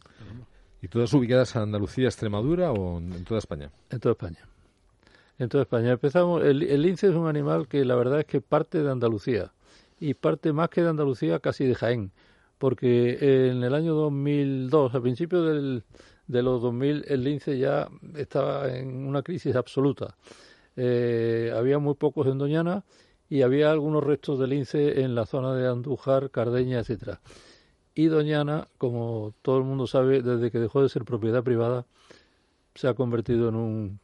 ¿Y 0.81 0.87
todas 0.87 1.12
ubicadas 1.12 1.57
en 1.57 1.62
Andalucía, 1.62 2.07
Extremadura 2.07 2.70
o 2.70 2.98
en 2.98 3.24
toda 3.24 3.38
España? 3.38 3.72
En 3.90 3.98
toda 3.98 4.12
España. 4.12 4.46
En 5.40 5.48
toda 5.48 5.62
España. 5.64 5.90
Empezamos, 5.90 6.44
el, 6.44 6.62
el 6.62 6.83
lince 6.83 7.09
es 7.09 7.16
un 7.16 7.26
animal 7.26 7.66
que 7.66 7.85
la 7.85 7.96
verdad 7.96 8.20
es 8.20 8.26
que 8.26 8.40
parte 8.40 8.81
de 8.81 8.88
Andalucía 8.88 9.50
y 9.98 10.14
parte 10.14 10.52
más 10.52 10.68
que 10.68 10.83
de 10.83 10.90
Andalucía 10.90 11.40
casi 11.40 11.64
de 11.64 11.74
Jaén, 11.74 12.12
porque 12.59 13.49
en 13.51 13.62
el 13.62 13.75
año 13.75 13.94
2002, 13.94 14.94
al 14.94 15.03
principio 15.03 15.42
del, 15.42 15.85
de 16.27 16.42
los 16.42 16.61
2000 16.62 17.05
el 17.09 17.25
lince 17.25 17.59
ya 17.59 17.88
estaba 18.16 18.77
en 18.77 19.07
una 19.07 19.23
crisis 19.23 19.57
absoluta. 19.57 20.16
Eh, 20.77 21.53
había 21.57 21.79
muy 21.79 21.94
pocos 21.94 22.27
en 22.29 22.38
Doñana 22.38 22.85
y 23.29 23.42
había 23.42 23.71
algunos 23.71 24.05
restos 24.05 24.38
de 24.38 24.47
lince 24.47 25.01
en 25.03 25.14
la 25.14 25.27
zona 25.27 25.55
de 25.55 25.68
Andújar, 25.68 26.31
Cardeña, 26.31 26.79
etcétera. 26.79 27.21
Y 27.94 28.07
Doñana, 28.07 28.68
como 28.79 29.35
todo 29.42 29.59
el 29.59 29.64
mundo 29.64 29.87
sabe, 29.87 30.23
desde 30.23 30.51
que 30.51 30.59
dejó 30.59 30.83
de 30.83 30.88
ser 30.88 31.05
propiedad 31.05 31.42
privada, 31.42 31.85
se 32.75 32.87
ha 32.87 32.94
convertido 32.94 33.49
en 33.49 33.57
un 33.57 34.01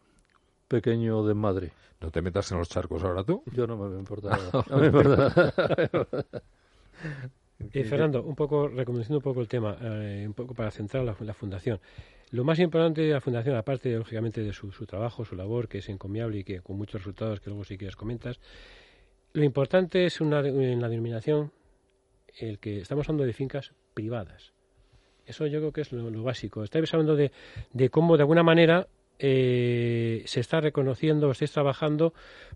pequeño 0.66 1.24
desmadre. 1.24 1.72
¿No 2.00 2.10
te 2.10 2.20
metas 2.20 2.50
en 2.50 2.58
los 2.58 2.68
charcos 2.68 3.04
ahora 3.04 3.22
tú? 3.22 3.42
Yo 3.52 3.66
no 3.66 3.76
me 3.76 3.96
importa 3.96 4.30
nada. 4.30 4.64
No 4.68 4.78
me 4.78 4.86
importa 4.86 5.16
nada. 5.16 6.24
Eh, 7.58 7.84
Fernando, 7.84 8.22
un 8.22 8.34
poco, 8.34 8.68
recomendando 8.68 9.18
un 9.18 9.22
poco 9.22 9.40
el 9.40 9.48
tema, 9.48 9.76
eh, 9.80 10.24
un 10.26 10.34
poco 10.34 10.54
para 10.54 10.70
centrar 10.70 11.04
la, 11.04 11.16
la, 11.20 11.34
fundación. 11.34 11.80
Lo 12.30 12.44
más 12.44 12.58
importante 12.58 13.02
de 13.02 13.12
la 13.12 13.20
fundación, 13.20 13.56
aparte, 13.56 13.94
lógicamente, 13.96 14.42
de 14.42 14.52
su, 14.52 14.72
su, 14.72 14.86
trabajo, 14.86 15.24
su 15.24 15.36
labor, 15.36 15.68
que 15.68 15.78
es 15.78 15.88
encomiable 15.88 16.38
y 16.38 16.44
que 16.44 16.60
con 16.60 16.76
muchos 16.76 17.02
resultados 17.02 17.40
que 17.40 17.50
luego 17.50 17.64
si 17.64 17.78
quieres 17.78 17.96
comentas, 17.96 18.40
lo 19.32 19.44
importante 19.44 20.04
es 20.04 20.20
una, 20.20 20.40
en 20.40 20.80
la 20.80 20.88
denominación 20.88 21.52
el 22.38 22.58
que 22.58 22.78
estamos 22.78 23.08
hablando 23.08 23.24
de 23.24 23.32
fincas 23.32 23.72
privadas. 23.94 24.52
Eso 25.26 25.46
yo 25.46 25.60
creo 25.60 25.72
que 25.72 25.80
es 25.82 25.92
lo, 25.92 26.10
lo 26.10 26.22
básico. 26.22 26.64
Estáis 26.64 26.92
hablando 26.92 27.16
de, 27.16 27.30
de 27.72 27.88
cómo, 27.88 28.16
de 28.16 28.22
alguna 28.24 28.42
manera, 28.42 28.88
eh, 29.18 30.22
se 30.26 30.40
está 30.40 30.60
reconociendo, 30.60 31.30
estáis 31.30 31.52
trabajando 31.52 32.14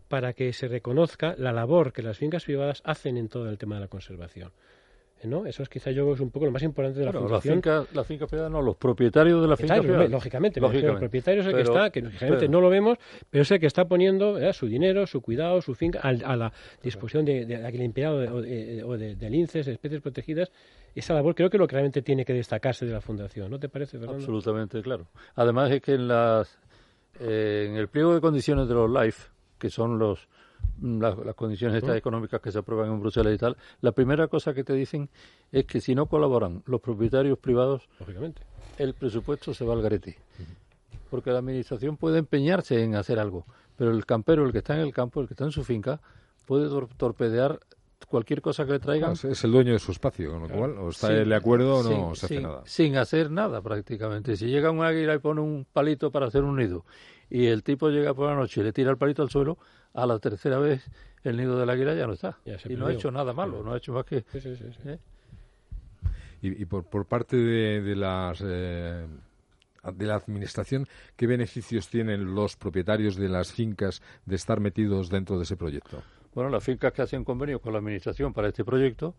para 0.09 0.33
que 0.33 0.53
se 0.53 0.67
reconozca 0.67 1.35
la 1.39 1.53
labor 1.53 1.93
que 1.93 2.03
las 2.03 2.19
fincas 2.19 2.45
privadas 2.45 2.83
hacen 2.85 3.17
en 3.17 3.29
todo 3.29 3.49
el 3.49 3.59
tema 3.59 3.77
de 3.77 3.83
la 3.83 3.89
conservación. 3.89 4.53
¿No? 5.25 5.47
Eso 5.47 5.63
es 5.63 5.69
quizá 5.69 5.91
yo 5.91 6.13
es 6.13 6.21
un 6.21 6.31
poco 6.31 6.47
lo 6.47 6.53
más 6.53 6.63
importante 6.63 7.01
de 7.01 7.07
la 7.07 7.11
claro, 7.11 7.27
fundación. 7.27 7.57
La 7.57 7.63
finca, 7.63 7.87
la 7.95 8.05
finca 8.05 8.27
privada 8.27 8.49
no, 8.49 8.63
los 8.63 8.77
propietarios 8.77 9.41
de 9.41 9.49
la 9.49 9.57
finca 9.57 9.81
privada. 9.81 10.09
Lógicamente, 10.09 10.61
lógicamente. 10.61 10.93
el 10.93 10.99
propietario 10.99 11.41
es 11.41 11.47
el 11.47 11.53
pero, 11.53 11.65
que 11.65 11.71
está, 11.71 11.91
que 11.91 12.01
lógicamente 12.03 12.39
pero, 12.41 12.53
no 12.53 12.61
lo 12.61 12.71
vemos, 12.71 12.99
pero 13.31 13.43
es 13.43 13.51
el 13.51 13.61
que 13.61 13.67
está 13.67 13.87
poniendo 13.87 14.39
¿eh? 14.39 14.53
su 14.53 14.67
dinero, 14.67 15.07
su 15.07 15.21
cuidado, 15.21 15.61
su 15.61 15.75
finca 15.75 16.01
a, 16.03 16.09
a 16.09 16.37
la 16.37 16.53
disposición 16.83 17.25
de, 17.25 17.47
de, 17.47 17.59
de 17.59 17.67
aquel 17.67 17.83
empleado 17.83 18.17
o 18.17 18.43
de, 18.43 18.83
o 18.85 18.97
de, 18.97 19.17
de 19.17 19.31
linces, 19.31 19.67
especies 19.67 20.01
protegidas. 20.01 20.51
Esa 20.95 21.15
labor 21.15 21.35
creo 21.35 21.51
que 21.51 21.57
es 21.57 21.61
lo 21.61 21.67
que 21.67 21.75
realmente 21.75 22.03
tiene 22.03 22.25
que 22.25 22.33
destacarse 22.33 22.87
de 22.87 22.93
la 22.93 23.01
fundación, 23.01 23.51
¿no 23.51 23.59
te 23.59 23.69
parece, 23.69 23.99
Fernando? 23.99 24.17
Absolutamente, 24.23 24.83
claro. 24.83 25.07
Además 25.37 25.71
es 25.71 25.81
que 25.81 25.95
en, 25.95 26.09
las, 26.09 26.59
eh, 27.21 27.67
en 27.69 27.77
el 27.77 27.89
pliego 27.89 28.15
de 28.15 28.21
condiciones 28.21 28.69
de 28.69 28.75
los 28.75 28.91
LIFE, 28.91 29.31
que 29.59 29.71
son 29.71 29.99
los 29.99 30.29
las, 30.83 31.15
condiciones 31.35 31.79
estas 31.79 31.97
económicas 31.97 32.41
que 32.41 32.53
se 32.53 32.59
aprueban 32.59 32.91
en 32.91 33.01
Bruselas 33.01 33.35
y 33.35 33.39
tal, 33.39 33.57
la 33.81 33.93
primera 33.93 34.29
cosa 34.29 34.55
que 34.55 34.65
te 34.65 34.73
dicen 34.73 35.09
es 35.53 35.65
que 35.65 35.81
si 35.81 35.95
no 35.95 36.07
colaboran 36.07 36.63
los 36.67 36.81
propietarios 36.81 37.39
privados, 37.39 37.89
lógicamente, 37.99 38.43
el 38.79 38.95
presupuesto 38.95 39.55
se 39.55 39.65
va 39.65 39.75
al 39.75 39.83
garete. 39.83 40.19
Porque 41.11 41.31
la 41.31 41.39
administración 41.39 41.97
puede 41.97 42.19
empeñarse 42.19 42.83
en 42.83 42.95
hacer 42.95 43.19
algo, 43.19 43.47
pero 43.77 43.91
el 43.91 44.05
campero, 44.05 44.45
el 44.45 44.53
que 44.53 44.59
está 44.59 44.75
en 44.75 44.81
el 44.81 44.93
campo, 44.93 45.21
el 45.21 45.27
que 45.27 45.35
está 45.35 45.45
en 45.45 45.53
su 45.53 45.65
finca, 45.65 46.01
puede 46.47 46.69
torpedear 46.97 47.61
cualquier 48.07 48.41
cosa 48.41 48.65
que 48.65 48.73
le 48.73 48.79
traigan. 48.79 49.13
es 49.13 49.45
el 49.45 49.53
dueño 49.53 49.73
de 49.73 49.79
su 49.79 49.93
espacio, 49.93 50.33
con 50.33 50.43
lo 50.43 50.49
cual 50.49 50.79
o 50.79 50.91
está 50.91 51.09
de 51.09 51.35
acuerdo 51.35 51.77
o 51.77 51.83
no 51.83 52.15
se 52.15 52.27
hace 52.27 52.41
nada. 52.41 52.63
Sin 52.65 52.97
hacer 52.97 53.31
nada 53.31 53.61
prácticamente. 53.61 54.37
Si 54.37 54.47
llega 54.47 54.71
un 54.71 54.83
águila 54.83 55.15
y 55.15 55.19
pone 55.19 55.41
un 55.41 55.67
palito 55.71 56.11
para 56.11 56.27
hacer 56.27 56.43
un 56.43 56.57
nido 56.57 56.85
y 57.31 57.47
el 57.47 57.63
tipo 57.63 57.89
llega 57.91 58.15
por 58.15 58.29
la 58.29 58.37
noche 58.37 58.61
y 58.61 58.65
le 58.65 58.73
tira 58.73 58.91
el 58.91 58.97
palito 58.97 59.23
al 59.23 59.31
suelo, 59.31 59.59
a 59.95 60.07
la 60.07 60.19
tercera 60.19 60.59
vez 60.59 60.89
el 61.25 61.37
nido 61.37 61.59
del 61.59 61.69
águila 61.69 61.95
ya 61.95 62.07
no 62.07 62.13
está. 62.15 62.39
y 62.69 62.75
no 62.75 62.87
ha 62.87 62.93
hecho 62.93 63.11
nada 63.11 63.33
malo, 63.33 63.63
no 63.63 63.73
ha 63.73 63.79
hecho 63.79 63.93
más 63.93 64.05
que... 64.05 64.25
¿eh? 64.35 64.99
Y, 66.41 66.65
por, 66.67 66.85
por 66.85 67.07
parte 67.07 67.37
de, 67.37 67.83
de 67.83 67.97
las... 67.97 68.43
Eh, 68.45 69.07
de 69.95 70.07
la 70.07 70.17
administración, 70.17 70.87
¿qué 71.17 71.27
beneficios 71.27 71.89
tienen 71.89 72.35
los 72.35 72.57
propietarios 72.57 73.17
de 73.17 73.29
las 73.29 73.53
fincas 73.53 74.03
de 74.27 74.37
estar 74.37 74.61
metidos 74.61 75.09
dentro 75.09 75.37
de 75.39 75.45
ese 75.45 75.57
proyecto? 75.57 76.03
Bueno, 76.35 76.51
las 76.51 76.63
fincas 76.65 76.93
que 76.93 77.03
hacen 77.03 77.25
convenios 77.25 77.61
con 77.61 77.73
la 77.73 77.79
Administración 77.79 78.35
para 78.35 78.49
este 78.49 78.65
proyecto 78.65 79.15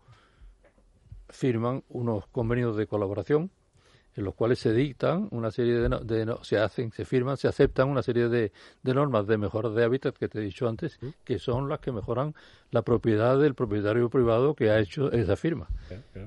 firman 1.28 1.82
unos 1.88 2.26
convenios 2.28 2.76
de 2.76 2.86
colaboración 2.86 3.50
en 4.16 4.24
los 4.24 4.34
cuales 4.34 4.58
se 4.58 4.72
dictan 4.72 5.28
una 5.30 5.50
serie 5.50 5.74
de, 5.74 5.88
de 5.88 6.36
se 6.42 6.58
hacen, 6.58 6.92
se 6.92 7.04
firman, 7.04 7.36
se 7.36 7.48
aceptan 7.48 7.88
una 7.88 8.02
serie 8.02 8.28
de, 8.28 8.52
normas 8.82 9.26
de 9.26 9.38
mejora 9.38 9.68
de 9.70 9.84
hábitat 9.84 10.16
que 10.16 10.28
te 10.28 10.38
he 10.38 10.42
dicho 10.42 10.68
antes, 10.68 10.98
que 11.24 11.38
son 11.38 11.68
las 11.68 11.80
que 11.80 11.92
mejoran 11.92 12.34
la 12.70 12.82
propiedad 12.82 13.38
del 13.38 13.54
propietario 13.54 14.08
privado 14.10 14.54
que 14.54 14.70
ha 14.70 14.78
hecho 14.78 15.10
esa 15.12 15.36
firma. 15.36 15.68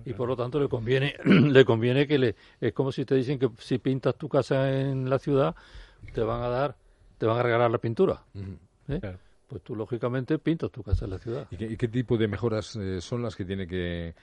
y 0.06 0.14
por 0.14 0.28
lo 0.28 0.36
tanto 0.36 0.60
le 0.60 0.70
conviene, 0.70 1.16
le 1.26 1.66
conviene 1.66 2.08
que 2.08 2.18
le, 2.18 2.36
es 2.62 2.74
como 2.74 2.92
si 2.92 3.06
te 3.06 3.16
dicen 3.16 3.40
que 3.40 3.50
si 3.60 3.78
pintas 3.78 4.16
tu 4.16 4.30
casa 4.30 4.72
en 4.72 5.10
la 5.10 5.20
ciudad, 5.20 5.56
te 6.14 6.22
van 6.22 6.42
a 6.42 6.50
dar, 6.50 6.76
te 7.18 7.26
van 7.26 7.38
a 7.38 7.44
regalar 7.44 7.72
la 7.72 7.78
pintura. 7.78 8.24
¿eh? 8.88 9.00
pues 9.54 9.62
tú 9.62 9.76
lógicamente 9.76 10.40
pintas 10.40 10.72
tu 10.72 10.82
casa 10.82 11.06
en 11.06 11.12
la 11.12 11.20
ciudad. 11.20 11.48
¿Y 11.52 11.78
qué, 11.78 11.88
tipo 11.88 12.18
de 12.18 12.28
mejoras 12.28 12.76
eh, 12.76 13.02
son 13.02 13.22
las 13.22 13.36
que 13.36 13.46
tiene 13.46 13.68
que, 13.68 14.16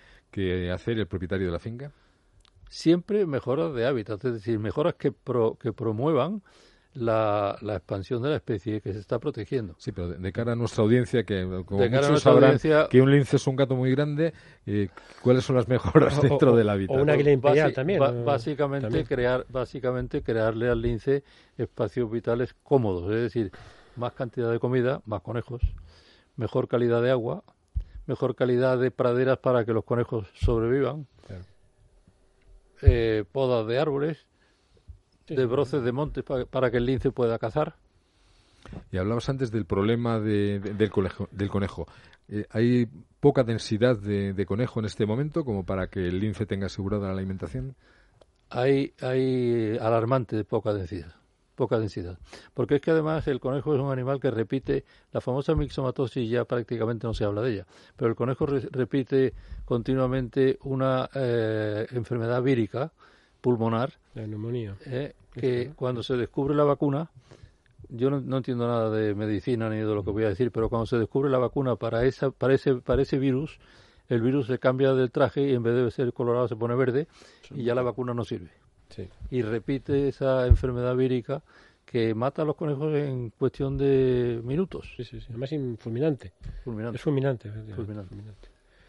hacer 0.72 0.98
el 0.98 1.06
propietario 1.06 1.46
de 1.46 1.52
la 1.52 1.60
finca? 1.60 1.92
Siempre 2.70 3.26
mejoras 3.26 3.74
de 3.74 3.84
hábitat, 3.84 4.24
es 4.24 4.32
decir, 4.32 4.58
mejoras 4.58 4.94
que, 4.94 5.12
que 5.60 5.72
promuevan 5.74 6.42
la, 6.94 7.58
expansión 7.62 8.22
de 8.22 8.30
la 8.30 8.36
especie 8.36 8.80
que 8.80 8.92
se 8.92 8.98
está 8.98 9.18
protegiendo. 9.18 9.74
Sí, 9.78 9.92
pero 9.92 10.08
de, 10.08 10.32
cara 10.32 10.52
a 10.52 10.56
nuestra 10.56 10.82
audiencia, 10.82 11.24
que 11.24 11.42
como 11.64 11.86
muchos 11.88 12.22
sabrán 12.22 12.58
que 12.88 13.00
un 13.00 13.10
lince 13.10 13.36
es 13.36 13.46
un 13.46 13.56
gato 13.56 13.76
muy 13.76 13.90
grande, 13.90 14.32
eh, 14.66 14.88
¿cuáles 15.22 15.44
son 15.44 15.56
las 15.56 15.68
mejoras 15.68 16.20
dentro 16.20 16.56
del 16.56 16.68
hábitat? 16.68 16.96
O 16.96 17.02
una 17.02 17.12
águila 17.12 17.32
imperial 17.32 17.72
también. 17.72 18.00
básicamente, 18.24 19.04
crear, 19.04 19.46
básicamente 19.48 20.22
crearle 20.22 20.68
al 20.68 20.80
lince 20.82 21.22
espacios 21.56 22.10
vitales 22.10 22.54
cómodos, 22.62 23.12
es 23.12 23.20
decir, 23.20 23.52
más 23.96 24.12
cantidad 24.12 24.50
de 24.50 24.58
comida, 24.58 25.02
más 25.06 25.22
conejos, 25.22 25.62
mejor 26.36 26.68
calidad 26.68 27.02
de 27.02 27.10
agua, 27.10 27.44
mejor 28.06 28.34
calidad 28.34 28.78
de 28.78 28.90
praderas 28.90 29.38
para 29.38 29.64
que 29.64 29.72
los 29.72 29.84
conejos 29.84 30.28
sobrevivan, 30.34 31.06
eh, 32.82 33.24
podas 33.30 33.66
de 33.66 33.78
árboles, 33.78 34.26
de 35.26 35.46
broces 35.46 35.82
de 35.82 35.92
montes 35.92 36.24
para, 36.24 36.70
que 36.70 36.76
el 36.78 36.86
lince 36.86 37.12
pueda 37.12 37.38
cazar. 37.38 37.76
Y 38.90 38.98
hablabas 38.98 39.28
antes 39.28 39.50
del 39.50 39.64
problema 39.64 40.18
del, 40.20 40.90
conejo. 40.90 41.28
Del 41.30 41.48
conejo. 41.48 41.86
Eh, 42.28 42.46
¿Hay 42.50 42.86
poca 43.20 43.42
densidad 43.42 43.96
de, 43.96 44.32
de, 44.32 44.46
conejo 44.46 44.80
en 44.80 44.86
este 44.86 45.06
momento 45.06 45.44
como 45.44 45.64
para 45.64 45.88
que 45.88 46.00
el 46.00 46.20
lince 46.20 46.46
tenga 46.46 46.66
asegurada 46.66 47.08
la 47.08 47.14
alimentación? 47.14 47.74
Hay, 48.50 48.92
hay 49.00 49.78
alarmante 49.78 50.36
de 50.36 50.44
poca 50.44 50.72
densidad 50.72 51.19
poca 51.60 51.78
densidad. 51.78 52.18
Porque 52.54 52.76
es 52.76 52.80
que 52.80 52.90
además 52.90 53.28
el 53.28 53.38
conejo 53.38 53.74
es 53.74 53.80
un 53.80 53.92
animal 53.92 54.18
que 54.18 54.30
repite, 54.30 54.84
la 55.12 55.20
famosa 55.20 55.54
mixomatosis 55.54 56.28
ya 56.28 56.46
prácticamente 56.46 57.06
no 57.06 57.12
se 57.12 57.24
habla 57.24 57.42
de 57.42 57.52
ella, 57.52 57.66
pero 57.96 58.08
el 58.08 58.16
conejo 58.16 58.46
repite 58.46 59.34
continuamente 59.66 60.58
una 60.62 61.10
eh, 61.14 61.86
enfermedad 61.92 62.42
vírica 62.42 62.90
pulmonar. 63.42 63.92
La 64.14 64.26
neumonía. 64.26 64.74
Eh, 64.86 65.12
que 65.34 65.72
cuando 65.76 66.02
se 66.02 66.16
descubre 66.16 66.54
la 66.54 66.64
vacuna, 66.64 67.10
yo 67.90 68.08
no, 68.10 68.36
entiendo 68.38 68.66
nada 68.66 68.90
de 68.90 69.14
medicina 69.14 69.68
ni 69.68 69.76
de 69.76 69.84
lo 69.84 70.02
que 70.02 70.10
voy 70.10 70.24
a 70.24 70.28
decir, 70.28 70.50
pero 70.50 70.70
cuando 70.70 70.86
se 70.86 70.96
descubre 70.96 71.30
la 71.30 71.38
vacuna 71.38 71.76
para, 71.76 72.04
esa, 72.04 72.30
para, 72.30 72.54
ese, 72.54 72.76
para 72.76 73.02
ese 73.02 73.18
virus, 73.18 73.60
el 74.08 74.22
virus 74.22 74.46
se 74.46 74.58
cambia 74.58 74.94
del 74.94 75.10
traje 75.10 75.42
y 75.42 75.52
en 75.52 75.62
vez 75.62 75.74
de 75.74 75.90
ser 75.90 76.12
colorado 76.14 76.48
se 76.48 76.56
pone 76.56 76.74
verde 76.74 77.06
y 77.50 77.64
ya 77.64 77.74
la 77.74 77.82
vacuna 77.82 78.14
no 78.14 78.24
sirve 78.24 78.59
y 79.30 79.42
repite 79.42 80.08
esa 80.08 80.46
enfermedad 80.46 80.96
vírica 80.96 81.42
que 81.84 82.14
mata 82.14 82.42
a 82.42 82.44
los 82.44 82.54
conejos 82.54 82.94
en 82.94 83.30
cuestión 83.30 83.76
de 83.76 84.40
minutos. 84.44 84.92
Sí, 84.96 85.04
sí, 85.04 85.20
sí. 85.20 85.26
Además 85.30 85.50
fulminante. 85.78 86.32
fulminante. 86.62 86.96
Es 86.96 87.02
fulminante. 87.02 87.50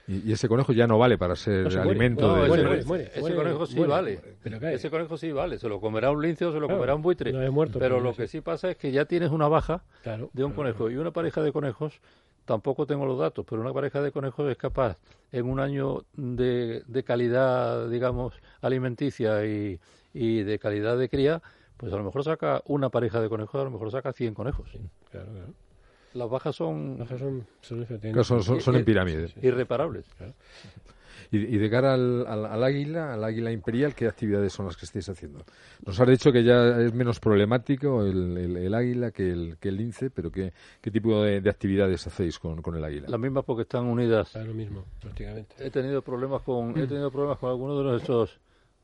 Y, 0.08 0.32
ese 0.32 0.48
conejo 0.48 0.74
ya 0.74 0.88
no 0.88 0.98
vale 0.98 1.18
para 1.18 1.36
ser 1.36 1.68
alimento. 1.80 2.46
ese, 2.46 3.36
conejo 3.36 3.66
sí 3.66 3.80
vale. 3.80 4.20
ese 4.74 4.90
conejo 4.90 5.18
sí 5.18 5.32
vale. 5.32 5.58
Se 5.58 5.68
lo 5.68 5.80
comerá 5.80 6.12
un 6.12 6.22
lince 6.22 6.46
o 6.46 6.52
se 6.52 6.60
lo 6.60 6.68
comerá 6.68 6.96
un 6.96 7.02
buitre. 7.02 7.34
pero 7.80 8.00
lo 8.00 8.14
que 8.14 8.28
sí 8.28 8.42
pasa 8.42 8.70
es 8.70 8.78
que 8.78 8.92
ya 8.92 9.06
tienes 9.06 9.32
una 9.32 9.48
baja 9.48 9.84
de 10.34 10.44
un 10.44 10.54
conejo 10.54 10.90
y 10.90 10.98
una 10.98 11.12
pareja 11.12 11.42
de 11.42 11.52
conejos 11.52 12.02
tampoco 12.46 12.86
tengo 12.86 13.06
los 13.06 13.20
datos, 13.20 13.46
pero 13.48 13.62
una 13.62 13.74
pareja 13.74 14.02
de 14.02 14.12
conejos 14.12 14.50
es 14.50 14.58
capaz 14.58 14.98
en 15.32 15.46
un 15.46 15.60
año 15.60 16.06
de, 16.14 16.84
de 16.88 17.04
calidad, 17.04 17.90
digamos, 17.90 18.34
alimenticia 18.62 19.46
y, 19.46 19.80
y, 20.14 20.44
de 20.44 20.60
calidad 20.60 20.98
de 20.98 21.10
cría, 21.10 21.42
pues 21.78 21.94
a 21.94 21.98
lo 21.98 22.04
mejor 22.04 22.24
saca 22.24 22.62
una 22.66 22.90
pareja 22.90 23.22
de 23.22 23.30
conejos, 23.30 23.62
a 23.62 23.64
lo 23.64 23.72
mejor 23.72 23.92
saca 23.92 24.14
100 24.14 24.34
conejos. 24.34 24.70
claro, 25.12 25.32
claro. 25.32 25.54
Las 26.14 26.30
bajas 26.30 26.56
son... 26.56 26.98
son, 28.26 28.44
son, 28.44 28.76
en 28.76 28.84
pirámides. 28.84 29.34
Irreparables. 29.42 30.06
Y, 31.34 31.58
de 31.58 31.70
cara 31.70 31.94
al, 31.94 32.28
al, 32.28 32.62
águila, 32.62 33.14
al 33.14 33.24
águila 33.24 33.54
imperial, 33.54 33.96
¿qué 33.96 34.06
actividades 34.06 34.52
son 34.52 34.66
las 34.66 34.76
que 34.76 34.86
estáis 34.86 35.08
haciendo? 35.08 35.46
Nos 35.86 35.98
ha 36.02 36.06
dicho 36.06 36.30
que 36.30 36.44
ya 36.44 36.82
es 36.82 36.94
menos 36.94 37.22
problemático 37.22 38.04
el, 38.04 38.58
el, 38.58 38.74
águila 38.74 39.12
que 39.12 39.32
el, 39.32 39.58
que 39.58 39.70
el 39.70 39.78
lince, 39.78 40.10
pero 40.10 40.30
¿qué, 40.30 40.52
qué 40.82 40.92
tipo 40.92 41.24
de, 41.24 41.38
actividades 41.50 42.06
hacéis 42.06 42.38
con, 42.38 42.62
con, 42.62 42.76
el 42.76 42.84
águila? 42.84 43.08
Las 43.08 43.20
mismas 43.20 43.46
porque 43.46 43.62
están 43.62 43.86
unidas. 43.86 44.36
lo 44.36 44.54
mismo, 44.54 44.84
prácticamente. 45.00 45.56
He 45.58 45.72
tenido 45.72 46.02
problemas 46.02 46.42
con, 46.42 46.78
he 46.78 46.86
tenido 46.86 47.10
problemas 47.10 47.38
con 47.38 47.50
algunos 47.50 47.78
de 47.78 47.84
nuestros 47.86 48.40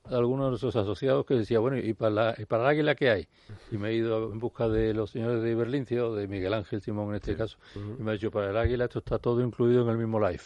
algunos 0.05 0.45
de 0.45 0.49
nuestros 0.51 0.75
asociados 0.77 1.25
que 1.25 1.33
decía, 1.33 1.60
bueno, 1.60 1.77
¿y 1.77 1.93
para, 1.93 2.10
la, 2.12 2.38
para 2.47 2.63
el 2.63 2.69
águila 2.69 2.95
qué 2.95 3.10
hay? 3.10 3.27
Y 3.73 3.77
me 3.77 3.89
he 3.89 3.95
ido 3.95 4.31
en 4.31 4.39
busca 4.39 4.69
de 4.69 4.93
los 4.93 5.12
señores 5.12 5.43
de 5.43 5.51
Iberlincio, 5.51 6.15
de 6.15 6.29
Miguel 6.29 6.53
Ángel 6.53 6.81
Simón 6.81 7.10
en 7.10 7.15
este 7.15 7.36
caso, 7.36 7.57
y 7.75 8.01
me 8.01 8.12
ha 8.12 8.13
dicho, 8.13 8.31
para 8.31 8.51
el 8.51 8.55
águila 8.55 8.86
esto 8.86 8.99
está 8.99 9.19
todo 9.19 9.41
incluido 9.41 9.83
en 9.83 9.89
el 9.89 9.97
mismo 9.97 10.17
live 10.17 10.43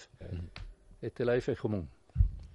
este 1.01 1.25
life 1.25 1.51
es 1.51 1.59
común. 1.59 1.89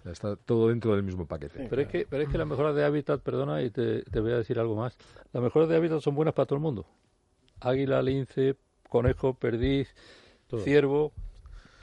Está 0.05 0.37
todo 0.37 0.69
dentro 0.69 0.95
del 0.95 1.03
mismo 1.03 1.27
paquete. 1.27 1.67
pero, 1.69 1.83
es 1.83 1.89
que, 1.89 2.07
pero 2.09 2.23
es 2.23 2.29
que 2.29 2.39
las 2.39 2.47
mejoras 2.47 2.77
de 2.77 2.85
hábitat, 2.85 3.21
perdona, 3.23 3.63
y 3.63 3.71
te, 3.71 4.05
voy 4.21 4.33
a 4.33 4.37
decir 4.37 4.59
algo 4.59 4.77
más, 4.77 4.97
las 5.33 5.43
mejoras 5.43 5.69
de 5.69 5.77
hábitat 5.77 6.01
son 6.01 6.15
buenas 6.15 6.33
para 6.33 6.47
todo 6.47 6.57
el 6.57 6.63
mundo. 6.63 6.87
Águila, 7.61 8.01
lince, 8.03 8.57
conejo, 8.89 9.35
perdiz, 9.35 9.95
ciervo, 10.63 11.13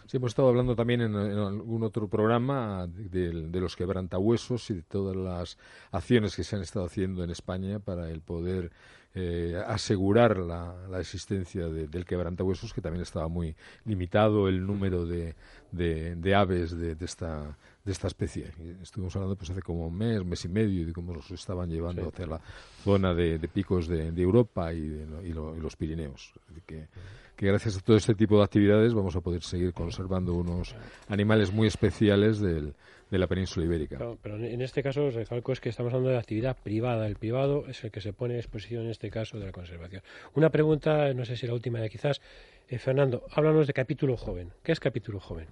Sí, 0.06 0.18
hemos 0.18 0.32
estado 0.32 0.50
hablando 0.50 0.76
también 0.76 1.00
en, 1.00 1.16
algún 1.16 1.82
otro 1.82 2.10
programa 2.10 2.88
de, 2.88 3.32
de, 3.32 3.60
los 3.62 3.76
quebrantahuesos 3.78 4.70
y 4.70 4.76
de 4.76 4.82
todas 4.82 5.16
las 5.16 5.58
acciones 5.92 6.36
que 6.36 6.44
se 6.44 6.58
han 6.58 6.62
estado 6.62 6.86
haciendo 6.86 7.24
en 7.24 7.30
España 7.30 7.80
para 7.80 8.10
el 8.10 8.22
poder 8.22 8.72
eh, 9.16 9.62
asegurar 9.68 10.38
la, 10.38 10.76
la 10.90 11.00
existencia 11.00 11.68
del 11.68 12.06
quebrantahuesos, 12.06 12.74
que 12.74 12.82
también 12.82 13.04
estaba 13.04 13.28
muy 13.28 13.56
limitado 13.86 14.48
el 14.48 14.66
número 14.66 15.06
de, 15.06 15.36
de, 15.72 16.36
aves 16.36 16.76
de, 16.76 16.98
esta 17.00 17.58
de 17.86 17.92
esta 17.92 18.08
especie. 18.08 18.52
estuvimos 18.82 19.16
hablando 19.16 19.36
pues 19.36 19.50
hace 19.50 19.62
como 19.62 19.88
un 19.88 19.98
mes, 19.98 20.24
mes 20.26 20.46
y 20.46 20.50
medio 20.50 20.86
de 20.86 20.94
cómo 20.94 21.14
los 21.14 21.30
estaban 21.32 21.70
llevando 21.70 22.08
hacia 22.08 22.26
la 22.26 22.42
zona 22.84 23.14
de, 23.14 23.38
picos 23.54 23.88
de, 23.88 24.08
Europa 24.08 24.74
y, 24.74 25.06
y, 25.24 25.34
los 25.34 25.76
Pirineos. 25.76 26.34
Que, 26.66 26.88
que 27.36 27.48
gracias 27.48 27.78
a 27.78 27.82
todo 27.82 27.98
este 27.98 28.16
tipo 28.16 28.38
de 28.38 28.46
actividades 28.46 28.94
vamos 28.94 29.16
a 29.16 29.22
poder 29.22 29.44
seguir 29.44 29.74
conservando 29.74 30.34
unos 30.34 30.76
animales 31.08 31.52
muy 31.52 31.68
especiales 31.68 32.40
del, 32.40 32.74
de 33.14 33.20
la 33.20 33.28
península 33.28 33.68
ibérica. 33.68 34.00
pero 34.24 34.38
en 34.38 34.62
este 34.64 34.82
caso, 34.82 35.06
os 35.06 35.14
recalco, 35.14 35.52
es 35.54 35.60
que 35.60 35.70
estamos 35.70 35.94
hablando 35.94 36.10
de 36.10 36.18
actividad 36.18 36.58
privada. 36.58 37.06
El 37.06 37.16
privado 37.16 37.68
es 37.68 37.84
el 37.84 37.92
que 37.92 38.02
se 38.02 38.12
pone 38.12 38.34
en 38.34 38.40
exposición 38.40 38.86
en 38.86 38.90
este 38.90 39.12
caso 39.12 39.38
de 39.38 39.46
la 39.46 39.52
conservación. 39.52 40.02
Una 40.34 40.50
pregunta, 40.50 41.14
no 41.14 41.24
sé 41.24 41.38
si 41.38 41.46
la 41.46 41.54
última 41.54 41.80
de 41.80 41.92
quizás. 41.92 42.22
Eh, 42.68 42.80
Fernando, 42.80 43.24
háblanos 43.32 43.68
de 43.68 43.74
capítulo 43.74 44.18
joven. 44.18 44.52
¿Qué 44.64 44.72
es 44.72 44.80
capítulo 44.80 45.20
joven? 45.20 45.46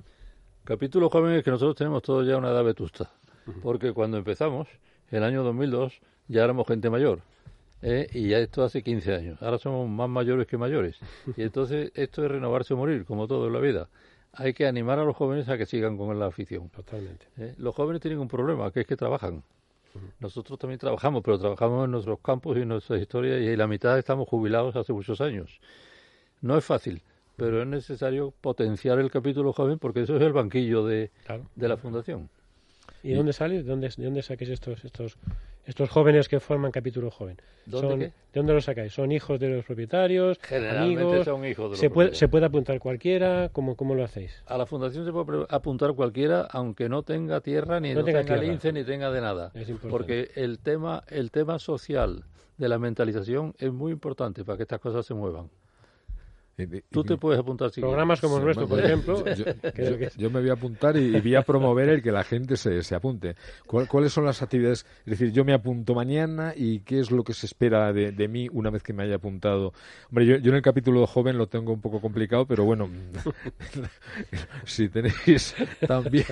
Capítulo 0.64 1.08
joven 1.12 1.34
es 1.34 1.44
que 1.44 1.52
nosotros 1.52 1.76
tenemos 1.76 2.02
todos 2.02 2.28
ya 2.28 2.36
una 2.36 2.50
edad 2.50 2.64
vetusta. 2.64 3.12
Porque 3.62 3.94
cuando 3.94 4.18
empezamos, 4.18 4.68
el 5.12 5.24
año 5.24 5.44
2002, 5.44 6.02
ya 6.30 6.44
éramos 6.44 6.68
gente 6.68 6.90
mayor. 6.90 7.22
¿eh? 7.84 8.08
y 8.12 8.30
ya 8.30 8.40
esto 8.40 8.64
hace 8.64 8.82
15 8.82 9.14
años. 9.14 9.42
Ahora 9.42 9.60
somos 9.60 9.88
más 9.88 10.10
mayores 10.10 10.48
que 10.48 10.58
mayores. 10.58 10.98
Y 11.38 11.44
entonces 11.44 11.92
esto 11.94 12.26
es 12.26 12.32
renovarse 12.32 12.74
o 12.74 12.78
morir, 12.78 13.06
como 13.06 13.28
todo 13.28 13.46
en 13.46 13.54
la 13.54 13.60
vida. 13.60 13.88
Hay 14.34 14.54
que 14.54 14.66
animar 14.66 15.00
a 15.00 15.04
los 15.04 15.16
jóvenes 15.16 15.50
a 15.50 15.58
que 15.58 15.66
sigan 15.66 15.98
con 15.98 16.18
la 16.18 16.28
afición. 16.28 16.70
Totalmente. 16.70 17.26
¿Eh? 17.38 17.54
Los 17.58 17.76
jóvenes 17.76 18.02
tienen 18.02 18.20
un 18.20 18.28
problema, 18.28 18.72
que 18.72 18.82
es 18.82 18.88
que 18.88 18.96
trabajan. 18.96 19.44
Nosotros 20.20 20.58
también 20.58 20.80
trabajamos, 20.80 21.22
pero 21.22 21.38
trabajamos 21.38 21.86
en 21.86 21.92
nuestros 21.92 22.20
campos 22.20 22.58
y 22.58 22.62
en 22.62 22.70
nuestras 22.70 23.02
historias 23.02 23.42
y 23.42 23.56
la 23.58 23.68
mitad 23.68 24.00
estamos 24.00 24.28
jubilados 24.30 24.76
hace 24.78 24.94
muchos 24.94 25.20
años. 25.20 25.60
No 26.40 26.58
es 26.58 26.64
fácil, 26.64 27.02
pero 27.36 27.62
es 27.62 27.68
necesario 27.68 28.34
potenciar 28.40 29.00
el 29.00 29.12
capítulo 29.12 29.52
joven 29.52 29.80
porque 29.80 30.04
eso 30.04 30.16
es 30.16 30.22
el 30.22 30.32
banquillo 30.32 30.86
de, 30.86 31.12
de 31.56 31.68
la 31.68 31.76
fundación. 31.76 32.30
¿Y, 33.04 33.14
dónde 33.14 33.34
sale? 33.34 33.58
¿De 33.58 33.64
dónde, 33.64 33.90
de 33.90 34.04
dónde 34.04 34.22
saques 34.22 34.48
estos, 34.50 34.86
estos, 34.86 35.18
estos 35.66 35.90
jóvenes 35.90 36.28
que 36.28 36.40
forman 36.40 36.72
capítulo 36.72 37.12
joven? 37.12 37.38
¿De 37.66 38.12
dónde 38.34 38.54
los 38.54 38.66
sacáis? 38.66 38.94
¿Son 38.94 39.12
hijos 39.12 39.40
de 39.40 39.50
los 39.50 39.66
propietarios? 39.66 40.40
Generalmente 40.42 41.04
amigos? 41.04 41.26
son 41.26 41.46
hijos 41.46 41.66
de 41.66 41.70
los 41.72 41.80
¿Se 41.80 41.90
puede, 41.90 42.16
¿Se 42.16 42.28
puede 42.28 42.46
apuntar 42.46 42.80
cualquiera? 42.80 43.50
¿Cómo, 43.50 43.76
¿Cómo 43.76 43.96
lo 43.96 44.04
hacéis? 44.04 44.44
A 44.48 44.58
la 44.58 44.66
fundación 44.66 45.06
se 45.06 45.12
puede 45.12 45.46
apuntar 45.50 45.94
cualquiera, 45.94 46.42
aunque 46.52 46.90
no 46.90 47.04
tenga 47.04 47.42
tierra, 47.42 47.80
ni 47.80 47.94
no, 47.94 48.04
tenga, 48.04 48.36
lince, 48.38 48.74
ni 48.74 48.84
tenga 48.84 49.12
de 49.12 49.22
nada. 49.22 49.52
porque 49.90 50.32
el 50.36 50.60
tema, 50.60 51.04
el 51.08 51.32
tema 51.32 51.60
social 51.60 52.24
de 52.58 52.70
la 52.70 52.78
mentalización 52.78 53.54
es 53.58 53.72
muy 53.72 53.92
importante 53.92 54.44
para 54.44 54.58
que 54.58 54.64
estas 54.64 54.80
cosas 54.80 55.06
se 55.06 55.14
muevan. 55.14 55.50
Tú 56.90 57.04
te 57.04 57.18
puedes 57.18 57.40
apuntar 57.40 57.72
si 57.72 57.82
Programas 57.82 58.22
como 58.22 58.38
el 58.38 58.46
nuestro, 58.46 58.68
por 58.68 58.80
ejemplo. 58.80 59.24
Yo, 60.18 60.30
me 60.30 60.42
voy 60.42 60.50
a 60.50 60.54
apuntar 60.54 60.98
y, 60.98 61.20
voy 61.20 61.36
a 61.36 61.42
promover 61.42 61.90
el 61.90 62.02
que 62.02 62.12
la 62.12 62.24
gente 62.24 62.58
se, 62.58 62.84
se 62.84 62.96
apunte. 62.96 63.36
¿Cuáles 63.66 64.14
son 64.14 64.26
las 64.26 64.42
actividades? 64.42 64.86
Es 65.06 65.12
decir, 65.12 65.32
yo 65.32 65.44
me 65.46 65.54
apunto 65.54 65.94
mañana 65.94 66.54
y 66.56 66.80
qué 66.80 67.00
es 67.00 67.12
lo 67.12 67.24
que 67.24 67.34
se 67.34 67.46
espera 67.46 67.92
de, 67.94 68.12
de 68.12 68.28
mí 68.28 68.50
una 68.52 68.70
vez 68.70 68.84
que 68.84 68.94
me 68.94 69.04
haya 69.04 69.16
apuntado. 69.16 69.74
Hombre, 70.10 70.26
yo, 70.26 70.36
en 70.36 70.56
el 70.56 70.62
capítulo 70.62 71.06
joven 71.08 71.38
lo 71.38 71.48
tengo 71.48 71.74
un 71.74 71.82
poco 71.82 72.02
complicado, 72.02 72.46
pero 72.46 72.66
bueno, 72.66 72.90
si 74.66 74.90
tenéis 74.90 75.56
también 75.88 76.26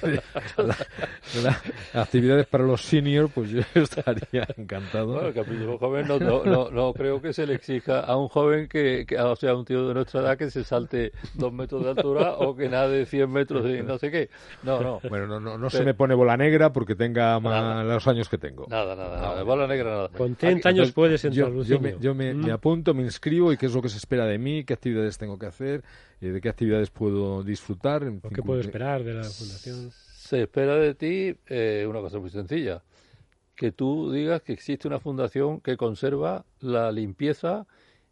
las 1.43 1.61
actividades 1.93 2.47
para 2.47 2.63
los 2.63 2.81
seniors, 2.81 3.31
pues 3.33 3.51
yo 3.51 3.61
estaría 3.75 4.47
encantado. 4.57 5.13
Bueno, 5.13 5.27
el 5.27 5.33
capítulo 5.33 5.77
joven 5.77 6.07
no, 6.07 6.19
no, 6.19 6.69
no, 6.69 6.93
creo 6.93 7.21
que 7.21 7.33
se 7.33 7.45
le 7.45 7.55
exija 7.55 8.01
a 8.01 8.17
un 8.17 8.27
joven 8.27 8.67
que, 8.67 9.05
que 9.07 9.17
o 9.19 9.35
sea, 9.35 9.55
un 9.55 9.65
tío 9.65 9.87
de 9.87 9.93
nuestra 9.93 10.18
que 10.37 10.49
se 10.49 10.63
salte 10.63 11.11
dos 11.33 11.51
metros 11.51 11.83
de 11.83 11.89
altura 11.91 12.33
o 12.33 12.55
que 12.55 12.69
nade 12.69 13.05
100 13.05 13.29
metros 13.29 13.63
de 13.63 13.83
no 13.83 13.97
sé 13.97 14.11
qué. 14.11 14.29
No, 14.63 14.81
no. 14.81 14.99
Bueno, 15.09 15.27
no, 15.27 15.39
no, 15.39 15.57
no 15.57 15.69
se 15.69 15.83
me 15.83 15.93
pone 15.93 16.13
bola 16.13 16.37
negra 16.37 16.71
porque 16.71 16.95
tenga 16.95 17.39
más 17.39 17.85
los 17.85 18.07
años 18.07 18.29
que 18.29 18.37
tengo. 18.37 18.67
Nada, 18.69 18.95
nada, 18.95 19.19
nada. 19.19 19.43
bola 19.43 19.67
negra 19.67 19.89
nada. 19.89 20.09
Con 20.09 20.35
30 20.35 20.69
años 20.69 20.91
puedes 20.91 21.23
entrar, 21.25 21.51
yo, 21.51 21.63
yo, 21.63 21.79
me, 21.79 21.95
yo 21.99 22.15
me, 22.15 22.33
me, 22.33 22.47
mm. 22.47 22.51
apunto, 22.51 22.93
me 22.93 23.03
inscribo 23.03 23.51
y 23.51 23.57
qué 23.57 23.65
es 23.65 23.73
lo 23.73 23.81
que 23.81 23.89
se 23.89 23.97
espera 23.97 24.25
de 24.25 24.37
mí, 24.37 24.63
qué 24.63 24.73
actividades 24.73 25.17
tengo 25.17 25.37
que 25.37 25.45
hacer, 25.45 25.83
y 26.21 26.27
de 26.29 26.41
qué 26.41 26.49
actividades 26.49 26.89
puedo 26.89 27.43
disfrutar. 27.43 28.03
En 28.03 28.21
¿O 28.23 28.29
qué 28.29 28.41
puedo 28.41 28.59
esperar 28.59 29.03
de 29.03 29.13
la 29.13 29.23
fundación? 29.23 29.91
Se 29.91 30.43
espera 30.43 30.75
de 30.75 30.93
ti 30.93 31.35
eh, 31.47 31.85
una 31.89 32.01
cosa 32.01 32.19
muy 32.19 32.29
sencilla, 32.29 32.83
que 33.55 33.71
tú 33.71 34.11
digas 34.11 34.41
que 34.41 34.53
existe 34.53 34.87
una 34.87 34.99
fundación 34.99 35.59
que 35.59 35.75
conserva 35.75 36.45
la 36.59 36.91
limpieza 36.91 37.65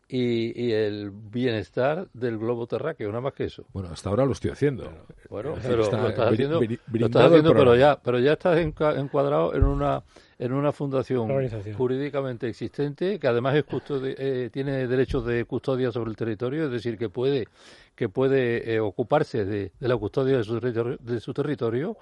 y, 0.09 0.71
el 0.71 1.11
bienestar 1.11 2.07
del 2.13 2.37
globo 2.37 2.65
terráqueo, 2.65 3.09
nada 3.09 3.21
más 3.21 3.33
que 3.33 3.45
eso. 3.45 3.65
Bueno, 3.73 3.89
hasta 3.89 4.09
ahora 4.09 4.25
lo 4.25 4.31
estoy 4.31 4.51
haciendo. 4.51 4.83
bueno, 5.29 5.55
pero 5.61 5.77
lo 5.77 5.83
estás 5.83 5.99
haciendo, 6.31 6.61
lo 6.61 7.05
estás 7.05 7.25
haciendo 7.25 7.53
pero 7.53 7.75
ya, 7.75 7.99
pero 8.01 8.19
ya 8.19 8.33
estás 8.33 8.57
encuadrado 8.59 9.53
en 9.53 9.63
una 9.63 10.03
en 10.39 10.53
una 10.53 10.71
fundación 10.71 11.27
jurídicamente 11.75 12.47
existente 12.47 13.19
que 13.19 13.27
además 13.27 13.55
es 13.55 13.65
eh, 14.03 14.49
tiene 14.53 14.87
derechos 14.87 15.25
de 15.25 15.45
custodia 15.45 15.91
sobre 15.91 16.11
el 16.11 16.15
territorio, 16.15 16.65
es 16.65 16.71
decir, 16.71 16.97
que 16.97 17.09
puede 17.09 17.47
que 17.95 18.07
puede 18.07 18.75
eh, 18.75 18.79
ocuparse 18.79 19.45
de, 19.45 19.71
la 19.79 19.97
custodia 19.97 20.37
de 20.37 20.43
su, 20.43 20.59
de 20.59 21.19
su 21.19 21.33
territorio 21.33 21.97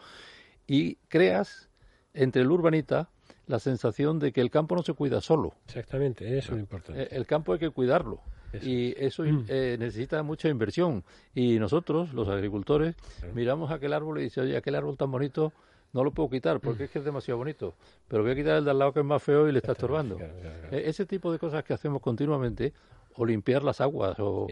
y 0.68 0.95
creas 1.08 1.70
entre 2.14 2.41
el 2.41 2.51
urbanita 2.51 3.10
la 3.48 3.60
sensación 3.60 4.20
de 4.20 4.32
que 4.32 4.41
el 4.41 4.50
campo 4.50 4.76
no 4.76 4.84
se 4.84 4.93
cuida 4.93 5.22
solo. 5.22 5.54
Exactamente, 5.68 6.38
eso 6.38 6.54
es 6.54 6.60
importante. 6.60 7.04
Eh, 7.04 7.08
el 7.12 7.26
campo 7.26 7.54
hay 7.54 7.60
que 7.60 7.70
cuidarlo. 7.70 8.22
Y 8.62 8.93
eso 9.04 9.24
mm. 9.24 9.46
eh, 9.50 9.76
necesita 9.78 10.24
mucha 10.24 10.48
inversión. 10.48 11.04
Y 11.34 11.60
nosotros, 11.60 12.14
los 12.14 12.30
agricultores, 12.30 12.96
miramos 13.34 13.70
aquel 13.70 13.91
árbol 13.91 14.20
y 14.20 14.24
dice, 14.24 14.39
oye, 14.41 14.56
aquel 14.56 14.76
árbol 14.76 14.96
tan 14.96 15.12
bonito 15.12 15.52
no 15.91 16.06
lo 16.06 16.12
puedo 16.12 16.30
quitar 16.30 16.62
porque 16.62 16.84
mm. 16.84 16.86
es 16.86 16.91
que 16.91 17.00
es 17.00 17.06
demasiado 17.06 17.38
bonito. 17.38 17.74
Pero 18.08 18.24
voy 18.24 18.32
a 18.32 18.36
quitar 18.36 18.58
el 18.58 18.66
de 18.66 18.72
al 18.72 18.80
lado 18.80 18.93
que 18.93 19.02
es 19.02 19.06
más 19.06 19.22
feo 19.22 19.50
y 19.50 19.52
le 19.52 19.58
está 19.60 19.72
estorbando. 19.74 20.18
Eh, 20.22 20.84
ese 20.86 21.06
tipo 21.06 21.32
de 21.34 21.39
cosas 21.39 21.64
que 21.66 21.74
hacemos 21.74 22.02
continuamente, 22.02 22.74
o 23.16 23.26
limpiar 23.26 23.64
las 23.64 23.82
aguas, 23.82 24.18
o, 24.20 24.48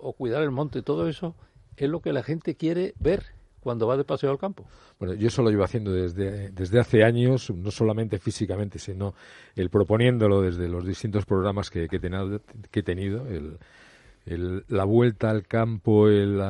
o 0.00 0.12
cuidar 0.14 0.42
el 0.42 0.50
monte, 0.50 0.80
todo 0.82 1.08
eso 1.08 1.34
es 1.76 1.90
lo 1.90 2.00
que 2.00 2.12
la 2.12 2.22
gente 2.22 2.54
quiere 2.54 2.94
ver 2.98 3.35
cuando 3.66 3.88
va 3.88 3.96
de 3.96 4.04
paseo 4.04 4.30
al 4.30 4.38
campo. 4.38 4.64
Bueno, 4.96 5.14
yo 5.14 5.26
eso 5.26 5.42
lo 5.42 5.50
llevo 5.50 5.64
haciendo 5.64 5.90
desde, 5.90 6.50
desde 6.50 6.78
hace 6.78 7.02
años, 7.02 7.50
no 7.50 7.72
solamente 7.72 8.20
físicamente, 8.20 8.78
sino 8.78 9.14
el 9.56 9.70
proponiéndolo 9.70 10.40
desde 10.40 10.68
los 10.68 10.86
distintos 10.86 11.26
programas 11.26 11.68
que, 11.68 11.88
que, 11.88 11.96
he 11.96 12.82
tenido, 12.84 13.26
el, 13.26 13.58
el, 14.24 14.64
la 14.68 14.84
vuelta 14.84 15.30
al 15.30 15.48
campo, 15.48 16.06
el 16.06 16.40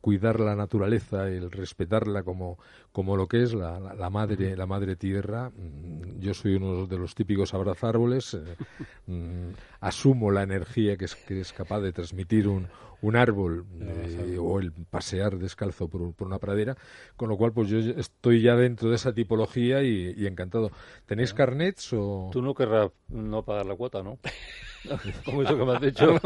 cuidar 0.00 0.40
la 0.40 0.56
naturaleza, 0.56 1.28
el 1.28 1.52
respetarla 1.52 2.24
como, 2.24 2.58
como 2.90 3.16
lo 3.16 3.28
que 3.28 3.44
es 3.44 3.54
la, 3.54 3.78
la, 3.78 4.10
madre 4.10 4.56
la 4.56 4.66
madre 4.66 4.96
tierra. 4.96 5.52
Yo 6.18 6.34
soy 6.34 6.56
uno 6.56 6.88
de 6.88 6.98
los 6.98 7.14
típicos 7.14 7.54
abrazárboles. 7.54 8.34
Eh, 8.34 8.56
mm, 9.06 9.50
asumo 9.80 10.32
la 10.32 10.42
energía 10.42 10.96
que 10.96 11.04
es, 11.04 11.14
que 11.14 11.40
es 11.40 11.52
capaz 11.52 11.78
de 11.82 11.92
transmitir 11.92 12.48
un, 12.48 12.66
un 13.04 13.16
árbol 13.16 13.66
eh, 13.82 14.38
o 14.40 14.58
el 14.58 14.72
pasear 14.72 15.36
descalzo 15.36 15.88
por, 15.88 16.14
por, 16.14 16.26
una 16.26 16.38
pradera, 16.38 16.74
con 17.16 17.28
lo 17.28 17.36
cual 17.36 17.52
pues 17.52 17.68
yo 17.68 17.78
estoy 17.78 18.40
ya 18.40 18.56
dentro 18.56 18.88
de 18.88 18.96
esa 18.96 19.12
tipología 19.12 19.82
y, 19.82 20.26
encantado. 20.26 20.70
¿Tenéis 21.04 21.34
carnets 21.34 21.92
o...? 21.92 22.30
Tú 22.32 22.40
no 22.40 22.54
querrás 22.54 22.90
no 23.08 23.42
pagar 23.42 23.66
la 23.66 23.76
cuota, 23.76 24.02
¿no? 24.02 24.18
Como 25.24 25.42
eso 25.42 25.56
que 25.56 25.64
me 25.64 25.72
has 25.72 25.80
dicho. 25.80 26.16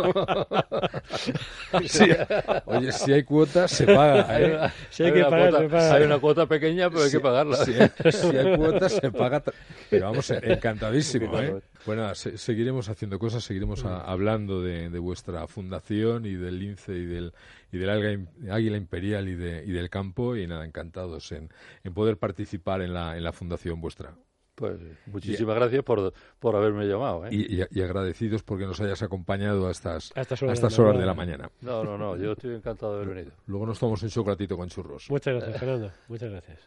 Oye, 2.67 2.93
si 2.93 3.13
hay 3.13 3.23
cuota, 3.25 3.67
se 3.69 3.87
paga. 3.87 4.41
¿eh? 4.41 4.73
Si 4.91 5.03
hay, 5.05 5.13
que 5.13 5.25
pagar, 5.25 5.53
se 5.53 5.69
paga. 5.69 5.95
hay 5.95 6.03
una 6.05 6.19
cuota 6.19 6.47
pequeña, 6.47 6.91
pero 6.91 7.03
hay 7.03 7.11
que 7.11 7.21
pagarla. 7.21 7.57
Si 7.57 7.73
hay, 7.75 7.91
si 8.13 8.37
hay 8.37 8.57
cuota, 8.57 8.89
se 8.89 9.13
paga. 9.13 9.43
Pero 9.91 10.07
vamos, 10.11 10.31
encantadísimo. 10.43 11.39
¿eh? 11.41 11.61
Bueno, 11.87 12.15
seguiremos 12.15 12.89
haciendo 12.89 13.19
cosas, 13.19 13.45
seguiremos 13.45 13.85
hablando 13.85 14.61
de, 14.63 14.91
de, 14.91 14.99
vuestra 14.99 15.47
fundación 15.47 16.27
y 16.27 16.35
del 16.35 16.59
lince 16.59 16.93
y 16.93 17.07
del, 17.07 17.33
y 17.73 17.79
del 17.79 18.29
águila 18.51 18.77
imperial 18.77 19.29
y, 19.29 19.35
de, 19.35 19.65
y 19.65 19.73
del 19.73 19.91
campo. 19.91 20.37
Y 20.37 20.47
nada, 20.47 20.65
encantados 20.65 21.33
en, 21.33 21.51
en 21.85 21.95
poder 21.95 22.19
participar 22.19 22.83
en 22.83 22.95
la, 22.95 23.17
en 23.17 23.25
la 23.25 23.33
fundación 23.33 23.81
vuestra. 23.81 24.15
Pues 24.59 24.77
muchísimas 25.07 25.55
gracias 25.55 25.85
por, 25.85 26.13
por 26.41 26.57
haberme 26.57 26.85
llamado. 26.87 27.25
¿eh? 27.27 27.29
Y, 27.31 27.81
agradecidos 27.81 28.43
porque 28.43 28.67
nos 28.67 28.81
hayas 28.81 29.01
acompañado 29.03 29.69
a 29.69 29.71
estas, 29.71 30.11
a 30.17 30.23
estas 30.23 30.43
horas, 30.43 30.99
de, 30.99 31.07
la 31.07 31.15
mañana. 31.15 31.49
No, 31.61 31.85
no, 31.85 31.97
no, 31.97 32.17
yo 32.17 32.33
estoy 32.33 32.57
encantado 32.57 32.97
de 32.97 33.03
haber 33.03 33.15
venido. 33.15 33.37
Luego 33.47 33.67
nos 33.67 33.79
tomamos 33.79 34.03
un 34.03 34.09
chocolatito 34.09 34.57
con 34.57 34.69
churros. 34.69 35.09
Muchas 35.11 35.35
gracias, 35.37 35.61
Fernando. 35.61 35.93
Muchas 36.09 36.31
gracias. 36.31 36.59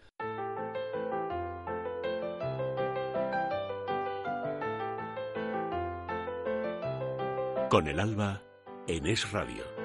Con 7.72 7.88
el 7.88 8.02
alba 8.02 8.44
en 8.86 9.08
Es 9.08 9.32
Radio. 9.32 9.81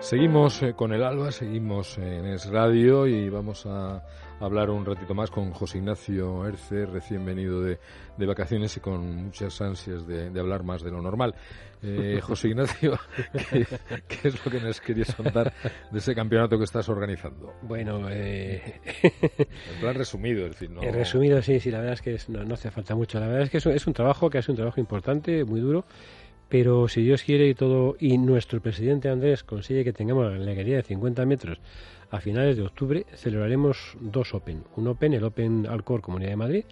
Seguimos 0.00 0.62
eh, 0.62 0.72
con 0.72 0.94
el 0.94 1.04
Alba, 1.04 1.30
seguimos 1.30 1.98
en 1.98 2.24
Es 2.24 2.46
Radio 2.46 3.06
y 3.06 3.28
vamos 3.28 3.66
a 3.66 4.02
hablar 4.40 4.70
un 4.70 4.86
ratito 4.86 5.14
más 5.14 5.30
con 5.30 5.52
José 5.52 5.76
Ignacio 5.76 6.46
Erce, 6.46 6.86
recién 6.86 7.22
venido 7.26 7.60
de, 7.60 7.78
vacaciones 8.16 8.74
y 8.78 8.80
con 8.80 9.24
muchas 9.24 9.60
ansias 9.60 10.06
de, 10.06 10.40
hablar 10.40 10.64
más 10.64 10.82
de 10.82 10.90
lo 10.90 11.02
normal. 11.02 11.34
Eh, 11.82 12.18
José 12.22 12.48
Ignacio, 12.48 12.98
¿qué, 14.08 14.28
es 14.28 14.44
lo 14.44 14.50
que 14.50 14.60
nos 14.60 14.80
querías 14.80 15.14
contar 15.14 15.52
de 15.90 15.98
ese 15.98 16.14
campeonato 16.14 16.56
que 16.56 16.64
estás 16.64 16.88
organizando? 16.88 17.52
Bueno, 17.60 18.08
eh... 18.10 18.80
en 19.02 19.80
plan 19.80 19.94
resumido, 19.94 20.46
es 20.46 20.52
decir, 20.52 20.70
¿no? 20.70 20.82
En 20.82 20.94
resumido, 20.94 21.42
sí, 21.42 21.60
sí, 21.60 21.70
la 21.70 21.78
verdad 21.78 21.94
es 21.94 22.26
que 22.26 22.32
no, 22.32 22.54
hace 22.54 22.70
falta 22.70 22.94
mucho. 22.94 23.20
La 23.20 23.26
verdad 23.26 23.42
es 23.42 23.50
que 23.50 23.58
es 23.58 23.66
es 23.66 23.86
un 23.86 23.92
trabajo 23.92 24.30
que 24.30 24.38
ha 24.38 24.42
sido 24.42 24.54
un 24.54 24.56
trabajo 24.56 24.80
importante, 24.80 25.44
muy 25.44 25.60
duro 25.60 25.84
pero 26.50 26.88
si 26.88 27.02
Dios 27.02 27.22
quiere 27.22 27.48
y 27.48 27.54
todo 27.54 27.96
y 27.98 28.18
nuestro 28.18 28.60
presidente 28.60 29.08
Andrés 29.08 29.44
consigue 29.44 29.84
que 29.84 29.92
tengamos 29.92 30.30
la 30.30 30.36
alegría 30.36 30.76
de 30.76 30.82
50 30.82 31.24
metros 31.24 31.60
a 32.10 32.20
finales 32.20 32.56
de 32.56 32.64
octubre, 32.64 33.06
celebraremos 33.14 33.96
dos 34.00 34.34
Open. 34.34 34.64
Un 34.76 34.88
Open, 34.88 35.14
el 35.14 35.22
Open 35.22 35.66
Alcor 35.68 36.00
Comunidad 36.00 36.30
de 36.30 36.36
Madrid, 36.36 36.64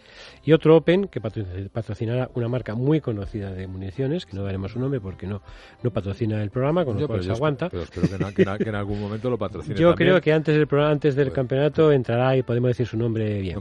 y 0.44 0.52
otro 0.52 0.76
Open 0.76 1.06
que 1.06 1.20
patrocinará 1.20 2.28
una 2.34 2.48
marca 2.48 2.74
muy 2.74 3.00
conocida 3.00 3.52
de 3.52 3.68
municiones, 3.68 4.26
que 4.26 4.36
no 4.36 4.42
daremos 4.42 4.72
su 4.72 4.80
nombre 4.80 5.00
porque 5.00 5.28
no, 5.28 5.40
no 5.82 5.92
patrocina 5.92 6.42
el 6.42 6.50
programa, 6.50 6.84
con 6.84 7.00
lo 7.00 7.06
cual 7.06 7.22
se 7.22 7.30
aguanta. 7.30 7.70
Pero 7.70 7.84
espero 7.84 8.34
que, 8.34 8.42
en, 8.68 8.74
algún 8.74 9.00
momento 9.00 9.30
lo 9.30 9.38
patrocine 9.38 9.76
Yo 9.76 9.94
creo 9.94 10.20
que 10.20 10.32
antes 10.32 10.56
del, 10.56 10.66
programa, 10.66 10.90
antes 10.90 11.14
del 11.14 11.28
pues, 11.28 11.36
campeonato 11.36 11.92
entrará 11.92 12.36
y 12.36 12.42
podemos 12.42 12.70
decir 12.70 12.86
su 12.88 12.96
nombre 12.96 13.40
bien. 13.40 13.58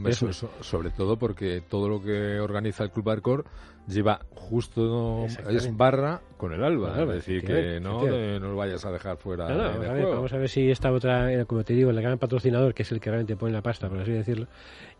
sobre 0.60 0.90
todo 0.90 1.16
porque 1.16 1.62
todo 1.68 1.88
lo 1.88 2.02
que 2.02 2.40
organiza 2.40 2.82
el 2.82 2.90
Club 2.90 3.10
Alcor 3.10 3.44
lleva 3.88 4.20
justo 4.34 5.26
es 5.26 5.76
barra 5.76 6.20
con 6.36 6.52
el 6.52 6.62
alba, 6.62 7.02
es 7.02 7.08
decir 7.08 7.44
que 7.44 7.80
no, 7.80 8.02
no 8.04 8.50
lo 8.50 8.56
vayas 8.56 8.84
a 8.84 8.92
dejar 8.92 9.16
fuera 9.16 9.46
vamos 9.46 10.32
a 10.32 10.38
ver 10.38 10.48
si 10.48 10.70
esta 10.70 10.92
otra 10.92 11.32
eh, 11.32 11.44
como 11.46 11.64
te 11.64 11.74
digo 11.74 11.90
el 11.90 12.00
gran 12.00 12.18
patrocinador 12.18 12.74
que 12.74 12.82
es 12.82 12.92
el 12.92 13.00
que 13.00 13.10
realmente 13.10 13.36
pone 13.36 13.52
la 13.52 13.62
pasta 13.62 13.88
por 13.88 13.98
así 13.98 14.12
decirlo 14.12 14.46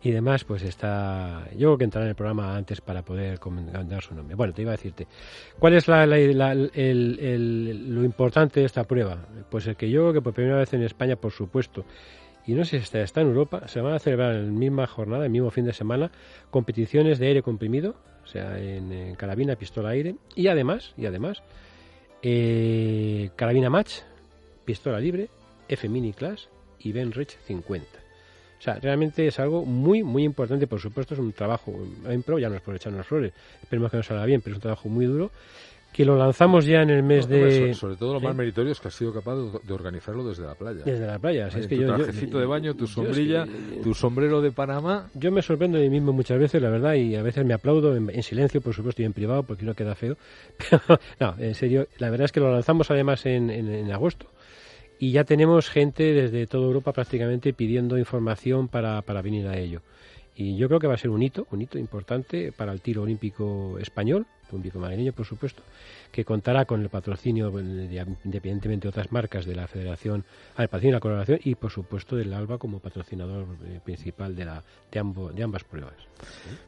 y 0.03 0.11
demás 0.11 0.45
pues 0.45 0.62
está 0.62 1.45
yo 1.53 1.68
creo 1.68 1.78
que 1.78 1.84
entrará 1.84 2.07
en 2.07 2.11
el 2.11 2.16
programa 2.16 2.57
antes 2.57 2.80
para 2.80 3.03
poder 3.03 3.39
dar 3.84 4.03
su 4.03 4.14
nombre. 4.14 4.34
Bueno 4.34 4.53
te 4.53 4.62
iba 4.62 4.72
a 4.72 4.76
decirte 4.76 5.07
cuál 5.59 5.74
es 5.74 5.89
la, 5.89 6.07
lo 6.07 8.05
importante 8.05 8.61
de 8.61 8.66
esta 8.66 8.84
prueba 8.84 9.18
pues 9.51 9.66
el 9.66 9.76
que 9.76 9.91
yo 9.91 10.03
creo 10.03 10.12
que 10.14 10.22
por 10.22 10.34
primera 10.34 10.57
vez 10.57 10.72
en 10.74 10.82
España 10.82 11.16
por 11.16 11.32
supuesto 11.32 11.84
y 12.49 12.55
no 12.55 12.65
sé 12.65 12.79
si 12.79 12.85
está, 12.85 13.03
está 13.03 13.21
en 13.21 13.27
Europa, 13.27 13.69
se 13.69 13.83
van 13.83 13.93
a 13.93 13.99
celebrar 13.99 14.35
en 14.35 14.47
la 14.47 14.59
misma 14.59 14.87
jornada, 14.87 15.27
el 15.27 15.31
mismo 15.31 15.51
fin 15.51 15.67
de 15.67 15.75
semana, 15.75 16.11
competiciones 16.51 17.19
de 17.19 17.27
aire 17.27 17.43
comprimido, 17.43 17.95
o 18.25 18.27
sea, 18.27 18.59
en, 18.59 19.15
carabina, 19.17 19.55
pistola 19.57 19.91
aire, 19.91 20.15
y 20.35 20.47
además, 20.47 20.95
y 20.97 21.05
además, 21.05 21.43
eh, 22.23 23.29
carabina 23.37 23.69
match, 23.69 23.99
pistola 24.65 24.99
libre, 24.99 25.29
F 25.69 25.91
mini 25.91 26.15
class 26.15 26.49
y 26.79 26.93
Ben 26.93 27.13
Rich 27.13 27.37
50. 27.47 27.87
O 28.59 28.63
sea, 28.63 28.77
realmente 28.77 29.27
es 29.27 29.39
algo 29.39 29.67
muy, 29.67 30.03
muy 30.03 30.25
importante. 30.25 30.67
Por 30.67 30.81
supuesto, 30.81 31.13
es 31.13 31.21
un 31.21 31.35
trabajo 31.35 31.75
en 32.07 32.23
pro, 32.23 32.39
ya 32.39 32.49
no 32.49 32.57
es 32.57 32.63
por 32.63 32.75
echarnos 32.75 33.07
flores, 33.07 33.35
esperemos 33.63 33.91
que 33.91 33.99
nos 33.99 34.07
salga 34.07 34.25
bien, 34.25 34.41
pero 34.41 34.55
es 34.55 34.57
un 34.57 34.63
trabajo 34.63 34.89
muy 34.89 35.05
duro 35.05 35.31
que 35.99 36.05
lo 36.05 36.17
lanzamos 36.17 36.65
ya 36.65 36.83
en 36.83 36.91
el 36.91 37.03
mes 37.03 37.27
de... 37.27 37.75
Sobre, 37.75 37.97
todo 37.97 38.15
lo 38.15 38.21
más 38.21 38.33
meritorio 38.33 38.71
es 38.71 38.79
que 38.79 38.87
has 38.87 38.95
sido 38.95 39.13
capaz 39.13 39.35
de, 39.35 39.75
organizarlo 39.75 40.23
desde 40.23 40.45
la 40.45 40.55
playa. 40.55 40.85
Desde 40.85 41.05
la 41.05 41.19
playa, 41.19 41.49
es 41.49 41.67
que 41.67 41.77
tu 41.77 41.87
trajecito 41.87 42.39
de 42.39 42.47
baño, 42.47 42.75
tu 42.75 42.87
sombrilla, 42.87 43.45
tu 43.83 43.93
sombrero 43.95 44.41
de 44.41 44.53
Panamá... 44.53 45.11
Yo 45.15 45.33
me 45.33 45.43
sorprendo 45.43 45.77
de 45.77 45.89
mí 45.89 45.97
mismo 45.97 46.13
muchas 46.13 46.39
veces, 46.39 46.63
la 46.63 46.71
verdad, 46.71 46.95
y 46.95 47.17
a 47.17 47.23
veces 47.25 47.45
me 47.45 47.53
aplaudo 47.53 47.97
en, 47.97 48.23
silencio, 48.23 48.61
por 48.61 48.75
supuesto, 48.75 49.03
y 49.03 49.07
en 49.07 49.13
privado, 49.13 49.43
porque 49.43 49.65
no 49.65 49.75
queda 49.75 49.97
feo. 49.97 50.17
Pero, 50.71 51.01
no, 51.19 51.35
en 51.37 51.57
serio, 51.57 51.89
la 51.99 52.11
verdad 52.11 52.27
es 52.27 52.31
que 52.31 52.39
lo 52.39 52.53
lanzamos 52.53 52.89
además 52.93 53.27
en, 53.27 53.51
en 53.51 53.91
agosto. 53.91 54.29
Y 55.01 55.11
ya 55.11 55.25
tenemos 55.25 55.69
gente 55.69 56.13
desde 56.13 56.47
toda 56.47 56.65
Europa 56.65 56.93
prácticamente 56.93 57.53
pidiendo 57.53 57.99
información 57.99 58.69
para, 58.69 59.03
para 59.03 59.21
venir 59.21 59.49
a 59.49 59.59
ello. 59.59 59.83
Y 60.37 60.57
yo 60.57 60.69
creo 60.69 60.79
que 60.79 60.87
va 60.87 60.95
a 60.95 60.99
ser 60.99 61.11
un 61.11 61.25
hito, 61.25 61.49
un 61.51 61.63
hito 61.63 61.77
importante 61.77 62.53
para 62.53 62.71
el 62.71 62.83
tiro 62.83 63.03
olímpico 63.03 63.77
español, 63.81 64.29
olímpico 64.57 64.79
madrileño, 64.79 65.13
por 65.13 65.27
supuesto, 65.27 65.63
que 66.11 66.25
contará 66.25 66.65
con 66.65 66.83
el 66.83 66.89
patrocinio, 66.89 67.49
independientemente 67.59 68.87
de 68.87 68.89
otras 68.89 69.13
marcas, 69.13 69.47
de 69.47 69.55
la 69.55 69.67
Federación, 69.67 70.25
al 70.57 70.69
patrocinio 70.69 70.93
de 70.93 70.97
la 70.97 71.01
colaboración 71.01 71.41
y, 71.45 71.55
por 71.55 71.71
supuesto, 71.71 72.17
del 72.17 72.33
ALBA 72.33 72.59
como 72.59 72.81
patrocinador 72.81 73.47
eh, 73.65 73.81
principal 73.85 74.35
de, 74.35 74.45
la, 74.45 74.63
de, 74.91 74.99
ambos, 74.99 75.35
de 75.35 75.43
ambas 75.43 75.65
pruebas. 75.65 75.95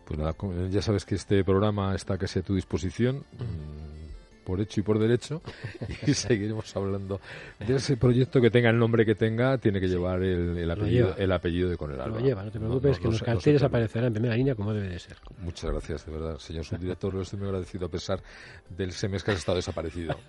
Pues 0.05 0.19
nada, 0.19 0.35
ya 0.71 0.83
sabes 0.83 1.05
que 1.05 1.15
este 1.15 1.45
programa 1.45 1.95
está 1.95 2.19
casi 2.19 2.41
a 2.41 2.43
tu 2.43 2.55
disposición. 2.55 3.25
Mm, 3.39 4.10
por 4.45 4.61
hecho 4.61 4.81
y 4.81 4.83
por 4.83 4.99
derecho 4.99 5.43
y 6.07 6.15
seguiremos 6.15 6.75
hablando 6.77 7.21
de 7.59 7.77
ese 7.77 7.97
proyecto 7.97 8.41
que 8.41 8.51
tenga 8.51 8.71
el 8.71 8.79
nombre 8.79 9.05
que 9.05 9.15
tenga, 9.15 9.59
tiene 9.59 9.81
que 9.81 9.89
llevar 9.89 10.23
el, 10.23 10.71
apellido, 10.71 11.15
el 11.17 11.33
apellido 11.33 11.71
de 11.71 11.77
Con 11.77 11.93
el 11.93 12.01
Alba. 12.01 12.19
Lo 12.19 12.25
lleva, 12.25 12.45
no 12.45 12.51
te 12.51 12.59
preocupes, 12.59 12.99
que 12.99 13.09
los 13.09 13.23
carteles 13.23 13.63
aparecerán 13.63 14.09
en 14.09 14.13
primera 14.15 14.37
línea 14.37 14.55
como 14.55 14.73
debe 14.73 14.89
de 14.89 14.99
ser. 14.99 15.17
Muchas 15.39 15.71
gracias, 15.71 16.07
de 16.07 16.13
verdad, 16.13 16.39
señor 16.39 16.65
subdirector, 16.65 17.15
lo 17.15 17.23
estoy 17.23 17.39
muy 17.39 17.49
agradecido 17.49 17.87
a 17.87 17.91
pesar 17.91 18.21
del 18.69 18.93
semes 18.93 19.23
que 19.23 19.33
has 19.33 19.39
estado 19.39 19.57
desaparecido. 19.57 20.17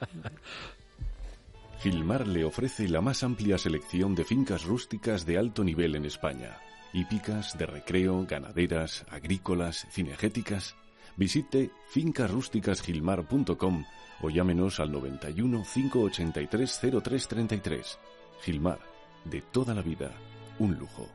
Gilmar 1.81 2.27
le 2.27 2.43
ofrece 2.43 2.87
la 2.87 3.01
más 3.01 3.23
amplia 3.23 3.57
selección 3.57 4.13
de 4.13 4.23
fincas 4.23 4.65
rústicas 4.65 5.25
de 5.25 5.39
alto 5.39 5.63
nivel 5.63 5.95
en 5.95 6.05
España. 6.05 6.59
Hípicas, 6.93 7.57
de 7.57 7.65
recreo, 7.65 8.23
ganaderas, 8.27 9.03
agrícolas, 9.09 9.87
cinegéticas. 9.89 10.75
Visite 11.17 11.71
fincasrústicasgilmar.com 11.89 13.85
o 14.21 14.29
llámenos 14.29 14.79
al 14.79 14.91
91 14.91 15.63
583 15.63 16.79
0333. 17.03 17.99
Gilmar, 18.41 18.79
de 19.25 19.41
toda 19.41 19.73
la 19.73 19.81
vida, 19.81 20.11
un 20.59 20.77
lujo. 20.77 21.07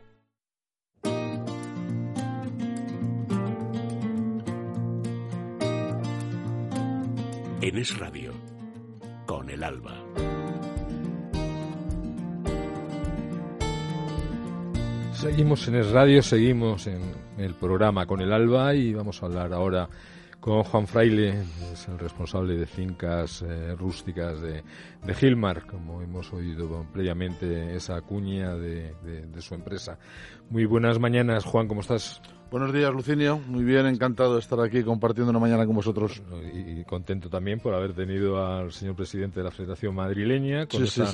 En 7.63 7.79
Es 7.79 7.99
Radio, 7.99 8.33
con 9.27 9.51
el 9.51 9.65
alba. 9.65 9.97
Seguimos 15.17 15.67
en 15.67 15.77
Es 15.77 15.91
Radio, 15.93 16.23
seguimos 16.23 16.87
en 16.87 17.01
el 17.39 17.55
programa 17.55 18.05
con 18.05 18.21
el 18.21 18.31
alba 18.35 18.75
y 18.75 18.93
vamos 18.93 19.23
a 19.23 19.27
hablar 19.27 19.51
ahora 19.55 19.89
con 20.41 20.63
Juan 20.63 20.87
Fraile, 20.87 21.43
es 21.73 21.89
el 21.89 21.99
responsable 21.99 22.57
de 22.57 22.67
fincas 22.67 23.43
eh, 23.43 23.75
rústicas 23.75 24.41
de, 24.41 24.63
Gilmar, 25.15 25.67
como 25.67 26.03
hemos 26.03 26.33
oído 26.33 26.87
previamente 26.93 27.75
esa 27.75 28.01
cuña 28.03 28.55
de, 28.55 28.95
su 29.41 29.55
empresa. 29.55 29.99
Muy 30.51 30.65
buenas 30.65 30.99
mañanas, 30.99 31.45
Juan, 31.45 31.69
¿cómo 31.69 31.81
estás? 31.81 32.21
Buenos 32.51 32.73
días, 32.73 32.93
Lucinio. 32.93 33.41
Muy 33.49 33.65
bien, 33.65 33.87
encantado 33.87 34.35
de 34.35 34.41
estar 34.41 34.61
aquí 34.61 34.85
compartiendo 34.85 35.31
una 35.31 35.41
mañana 35.41 35.67
con 35.67 35.75
vosotros. 35.75 36.23
Y, 36.53 36.85
contento 36.85 37.29
también 37.29 37.59
por 37.59 37.75
haber 37.75 37.93
tenido 37.93 38.41
al 38.41 38.71
señor 38.71 38.95
presidente 38.95 39.41
de 39.41 39.45
la 39.45 39.51
Federación 39.51 39.97
Madrileña 39.97 40.67
con 40.67 40.85
esa 40.85 41.05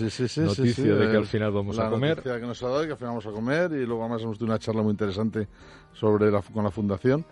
noticia 0.43 0.95
de 0.95 1.11
que 1.11 1.16
al 1.16 1.27
final 1.27 1.53
vamos 1.53 1.79
a 1.79 1.89
comer. 1.89 2.11
La 2.11 2.16
noticia 2.16 2.41
que 2.41 2.47
nos 2.47 2.62
ha 2.62 2.68
dado 2.68 2.85
que 2.85 2.93
al 2.93 2.99
final 2.99 3.11
vamos 3.11 3.27
a 3.27 3.31
comer 3.31 3.73
y 3.73 3.87
luego 3.87 4.03
además 4.03 4.23
hemos 4.23 4.37
tenido 4.37 4.53
una 4.53 4.59
charla 4.59 4.83
muy 4.83 4.91
interesante 4.91 5.49
sobre 5.95 6.31
la, 6.31 6.43
con 6.43 6.64
la 6.64 6.70
Fundación. 6.70 7.25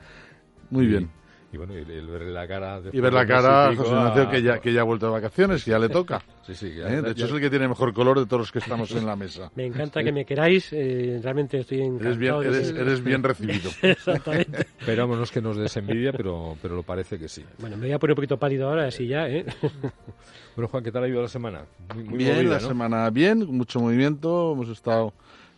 Muy 0.70 0.86
bien. 0.86 1.19
Y 1.52 1.56
bueno, 1.56 1.74
y 1.74 1.78
el, 1.78 2.06
ver 2.06 2.22
la 2.22 2.46
cara... 2.46 2.80
Y 2.92 3.00
ver 3.00 3.12
la 3.12 3.26
cara 3.26 3.68
a 3.68 3.74
José 3.74 3.90
Ignacio, 3.90 4.30
que 4.30 4.42
ya, 4.42 4.58
que 4.60 4.72
ya 4.72 4.82
ha 4.82 4.84
vuelto 4.84 5.06
de 5.06 5.12
vacaciones, 5.12 5.64
que 5.64 5.72
ya 5.72 5.80
le 5.80 5.88
toca. 5.88 6.22
sí, 6.46 6.54
sí. 6.54 6.66
¿Eh? 6.66 7.02
De 7.02 7.10
hecho, 7.10 7.26
es 7.26 7.32
el 7.32 7.40
que 7.40 7.50
tiene 7.50 7.66
mejor 7.66 7.92
color 7.92 8.20
de 8.20 8.26
todos 8.26 8.42
los 8.42 8.52
que 8.52 8.60
estamos 8.60 8.92
en 8.92 9.04
la 9.04 9.16
mesa. 9.16 9.50
Me 9.56 9.66
encanta 9.66 10.04
que 10.04 10.12
me 10.12 10.24
queráis, 10.24 10.72
eh, 10.72 11.18
realmente 11.20 11.58
estoy 11.58 11.80
encantado. 11.80 12.42
Eres 12.42 12.72
bien, 12.72 12.80
eres, 12.80 13.02
bien 13.02 13.22
recibido. 13.24 13.68
Exactamente. 13.82 14.60
Esperámonos 14.78 15.32
que 15.32 15.40
nos 15.40 15.56
des 15.56 15.76
envidia, 15.76 16.12
pero, 16.12 16.56
pero 16.62 16.76
lo 16.76 16.84
parece 16.84 17.18
que 17.18 17.28
sí. 17.28 17.44
Bueno, 17.58 17.76
me 17.76 17.86
voy 17.86 17.92
a 17.92 17.98
poner 17.98 18.12
un 18.12 18.16
poquito 18.16 18.36
pálido 18.36 18.68
ahora, 18.68 18.86
así 18.86 19.08
ya, 19.08 19.28
¿eh? 19.28 19.44
bueno, 20.54 20.68
Juan, 20.68 20.84
¿qué 20.84 20.92
tal 20.92 21.02
ha 21.02 21.08
ido 21.08 21.20
la 21.20 21.28
semana? 21.28 21.64
Muy, 21.96 22.16
bien, 22.16 22.48
la 22.48 22.60
semana 22.60 23.10
bien, 23.10 23.40
mucho 23.40 23.80
movimiento. 23.80 24.52
Hemos 24.52 24.68
estado... 24.68 25.12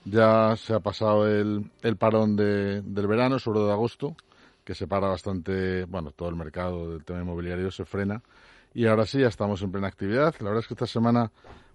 Ya 0.05 0.57
se 0.57 0.75
ha 0.75 0.81
pasado 0.81 1.29
el, 1.29 1.63
el 1.83 1.97
parón 1.97 2.35
de, 2.35 2.83
del 2.83 3.07
verano, 3.07 3.39
sobre 3.39 3.59
todo 3.59 3.67
de 3.69 3.73
agosto 3.73 4.17
que 4.65 4.75
se 4.75 4.87
para 4.87 5.09
bastante, 5.09 5.85
bueno, 5.85 6.13
todo 6.13 6.29
el 6.29 6.37
mercado 6.37 6.91
del 6.91 7.05
tema 7.05 7.21
inmobiliario 7.21 7.71
se 7.71 7.85
frena. 7.85 8.23
Y 8.75 8.87
ahora 8.87 9.07
sí, 9.07 9.21
ya 9.21 9.29
estamos 9.29 9.63
en 9.63 9.73
plena 9.73 9.89
actividad. 9.89 10.35
La 10.41 10.47
verdad 10.47 10.61
es 10.61 10.67
que 10.67 10.75
esta 10.75 10.87
semana, 10.87 11.31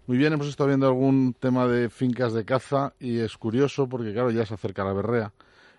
muy 0.07 0.17
bien, 0.17 0.33
hemos 0.33 0.47
estado 0.47 0.67
viendo 0.67 0.87
algún 0.87 1.35
tema 1.39 1.67
de 1.67 1.89
fincas 1.89 2.33
de 2.33 2.45
caza 2.45 2.93
y 2.99 3.19
es 3.19 3.37
curioso 3.37 3.87
porque, 3.87 4.13
claro, 4.13 4.31
ya 4.31 4.45
se 4.45 4.55
acerca 4.55 4.83
la 4.83 4.93
berrea 4.93 5.33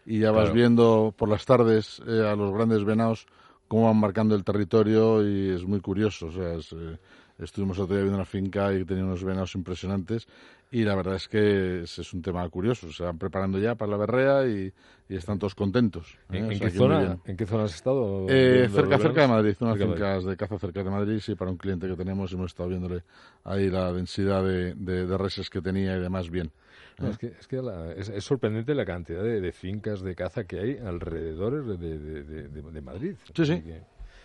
y 0.06 0.20
ya 0.20 0.30
vas 0.30 0.52
viendo 0.52 1.12
por 1.16 1.28
las 1.28 1.44
tardes 1.44 2.00
eh, 2.06 2.26
a 2.26 2.34
los 2.34 2.52
grandes 2.54 2.84
venados 2.84 3.26
cómo 3.68 3.84
van 3.84 3.98
marcando 3.98 4.34
el 4.34 4.42
territorio 4.42 5.22
y 5.28 5.50
es 5.50 5.64
muy 5.64 5.80
curioso. 5.80 6.26
O 6.26 6.32
sea, 6.32 6.54
eh, 6.54 6.98
estuvimos 7.38 7.78
otro 7.78 7.94
día 7.94 8.02
viendo 8.02 8.16
una 8.16 8.24
finca 8.24 8.72
y 8.72 8.84
tenía 8.84 9.04
unos 9.04 9.22
venados 9.22 9.54
impresionantes 9.54 10.26
y 10.70 10.84
la 10.84 10.94
verdad 10.94 11.14
es 11.14 11.28
que 11.28 11.82
es, 11.82 12.12
un 12.12 12.20
tema 12.20 12.46
curioso. 12.50 12.92
Se 12.92 13.02
van 13.02 13.18
preparando 13.18 13.58
ya 13.58 13.74
para 13.74 13.92
la 13.92 13.96
berrea 13.96 14.46
y, 14.46 14.72
están 15.08 15.38
todos 15.38 15.54
contentos. 15.54 16.18
¿En, 16.30 16.52
¿eh? 16.52 16.58
qué 16.60 16.70
zona, 16.70 17.18
¿En, 17.24 17.36
qué 17.36 17.46
zona, 17.46 17.64
has 17.64 17.74
estado? 17.74 18.26
Eh, 18.28 18.68
cerca, 18.70 18.98
cerca 18.98 19.22
de 19.22 19.28
Madrid, 19.28 19.56
unas 19.60 19.78
fincas 19.78 20.24
de 20.24 20.36
caza 20.36 20.58
cerca 20.58 20.82
de 20.82 20.90
Madrid. 20.90 21.20
Sí, 21.20 21.34
para 21.34 21.50
un 21.50 21.56
cliente 21.56 21.88
que 21.88 21.96
tenemos 21.96 22.30
hemos 22.32 22.50
estado 22.50 22.68
viéndole 22.68 23.02
ahí 23.44 23.70
la 23.70 23.90
densidad 23.92 24.44
de, 24.44 24.74
de, 24.74 25.16
reses 25.16 25.48
que 25.48 25.62
tenía 25.62 25.96
y 25.96 26.00
demás 26.00 26.28
bien. 26.28 26.50
¿eh? 26.98 27.08
es 27.08 27.16
que, 27.16 27.26
es, 27.28 27.48
que 27.48 27.62
es, 27.96 28.24
sorprendente 28.24 28.74
la 28.74 28.84
cantidad 28.84 29.22
de, 29.22 29.52
fincas 29.52 30.02
de 30.02 30.14
caza 30.14 30.44
que 30.44 30.60
hay 30.60 30.76
alrededor 30.76 31.78
de, 31.78 31.98
de 32.42 32.80
Madrid. 32.82 33.14
Sí, 33.34 33.46
sí. 33.46 33.62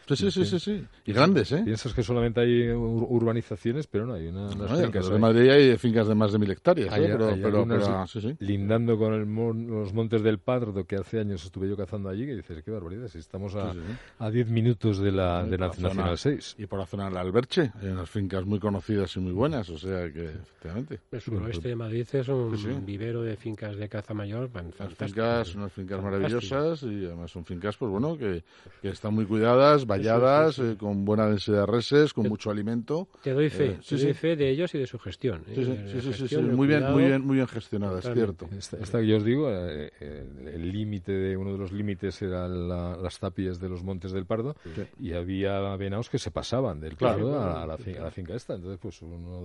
Sí, 0.07 0.31
sí, 0.31 0.45
sí, 0.45 0.59
sí, 0.59 0.85
Y 1.05 1.13
grandes, 1.13 1.51
¿eh? 1.51 1.61
Piensas 1.63 1.93
que 1.93 2.03
solamente 2.03 2.41
hay 2.41 2.69
urbanizaciones, 2.69 3.87
pero 3.87 4.05
no, 4.05 4.13
hay 4.13 4.27
una, 4.27 4.47
unas 4.47 4.71
no, 4.71 4.77
fincas. 4.77 5.09
En 5.09 5.21
Madrid 5.21 5.49
hay 5.49 5.77
fincas 5.77 6.07
de 6.07 6.15
más 6.15 6.31
de 6.31 6.39
mil 6.39 6.51
hectáreas, 6.51 6.93
hay, 6.93 7.05
¿eh? 7.05 7.09
pero, 7.11 7.27
hay 7.29 7.41
pero, 7.41 7.65
pero 7.65 8.07
sí, 8.07 8.21
sí. 8.21 8.35
lindando 8.39 8.97
con 8.97 9.13
el, 9.13 9.21
los 9.67 9.93
montes 9.93 10.21
del 10.21 10.39
Pardo, 10.39 10.85
que 10.85 10.97
hace 10.97 11.19
años 11.19 11.43
estuve 11.45 11.69
yo 11.69 11.77
cazando 11.77 12.09
allí, 12.09 12.25
que 12.25 12.35
dices, 12.35 12.63
qué 12.63 12.71
barbaridad, 12.71 13.07
si 13.07 13.19
estamos 13.19 13.55
a, 13.55 13.73
a 14.19 14.29
10 14.29 14.49
minutos 14.49 14.99
de 14.99 15.11
la, 15.11 15.43
de 15.43 15.57
la 15.57 15.67
Nacional 15.67 16.17
6. 16.17 16.55
Y 16.59 16.65
por 16.65 16.79
la 16.79 16.85
zona 16.85 17.05
del 17.05 17.17
Alberche, 17.17 17.71
hay 17.81 17.87
unas 17.89 18.09
fincas 18.09 18.45
muy 18.45 18.59
conocidas 18.59 19.15
y 19.15 19.19
muy 19.19 19.31
buenas, 19.31 19.69
o 19.69 19.77
sea 19.77 20.11
que, 20.11 20.25
efectivamente. 20.25 20.99
El 21.11 21.21
suroeste 21.21 21.69
de 21.69 21.75
Madrid 21.75 22.07
es 22.11 22.27
un 22.27 22.85
vivero 22.85 23.21
de 23.21 23.37
fincas 23.37 23.77
de 23.77 23.87
caza 23.87 24.13
mayor, 24.13 24.49
unas 24.53 24.93
fincas, 24.93 25.55
unas 25.55 25.71
fincas 25.71 26.03
maravillosas 26.03 26.83
y 26.83 27.05
además 27.05 27.31
son 27.31 27.45
fincas, 27.45 27.77
pues 27.77 27.91
bueno, 27.91 28.17
que, 28.17 28.43
que 28.81 28.89
están 28.89 29.13
muy 29.13 29.25
cuidadas, 29.25 29.85
valladas, 29.97 30.59
eh, 30.59 30.75
con 30.77 31.05
buena 31.05 31.27
densidad 31.27 31.61
de 31.61 31.65
reses, 31.65 32.13
con 32.13 32.27
mucho 32.27 32.49
alimento. 32.49 33.07
Te 33.21 33.31
doy 33.31 33.49
fe, 33.49 33.71
eh, 33.71 33.79
te 33.87 33.97
doy 33.97 34.13
fe 34.13 34.35
de 34.35 34.49
ellos 34.49 34.73
y 34.75 34.79
de 34.79 34.87
su 34.87 34.99
gestión. 34.99 35.43
¿eh? 35.47 35.53
Sí, 35.55 36.13
sí, 36.13 36.27
sí, 36.27 36.37
muy 36.37 36.67
bien, 36.67 36.91
muy 36.91 37.03
bien, 37.03 37.25
muy 37.25 37.35
bien 37.35 37.47
gestionada, 37.47 37.99
es 37.99 38.09
cierto. 38.11 38.47
Esta, 38.57 38.99
que 38.99 39.07
yo 39.07 39.17
os 39.17 39.25
digo, 39.25 39.49
el 39.49 40.71
límite 40.71 41.11
de 41.11 41.37
uno 41.37 41.53
de 41.53 41.57
los 41.57 41.71
límites 41.71 42.21
eran 42.21 42.67
las 42.67 43.19
tapias 43.19 43.59
de 43.59 43.69
los 43.69 43.83
Montes 43.83 44.11
del 44.11 44.25
Pardo 44.25 44.55
y 44.99 45.13
había 45.13 45.75
venados 45.75 46.09
que 46.09 46.19
se 46.19 46.31
pasaban 46.31 46.79
del 46.79 46.95
Pardo 46.95 47.41
a, 47.41 47.65
la, 47.65 47.77
finca 47.77 48.35
esta. 48.35 48.55
Entonces, 48.55 48.79
pues 48.81 49.01
uno 49.01 49.43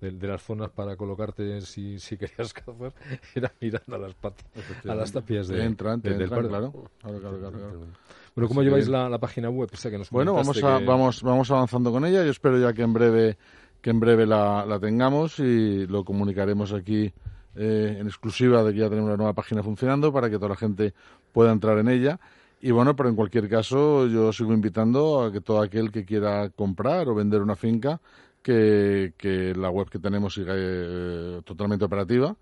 de, 0.00 0.28
las 0.28 0.42
zonas 0.42 0.70
para 0.70 0.96
colocarte 0.96 1.60
si, 1.62 1.98
si 1.98 2.16
querías 2.16 2.52
cazar 2.52 2.92
era 3.34 3.52
mirando 3.60 3.96
a 3.96 3.98
las 3.98 4.14
patas, 4.14 4.46
a 4.88 4.94
las 4.94 5.12
tapias 5.12 5.48
de, 5.48 5.64
entran, 5.64 6.00
del 6.00 6.28
Pardo. 6.28 6.48
Claro. 6.48 6.90
Claro, 7.00 7.20
claro, 7.20 7.86
bueno, 8.34 8.48
¿cómo 8.48 8.62
lleváis 8.62 8.88
la, 8.88 9.18
página 9.18 9.48
web? 9.48 9.70
bueno, 10.10 10.34
vamos, 10.34 10.60
vamos, 10.60 11.22
vamos 11.22 11.50
avanzando 11.50 11.92
con 11.92 12.04
ella. 12.04 12.24
Yo 12.24 12.30
espero 12.30 12.58
ya 12.58 12.72
que 12.72 12.82
en 12.82 12.92
breve 12.92 13.36
que 13.80 13.90
en 13.90 14.00
breve 14.00 14.26
la, 14.26 14.64
la 14.64 14.80
tengamos 14.80 15.38
y 15.38 15.86
lo 15.86 16.04
comunicaremos 16.04 16.72
aquí 16.72 17.12
eh, 17.54 17.96
en 18.00 18.06
exclusiva 18.06 18.64
de 18.64 18.72
que 18.72 18.78
ya 18.78 18.88
tenemos 18.88 19.08
una 19.08 19.16
nueva 19.16 19.34
página 19.34 19.62
funcionando 19.62 20.12
para 20.12 20.28
que 20.28 20.36
toda 20.36 20.48
la 20.48 20.56
gente 20.56 20.94
pueda 21.32 21.52
entrar 21.52 21.78
en 21.78 21.88
ella. 21.88 22.18
Y 22.60 22.70
bueno, 22.70 22.96
pero 22.96 23.10
en 23.10 23.14
cualquier 23.14 23.48
caso, 23.48 24.06
yo 24.06 24.32
sigo 24.32 24.54
invitando 24.54 25.22
a 25.22 25.30
que 25.30 25.42
todo 25.42 25.60
aquel 25.60 25.92
que 25.92 26.04
quiera 26.04 26.48
comprar 26.48 27.08
o 27.08 27.14
vender 27.14 27.42
una 27.42 27.56
finca, 27.56 28.00
que, 28.42 29.12
que 29.18 29.54
la 29.54 29.70
web 29.70 29.88
que 29.90 29.98
tenemos 29.98 30.34
siga 30.34 30.54
eh, 30.56 31.42
totalmente 31.44 31.84
operativa 31.84 32.34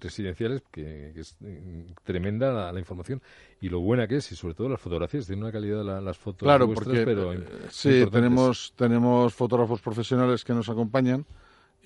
residenciales, 0.00 0.62
que, 0.70 1.12
es 1.14 1.36
mm, 1.40 1.92
tremenda 2.04 2.72
la, 2.72 2.78
información 2.78 3.20
y 3.60 3.68
lo 3.68 3.80
buena 3.80 4.06
que 4.06 4.18
es, 4.18 4.30
y 4.30 4.36
sobre 4.36 4.54
todo 4.54 4.68
las 4.68 4.80
fotografías, 4.80 5.26
tienen 5.26 5.42
una 5.42 5.52
calidad 5.52 5.84
las 6.00 6.16
fotos 6.16 6.46
claro, 6.46 6.72
porque, 6.72 7.04
pero 7.04 7.32
eh, 7.32 7.44
sí, 7.68 8.06
tenemos, 8.10 8.72
tenemos 8.76 9.34
fotógrafos 9.34 9.80
profesionales 9.80 10.44
que 10.44 10.54
nos 10.54 10.68
acompañan 10.68 11.26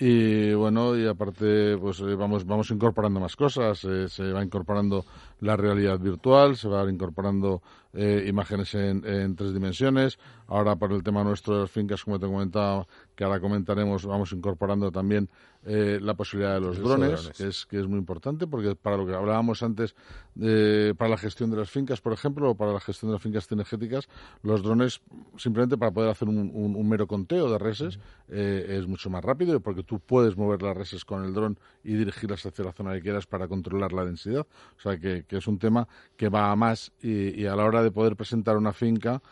y 0.02 0.54
bueno, 0.54 0.96
y 0.96 1.06
aparte, 1.06 1.76
pues 1.76 2.00
eh, 2.00 2.14
vamos, 2.14 2.46
vamos 2.46 2.70
incorporando 2.70 3.20
más 3.20 3.36
cosas. 3.36 3.84
Eh, 3.84 4.08
se 4.08 4.32
va 4.32 4.42
incorporando 4.42 5.04
la 5.40 5.58
realidad 5.58 5.98
virtual, 5.98 6.56
se 6.56 6.68
va 6.68 6.88
incorporando 6.90 7.60
eh, 7.92 8.24
imágenes 8.28 8.74
en, 8.74 9.04
en, 9.04 9.36
tres 9.36 9.52
dimensiones. 9.52 10.18
Ahora, 10.46 10.76
para 10.76 10.94
el 10.94 11.02
tema 11.02 11.24
nuestro 11.24 11.54
de 11.54 11.60
las 11.62 11.70
fincas, 11.70 12.04
como 12.04 12.18
te 12.18 12.26
he 12.26 12.28
comentado, 12.28 12.88
que 13.14 13.24
ahora 13.24 13.40
comentaremos, 13.40 14.04
vamos 14.06 14.32
incorporando 14.32 14.90
también 14.90 15.28
eh, 15.62 15.98
la 16.00 16.14
posibilidad 16.14 16.54
de 16.54 16.60
los 16.60 16.78
drones, 16.78 17.28
Que, 17.36 17.48
es, 17.48 17.66
que 17.66 17.78
es 17.78 17.86
muy 17.86 17.98
importante, 17.98 18.46
porque 18.46 18.74
para 18.74 18.96
lo 18.96 19.06
que 19.06 19.14
hablábamos 19.14 19.62
antes, 19.62 19.94
eh, 20.40 20.94
para 20.96 21.10
la 21.10 21.18
gestión 21.18 21.50
de 21.50 21.58
las 21.58 21.68
fincas, 21.68 22.00
por 22.00 22.14
ejemplo, 22.14 22.50
o 22.50 22.54
para 22.54 22.72
la 22.72 22.80
gestión 22.80 23.10
de 23.10 23.14
las 23.14 23.22
fincas 23.22 23.46
cinegéticas, 23.46 24.08
los 24.42 24.62
drones, 24.62 25.02
simplemente 25.36 25.76
para 25.76 25.90
poder 25.90 26.08
hacer 26.08 26.28
un, 26.28 26.88
mero 26.88 27.06
conteo 27.06 27.50
de 27.52 27.58
reses, 27.58 27.98
eh, 28.28 28.78
es 28.78 28.86
mucho 28.86 29.10
más 29.10 29.22
rápido, 29.22 29.60
porque 29.60 29.82
tú 29.82 30.00
puedes 30.00 30.34
mover 30.38 30.62
las 30.62 30.74
reses 30.74 31.04
con 31.04 31.24
el 31.24 31.34
dron 31.34 31.58
y 31.84 31.92
dirigirlas 31.92 32.46
hacia 32.46 32.64
la 32.64 32.72
zona 32.72 32.94
que 32.94 33.02
quieras 33.02 33.26
para 33.26 33.46
controlar 33.46 33.92
la 33.92 34.06
densidad. 34.06 34.46
O 34.78 34.80
sea, 34.80 34.98
que, 34.98 35.26
es 35.28 35.46
un 35.46 35.58
tema 35.58 35.86
que 36.16 36.30
va 36.30 36.50
a 36.50 36.56
más 36.56 36.90
y, 37.02 37.44
a 37.44 37.54
la 37.54 37.66
hora 37.66 37.79
de 37.82 37.90
poder 37.90 38.16
presentar 38.16 38.56
una 38.56 38.72
finca, 38.72 39.22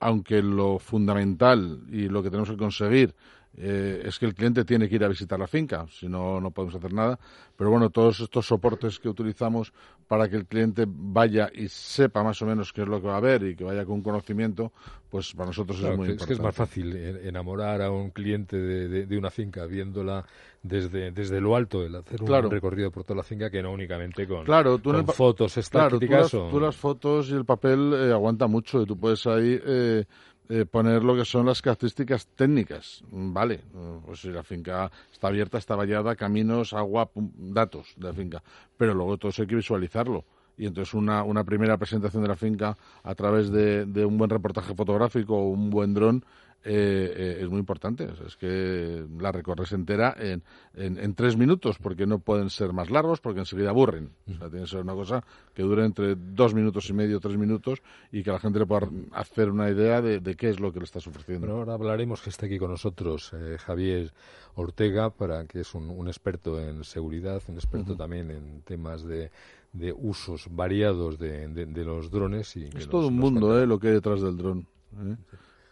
aunque 0.00 0.42
lo 0.42 0.78
fundamental 0.78 1.80
y 1.90 2.08
lo 2.08 2.22
que 2.22 2.30
tenemos 2.30 2.50
que 2.50 2.56
conseguir 2.56 3.14
eh, 3.58 4.02
es 4.04 4.18
que 4.18 4.26
el 4.26 4.34
cliente 4.34 4.64
tiene 4.64 4.88
que 4.88 4.96
ir 4.96 5.04
a 5.04 5.08
visitar 5.08 5.38
la 5.38 5.46
finca, 5.46 5.86
si 5.90 6.08
no, 6.08 6.40
no 6.40 6.50
podemos 6.50 6.74
hacer 6.74 6.92
nada. 6.92 7.18
Pero 7.56 7.70
bueno, 7.70 7.88
todos 7.88 8.20
estos 8.20 8.46
soportes 8.46 8.98
que 8.98 9.08
utilizamos 9.08 9.72
para 10.06 10.28
que 10.28 10.36
el 10.36 10.46
cliente 10.46 10.84
vaya 10.86 11.48
y 11.54 11.68
sepa 11.68 12.22
más 12.22 12.40
o 12.42 12.46
menos 12.46 12.72
qué 12.72 12.82
es 12.82 12.88
lo 12.88 13.00
que 13.00 13.08
va 13.08 13.16
a 13.16 13.20
ver 13.20 13.42
y 13.44 13.56
que 13.56 13.64
vaya 13.64 13.86
con 13.86 14.02
conocimiento, 14.02 14.72
pues 15.08 15.32
para 15.32 15.46
nosotros 15.46 15.78
es 15.78 15.84
muy 15.84 15.90
importante. 15.92 16.22
Es 16.22 16.26
que 16.26 16.32
es 16.34 16.40
más 16.40 16.54
fácil 16.54 16.94
enamorar 16.96 17.80
a 17.80 17.90
un 17.90 18.10
cliente 18.10 18.58
de, 18.58 19.16
una 19.16 19.30
finca 19.30 19.64
viéndola 19.64 20.26
desde, 20.62 21.10
desde 21.12 21.40
lo 21.40 21.56
alto, 21.56 21.82
el 21.82 21.94
hacer 21.94 22.22
un 22.22 22.50
recorrido 22.50 22.90
por 22.90 23.04
toda 23.04 23.16
la 23.16 23.22
finca 23.22 23.48
que 23.50 23.62
no 23.62 23.72
únicamente 23.72 24.26
con, 24.26 24.44
claro, 24.44 24.78
fotos 25.06 25.56
estáticas. 25.56 26.30
Claro, 26.30 26.50
tú, 26.50 26.60
las, 26.60 26.76
fotos 26.76 27.30
y 27.30 27.34
el 27.34 27.46
papel 27.46 27.92
eh, 27.94 28.12
aguanta 28.12 28.46
mucho 28.46 28.82
y 28.82 28.86
tú 28.86 28.98
puedes 28.98 29.26
ahí... 29.26 29.58
Eh, 29.64 30.04
eh, 30.48 30.64
poner 30.64 31.02
lo 31.02 31.16
que 31.16 31.24
son 31.24 31.46
las 31.46 31.62
características 31.62 32.26
técnicas. 32.28 33.02
Vale, 33.10 33.60
pues 34.04 34.20
si 34.20 34.28
la 34.28 34.42
finca 34.42 34.90
está 35.12 35.28
abierta, 35.28 35.58
está 35.58 35.76
vallada, 35.76 36.14
caminos, 36.16 36.72
agua, 36.72 37.10
datos 37.14 37.94
de 37.96 38.08
la 38.08 38.14
finca. 38.14 38.42
Pero 38.76 38.94
luego 38.94 39.18
todo 39.18 39.30
eso 39.30 39.42
hay 39.42 39.48
que 39.48 39.56
visualizarlo. 39.56 40.24
Y 40.56 40.66
entonces 40.66 40.94
una, 40.94 41.22
una 41.22 41.44
primera 41.44 41.76
presentación 41.76 42.22
de 42.22 42.28
la 42.28 42.36
finca 42.36 42.76
a 43.02 43.14
través 43.14 43.50
de, 43.50 43.86
de 43.86 44.04
un 44.04 44.16
buen 44.18 44.30
reportaje 44.30 44.74
fotográfico 44.74 45.36
o 45.36 45.48
un 45.50 45.70
buen 45.70 45.94
dron 45.94 46.24
eh, 46.68 47.14
eh, 47.16 47.38
es 47.42 47.48
muy 47.48 47.60
importante. 47.60 48.08
Es 48.26 48.36
que 48.36 49.06
la 49.20 49.30
recorres 49.30 49.70
entera 49.70 50.16
en, 50.18 50.42
en, 50.74 51.14
tres 51.14 51.36
minutos, 51.36 51.78
porque 51.80 52.06
no 52.06 52.18
pueden 52.18 52.50
ser 52.50 52.72
más 52.72 52.90
largos, 52.90 53.20
porque 53.20 53.38
enseguida 53.38 53.70
aburren. 53.70 54.10
O 54.26 54.36
sea, 54.36 54.48
tiene 54.48 54.64
que 54.64 54.70
ser 54.70 54.80
una 54.80 54.94
cosa 54.94 55.22
que 55.54 55.62
dure 55.62 55.84
entre 55.84 56.16
dos 56.16 56.54
minutos 56.54 56.90
y 56.90 56.92
medio, 56.92 57.20
tres 57.20 57.36
minutos, 57.36 57.82
y 58.10 58.24
que 58.24 58.32
la 58.32 58.40
gente 58.40 58.58
le 58.58 58.66
pueda 58.66 58.88
hacer 59.12 59.48
una 59.50 59.70
idea 59.70 60.02
de, 60.02 60.20
qué 60.34 60.48
es 60.48 60.58
lo 60.58 60.72
que 60.72 60.80
le 60.80 60.86
está 60.86 60.98
ofreciendo. 60.98 61.52
ahora 61.52 61.74
hablaremos 61.74 62.20
que 62.20 62.30
está 62.30 62.46
aquí 62.46 62.58
con 62.58 62.72
nosotros 62.72 63.32
eh, 63.32 63.58
Javier 63.58 64.12
Ortega, 64.56 65.10
para 65.10 65.44
que 65.44 65.60
es 65.60 65.72
un, 65.72 66.08
experto 66.08 66.58
en 66.60 66.82
seguridad, 66.82 67.40
un 67.46 67.54
experto 67.54 67.94
también 67.94 68.32
en 68.32 68.62
temas 68.62 69.04
de, 69.04 69.30
de 69.78 69.92
usos 69.92 70.48
variados 70.50 71.18
de, 71.18 71.48
de, 71.48 71.84
los 71.84 72.10
drones. 72.10 72.56
Y 72.56 72.64
es 72.64 72.88
todo 72.88 73.08
un 73.08 73.16
mundo 73.16 73.60
eh, 73.60 73.66
lo 73.66 73.78
que 73.78 73.88
hay 73.88 73.94
detrás 73.94 74.22
del 74.22 74.36
dron. 74.36 74.66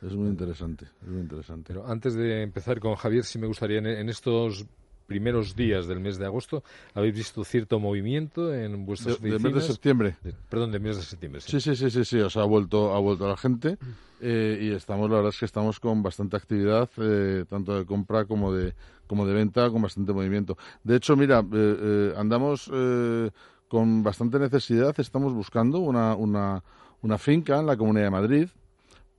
Es 0.02 0.14
muy 0.14 0.28
interesante, 0.28 0.86
es 1.02 1.08
muy 1.08 1.22
interesante. 1.22 1.64
Pero 1.68 1.86
antes 1.86 2.14
de 2.14 2.42
empezar 2.42 2.78
con 2.78 2.94
Javier, 2.94 3.24
sí 3.24 3.38
me 3.38 3.46
gustaría, 3.46 3.78
en, 3.78 4.08
estos 4.08 4.66
primeros 5.06 5.56
días 5.56 5.86
del 5.86 6.00
mes 6.00 6.18
de 6.18 6.26
agosto, 6.26 6.62
¿habéis 6.94 7.14
visto 7.14 7.44
cierto 7.44 7.78
movimiento 7.78 8.54
en 8.54 8.84
vuestras 8.84 9.20
de, 9.20 9.38
mes 9.38 9.54
de 9.54 9.60
septiembre. 9.60 10.16
perdón, 10.48 10.72
del 10.72 10.80
mes 10.80 10.96
de 10.96 11.02
septiembre. 11.02 11.40
Sí, 11.40 11.60
sí, 11.60 11.74
sí, 11.74 11.90
sí, 11.90 12.04
sí, 12.04 12.20
o 12.20 12.30
sea, 12.30 12.42
ha 12.42 12.46
vuelto, 12.46 12.94
ha 12.94 12.98
vuelto 13.00 13.28
la 13.28 13.36
gente 13.36 13.78
eh, 14.20 14.58
y 14.60 14.70
estamos, 14.72 15.08
la 15.10 15.16
verdad 15.16 15.30
es 15.30 15.38
que 15.38 15.44
estamos 15.44 15.80
con 15.80 16.02
bastante 16.02 16.36
actividad, 16.36 16.88
eh, 16.98 17.44
tanto 17.48 17.76
de 17.76 17.84
compra 17.84 18.24
como 18.24 18.52
de, 18.52 18.74
como 19.06 19.26
de 19.26 19.34
venta, 19.34 19.70
con 19.70 19.82
bastante 19.82 20.12
movimiento. 20.12 20.56
De 20.82 20.96
hecho, 20.96 21.16
mira, 21.16 21.44
eh, 21.52 22.14
andamos 22.16 22.70
con 23.68 24.02
bastante 24.02 24.38
necesidad, 24.38 24.94
estamos 24.98 25.32
buscando 25.32 25.78
una, 25.78 26.14
una, 26.14 26.62
una 27.02 27.18
finca 27.18 27.58
en 27.58 27.66
la 27.66 27.76
Comunidad 27.76 28.04
de 28.04 28.10
Madrid, 28.10 28.48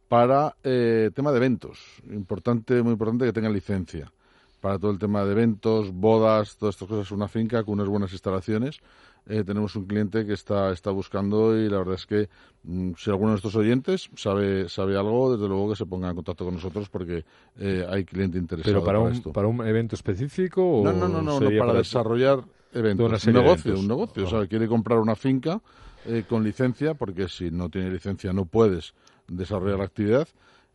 para 0.08 0.56
eh, 0.64 1.12
tema 1.14 1.32
de 1.32 1.38
eventos. 1.38 1.80
Importante, 2.12 2.82
muy 2.82 2.94
importante 2.94 3.26
que 3.26 3.34
tengan 3.34 3.54
licencia. 3.54 4.12
Para 4.62 4.80
todo 4.80 4.92
el 4.92 5.00
tema 5.00 5.24
de 5.26 5.32
eventos, 5.32 5.92
bodas, 5.92 6.58
todas 6.58 6.76
estas 6.76 6.88
cosas, 6.88 7.12
una 7.12 7.28
finca 7.28 7.64
con 7.64 7.76
unas 7.76 7.88
buenas 7.88 8.12
instalaciones. 8.14 8.80
Eh, 9.28 9.44
tenemos 9.44 9.76
un 9.76 9.86
cliente 9.86 10.26
que 10.26 10.34
está, 10.34 10.72
está 10.72 10.92
buscando 10.92 11.58
y 11.58 11.68
la 11.68 11.80
verdad 11.80 11.96
es 11.96 12.06
que 12.06 12.30
mm, 12.64 12.92
si 12.96 13.10
alguno 13.10 13.32
de 13.32 13.38
estos 13.38 13.56
oyentes 13.56 14.10
sabe, 14.16 14.70
sabe 14.70 14.96
algo, 14.98 15.36
desde 15.36 15.48
luego 15.48 15.70
que 15.70 15.76
se 15.76 15.86
ponga 15.86 16.10
en 16.10 16.16
contacto 16.16 16.46
con 16.46 16.54
nosotros 16.54 16.90
porque 16.90 17.26
eh, 17.60 17.86
hay 17.90 18.06
cliente 18.06 18.38
interesado. 18.38 18.76
¿Pero 18.76 18.86
para, 18.86 19.00
un, 19.00 19.12
esto. 19.14 19.34
para 19.34 19.48
un 19.48 19.66
evento 19.68 19.96
específico? 19.96 20.82
no, 20.84 20.94
no, 20.94 21.08
no, 21.08 21.22
no, 21.22 21.40
para, 21.58 21.74
desarrollar 21.74 22.44
eventos. 22.76 23.26
Un 23.26 23.34
negocio, 23.34 23.80
un 23.80 23.88
negocio. 23.88 24.26
O 24.26 24.30
sea, 24.30 24.48
quiere 24.48 24.68
comprar 24.68 25.00
una 25.00 25.16
finca 25.16 25.62
con 26.30 26.44
licencia 26.44 26.94
porque 26.94 27.28
si 27.28 27.50
no 27.50 27.70
tiene 27.70 27.90
licencia 27.90 28.32
no 28.32 28.46
puedes 28.46 28.94
desarrollar 29.28 29.80
la 29.80 29.86
actividad 29.86 30.28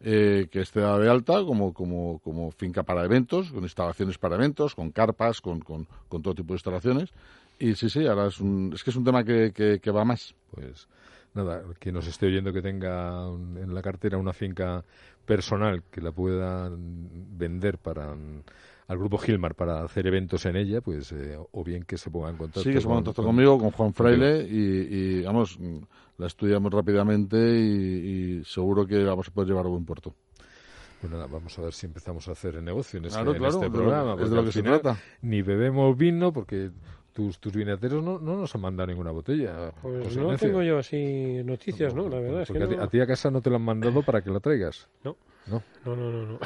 eh, 0.03 0.49
que 0.51 0.61
esté 0.61 0.81
dada 0.81 0.99
de 0.99 1.11
alta 1.11 1.45
como, 1.45 1.75
como, 1.75 2.21
como 2.21 2.51
finca 2.53 2.85
para 2.85 3.05
eventos, 3.05 3.51
con 3.51 3.65
instalaciones 3.65 4.17
para 4.17 4.37
eventos, 4.37 4.75
con 4.75 4.93
carpas, 4.93 5.43
con, 5.43 5.61
con, 5.61 5.87
con 6.09 6.23
todo 6.23 6.35
tipo 6.35 6.55
de 6.55 6.57
instalaciones. 6.57 7.11
Y 7.59 7.75
sí, 7.75 7.91
sí, 7.91 8.07
ahora 8.07 8.29
es, 8.29 8.41
un, 8.41 8.73
es 8.75 8.83
que 8.83 8.89
es 8.89 8.97
un 8.97 9.05
tema 9.05 9.23
que, 9.25 9.53
que, 9.53 9.91
va 9.91 10.07
más. 10.07 10.35
Pues 10.53 10.89
nada, 11.35 11.63
que 11.79 11.93
nos 11.93 12.07
esté 12.07 12.27
oyendo 12.27 12.51
que 12.51 12.63
tenga 12.63 13.27
en 13.29 13.75
la 13.75 13.83
cartera 13.83 14.17
una 14.17 14.33
finca 14.33 14.83
personal 15.27 15.83
que 15.91 16.01
la 16.01 16.13
pueda 16.13 16.71
vender 16.73 17.77
para 17.77 18.17
al 18.91 18.99
grupo 18.99 19.18
Gilmar 19.18 19.55
para 19.55 19.84
hacer 19.84 20.09
eventos 20.09 20.45
en 20.47 20.57
ella, 20.57 20.80
pues 20.80 21.12
eh, 21.12 21.38
o 21.53 21.62
bien 21.62 21.84
que 21.84 21.97
se 21.97 22.11
ponga 22.11 22.28
en 22.28 22.36
contacto. 22.36 22.62
Sí, 22.62 22.72
que 22.72 22.80
se 22.80 22.88
ponga 22.88 22.99
en 22.99 23.05
contacto 23.05 23.22
conmigo, 23.22 23.57
con 23.57 23.70
Juan 23.70 23.95
Fraile 23.95 24.45
y, 24.51 25.20
y, 25.20 25.22
vamos, 25.22 25.61
la 26.18 26.26
estudiamos 26.26 26.72
rápidamente 26.72 27.36
y, 27.38 28.43
seguro 28.45 28.84
que 28.84 29.05
vamos 29.05 29.28
a 29.28 29.30
poder 29.30 29.51
llevar 29.51 29.66
a 29.66 29.68
buen 29.68 29.84
puerto. 29.84 30.12
Bueno, 31.03 31.18
pues 31.18 31.30
vamos 31.30 31.57
a 31.61 31.62
ver 31.62 31.72
si 31.72 31.86
empezamos 31.86 32.26
a 32.26 32.32
hacer 32.32 32.61
negocio 32.61 32.99
en, 32.99 33.05
este, 33.05 33.20
este 33.20 33.70
programa. 33.70 34.20
Es 34.20 34.28
de 34.28 34.34
lo 34.34 34.45
que 34.45 34.51
se 34.51 34.62
trata. 34.64 34.99
Ni 35.22 35.41
bebemos 35.41 35.97
vino 35.97 36.32
porque 36.32 36.72
tus, 37.12 37.38
tus 37.38 37.53
vinateros 37.53 38.03
no, 38.03 38.18
no 38.18 38.38
nos 38.38 38.53
han 38.57 38.61
mandado 38.61 38.88
ninguna 38.88 39.12
botella. 39.12 39.72
Pues 39.82 40.16
no 40.16 40.36
tengo 40.36 40.64
yo 40.64 40.78
así 40.78 41.43
noticias, 41.45 41.95
¿no? 41.95 42.09
La 42.09 42.18
verdad 42.18 42.43
es 42.43 42.51
que 42.51 42.59
a, 42.61 42.88
ti, 42.88 43.01
a, 43.01 43.07
casa 43.07 43.30
no 43.30 43.41
te 43.41 43.51
lo 43.51 43.57
han 43.57 43.62
mandado 43.62 44.03
para 44.03 44.20
que 44.20 44.30
la 44.30 44.41
traigas. 44.41 44.88
No. 45.05 45.16
No. 45.47 45.62
No, 45.84 45.97
no, 45.97 46.11
no. 46.26 46.38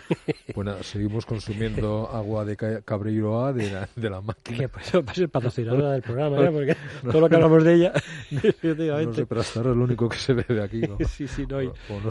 Bueno, 0.55 0.75
seguimos 0.83 1.27
consumiendo 1.27 2.09
agua 2.13 2.45
de 2.45 2.57
cabrilloa 2.85 3.53
de 3.53 3.71
la, 3.71 3.89
de 3.95 4.11
la 4.11 4.21
máquina. 4.21 4.59
Que 4.59 4.69
pues, 4.69 4.95
va 4.95 5.11
a 5.11 5.15
ser 5.15 5.29
patrocinadora 5.29 5.93
del 5.93 6.03
programa, 6.03 6.41
¿eh? 6.41 6.51
Porque 6.53 6.77
todo 7.03 7.21
lo 7.21 7.29
que 7.29 7.35
hablamos 7.35 7.65
de 7.65 7.75
ella, 7.75 7.93
No 8.31 9.13
sé, 9.13 9.27
pero 9.27 9.41
hasta 9.41 9.61
ahora 9.61 9.73
es 9.73 9.77
lo 9.77 9.85
único 9.85 10.09
que 10.09 10.17
se 10.17 10.35
bebe 10.35 10.63
aquí, 10.63 10.81
¿no? 10.83 10.97
sí, 11.07 11.27
sí, 11.27 11.45
no, 11.47 11.59
hay, 11.59 11.71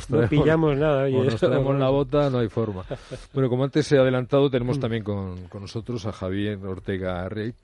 no 0.09 0.29
pillamos 0.29 0.77
nada. 0.77 1.03
Oye, 1.03 1.17
o 1.17 1.23
nos 1.23 1.39
traemos 1.39 1.79
la 1.79 1.89
bota, 1.89 2.29
no 2.29 2.39
hay 2.39 2.49
forma. 2.49 2.85
Bueno, 3.33 3.49
como 3.49 3.63
antes 3.63 3.91
he 3.91 3.97
adelantado, 3.97 4.49
tenemos 4.49 4.79
también 4.79 5.03
con, 5.03 5.47
con 5.47 5.61
nosotros 5.61 6.05
a 6.05 6.11
Javier 6.11 6.57
Ortega 6.65 7.27
Reik, 7.29 7.55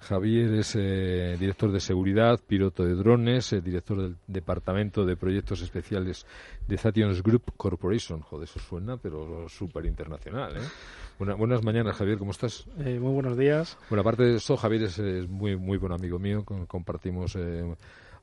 Javier 0.00 0.54
es 0.54 0.74
eh, 0.76 1.36
director 1.38 1.70
de 1.70 1.78
seguridad, 1.78 2.40
piloto 2.44 2.84
de 2.84 2.94
drones, 2.94 3.52
eh, 3.52 3.60
director 3.60 4.00
del 4.00 4.16
Departamento 4.26 5.04
de 5.04 5.14
Proyectos 5.14 5.60
Especiales 5.60 6.26
de 6.66 6.78
Zations 6.78 7.22
Group 7.22 7.52
Corporation. 7.56 8.22
Joder, 8.22 8.44
eso 8.44 8.58
suena, 8.60 8.96
pero 8.96 9.46
súper 9.48 9.84
internacional. 9.84 10.56
¿eh? 10.56 11.34
buenas 11.36 11.62
mañanas, 11.62 11.96
Javier, 11.96 12.16
¿cómo 12.16 12.30
estás? 12.30 12.66
muy 12.76 13.12
buenos 13.12 13.36
días. 13.36 13.76
Bueno, 13.90 14.00
aparte 14.00 14.22
de 14.22 14.36
eso, 14.36 14.56
Javier 14.56 14.84
es, 14.84 15.28
muy, 15.28 15.56
muy 15.56 15.76
buen 15.76 15.92
amigo 15.92 16.18
mío, 16.18 16.44
compartimos 16.66 17.36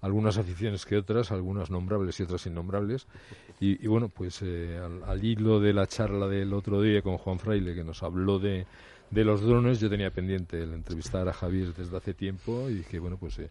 algunas 0.02 0.40
aficiones 0.40 0.84
que 0.84 0.98
otras, 0.98 1.32
algunas 1.32 1.70
nombrables 1.70 2.20
y 2.20 2.24
otras 2.24 2.44
innombrables. 2.48 3.06
Y, 3.60 3.86
bueno, 3.86 4.10
pues 4.10 4.42
al, 4.42 5.24
hilo 5.24 5.60
de 5.60 5.74
la 5.74 5.86
charla 5.86 6.28
del 6.28 6.54
otro 6.54 6.82
día 6.82 7.04
con 7.04 7.20
Juan 7.20 7.38
Fraile, 7.38 7.76
que 7.76 7.84
nos 7.84 8.02
habló 8.02 8.40
de, 8.40 8.66
de 9.10 9.24
los 9.24 9.42
drones 9.42 9.80
yo 9.80 9.90
tenía 9.90 10.12
pendiente 10.12 10.62
el 10.62 10.74
entrevistar 10.74 11.28
a 11.30 11.34
Javier 11.34 11.74
desde 11.74 11.96
hace 11.96 12.14
tiempo 12.14 12.70
y 12.70 12.76
dije, 12.76 13.00
bueno, 13.00 13.18
pues 13.18 13.40
eh, 13.40 13.50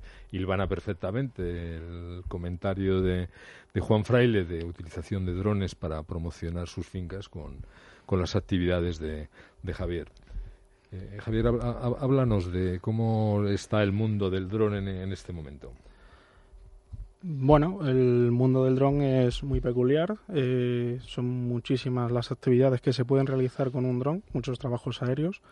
perfectamente 0.69 1.77
el 1.77 2.23
comentario 2.29 3.01
de, 3.01 3.29
de, 3.73 3.81
Juan 3.81 4.05
Fraile 4.05 4.45
de 4.45 4.65
utilización 4.65 5.25
de 5.25 5.35
drones 5.35 5.75
para 5.75 6.03
promocionar 6.03 6.69
sus 6.69 6.87
fincas 6.87 7.29
con, 7.29 7.65
con 8.05 8.21
las 8.21 8.37
actividades 8.37 8.99
de, 8.99 9.29
de 9.63 9.75
Javier. 9.75 10.09
Eh, 10.93 11.19
Javier, 11.21 11.47
háblanos 11.47 12.53
de 12.53 12.79
cómo 12.81 13.45
está 13.49 13.83
el 13.83 13.93
mundo 13.93 14.31
del 14.31 14.49
dron 14.49 14.75
en 14.75 15.13
este 15.13 15.33
momento. 15.33 15.73
Bueno, 17.29 17.81
el 17.85 18.31
mundo 18.31 18.65
del 18.65 18.77
dron 18.77 19.03
es 19.03 19.43
muy 19.43 19.61
peculiar. 19.61 20.17
Eh, 20.33 21.01
son 21.07 21.27
muchísimas 21.27 22.13
las 22.13 22.31
actividades 22.31 22.81
que 22.81 22.93
se 22.93 23.05
pueden 23.05 23.27
realizar 23.27 23.73
con 23.73 23.85
un 23.85 23.99
dron, 23.99 24.23
muchos 24.33 24.61
trabajos 24.61 25.03
aéreos. 25.03 25.43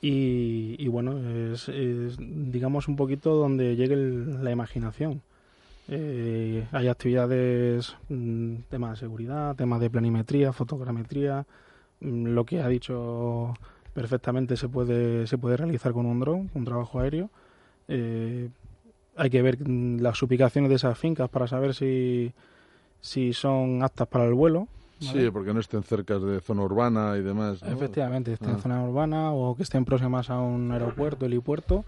Y, 0.00 0.86
bueno, 0.86 1.18
es, 1.18 1.68
digamos 2.18 2.86
un 2.86 2.94
poquito 2.94 3.34
donde 3.34 3.74
llegue 3.74 3.96
la 3.96 4.52
imaginación. 4.52 5.22
Eh, 5.88 6.68
hay 6.70 6.86
actividades, 6.86 7.96
mm, 8.08 8.54
temas 8.70 8.92
de 8.92 8.96
seguridad, 9.06 9.56
temas 9.56 9.80
de 9.80 9.90
planimetría, 9.90 10.52
fotogrametría. 10.52 11.46
Mm, 12.00 12.26
lo 12.28 12.44
que 12.44 12.60
ha 12.60 12.68
dicho 12.68 13.54
perfectamente 13.92 14.56
se 14.56 14.68
puede, 14.68 15.26
se 15.26 15.36
puede 15.36 15.56
realizar 15.56 15.92
con 15.92 16.06
un 16.06 16.20
dron, 16.20 16.50
un 16.54 16.64
trabajo 16.64 17.00
aéreo. 17.00 17.28
Eh, 17.88 18.50
hay 19.16 19.30
que 19.30 19.42
ver 19.42 19.58
las 19.68 20.22
ubicaciones 20.22 20.68
de 20.68 20.76
esas 20.76 20.98
fincas 20.98 21.28
para 21.28 21.46
saber 21.46 21.74
si, 21.74 22.32
si 23.00 23.32
son 23.32 23.82
aptas 23.82 24.08
para 24.08 24.24
el 24.24 24.34
vuelo. 24.34 24.68
Sí, 24.98 25.30
porque 25.30 25.52
no 25.52 25.60
estén 25.60 25.82
cerca 25.82 26.18
de 26.18 26.40
zona 26.40 26.62
urbana 26.62 27.16
y 27.18 27.22
demás. 27.22 27.62
Efectivamente, 27.62 28.32
estén 28.32 28.50
en 28.50 28.56
ah. 28.56 28.62
zona 28.62 28.82
urbana 28.82 29.32
o 29.32 29.54
que 29.54 29.62
estén 29.62 29.84
próximas 29.84 30.30
a 30.30 30.40
un 30.40 30.72
aeropuerto, 30.72 31.26
helipuerto. 31.26 31.84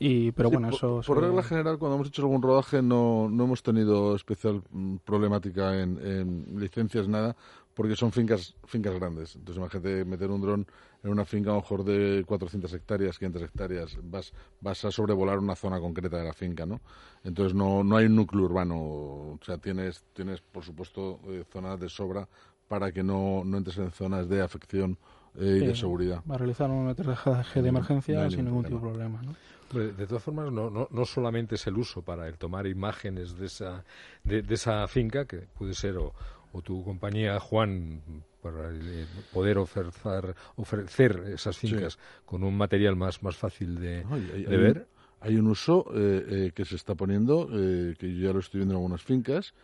Y, 0.00 0.32
pero 0.32 0.50
bueno, 0.50 0.70
eso... 0.70 1.00
Por, 1.06 1.20
regla 1.20 1.42
general, 1.42 1.78
cuando 1.78 1.96
hemos 1.96 2.08
hecho 2.08 2.22
algún 2.22 2.40
rodaje 2.40 2.82
no, 2.82 3.28
no 3.28 3.44
hemos 3.44 3.62
tenido 3.62 4.14
especial 4.14 4.62
mm, 4.70 4.96
problemática 5.04 5.80
en, 5.80 5.98
en 6.04 6.60
licencias, 6.60 7.08
nada, 7.08 7.34
porque 7.74 7.96
son 7.96 8.12
fincas 8.12 8.54
fincas 8.66 8.94
grandes. 8.94 9.36
Entonces, 9.36 9.56
imagínate 9.56 10.04
meter 10.04 10.30
un 10.30 10.40
dron 10.40 10.66
en 11.02 11.10
una 11.10 11.24
finca 11.24 11.50
a 11.50 11.54
lo 11.54 11.60
mejor 11.60 11.84
de 11.84 12.24
400 12.26 12.72
hectáreas, 12.74 13.18
500 13.18 13.42
hectáreas, 13.42 13.98
vas, 14.02 14.32
vas 14.60 14.84
a 14.84 14.90
sobrevolar 14.90 15.38
una 15.38 15.54
zona 15.54 15.80
concreta 15.80 16.18
de 16.18 16.24
la 16.24 16.32
finca, 16.32 16.66
¿no? 16.66 16.80
Entonces 17.24 17.54
no, 17.54 17.84
no 17.84 17.96
hay 17.96 18.06
un 18.06 18.16
núcleo 18.16 18.44
urbano, 18.44 18.76
o 18.76 19.38
sea, 19.42 19.58
tienes, 19.58 20.04
tienes 20.12 20.40
por 20.40 20.64
supuesto, 20.64 21.20
eh, 21.28 21.44
zonas 21.50 21.78
de 21.78 21.88
sobra 21.88 22.28
para 22.66 22.92
que 22.92 23.02
no, 23.02 23.42
no 23.44 23.58
entres 23.58 23.78
en 23.78 23.90
zonas 23.90 24.28
de 24.28 24.42
afección 24.42 24.98
eh, 25.36 25.60
y 25.62 25.66
de 25.66 25.76
seguridad. 25.76 26.22
Va 26.28 26.34
a 26.34 26.38
realizar 26.38 26.70
un 26.70 26.88
aterrizaje 26.88 27.62
de 27.62 27.68
emergencia 27.68 28.28
sin 28.30 28.44
ningún 28.44 28.64
tipo 28.64 28.76
de 28.76 28.82
problema, 28.82 29.22
¿no? 29.22 29.34
De 29.72 30.06
todas 30.06 30.22
formas, 30.22 30.50
no, 30.50 30.70
no, 30.70 30.88
no, 30.90 31.04
solamente 31.04 31.56
es 31.56 31.66
el 31.66 31.76
uso 31.76 32.00
para 32.00 32.26
el 32.26 32.38
tomar 32.38 32.66
imágenes 32.66 33.36
de 33.36 33.46
esa, 33.46 33.84
de, 34.24 34.40
de 34.40 34.54
esa 34.54 34.88
finca, 34.88 35.26
que 35.26 35.40
puede 35.40 35.74
ser 35.74 35.98
o, 35.98 36.14
o 36.52 36.62
tu 36.62 36.82
compañía, 36.84 37.38
Juan, 37.38 38.02
para 38.42 38.70
eh, 38.70 39.06
poder 39.32 39.58
ofrecer, 39.58 40.34
ofrecer 40.56 41.24
esas 41.34 41.56
fincas 41.56 41.98
con 42.24 42.44
un 42.44 42.56
material 42.56 42.96
más, 42.96 43.22
más 43.22 43.36
fácil 43.36 43.80
de, 43.80 44.04
ver. 44.48 44.86
hay 45.20 45.36
un 45.36 45.48
uso 45.48 45.86
eh, 45.94 46.26
eh, 46.28 46.52
que 46.54 46.64
se 46.64 46.76
está 46.76 46.94
poniendo, 46.94 47.48
que 47.48 48.14
yo 48.14 48.28
ya 48.28 48.32
lo 48.32 48.40
estoy 48.40 48.60
viendo 48.60 48.74
en 48.74 48.78
algunas 48.78 49.02
fincas, 49.02 49.54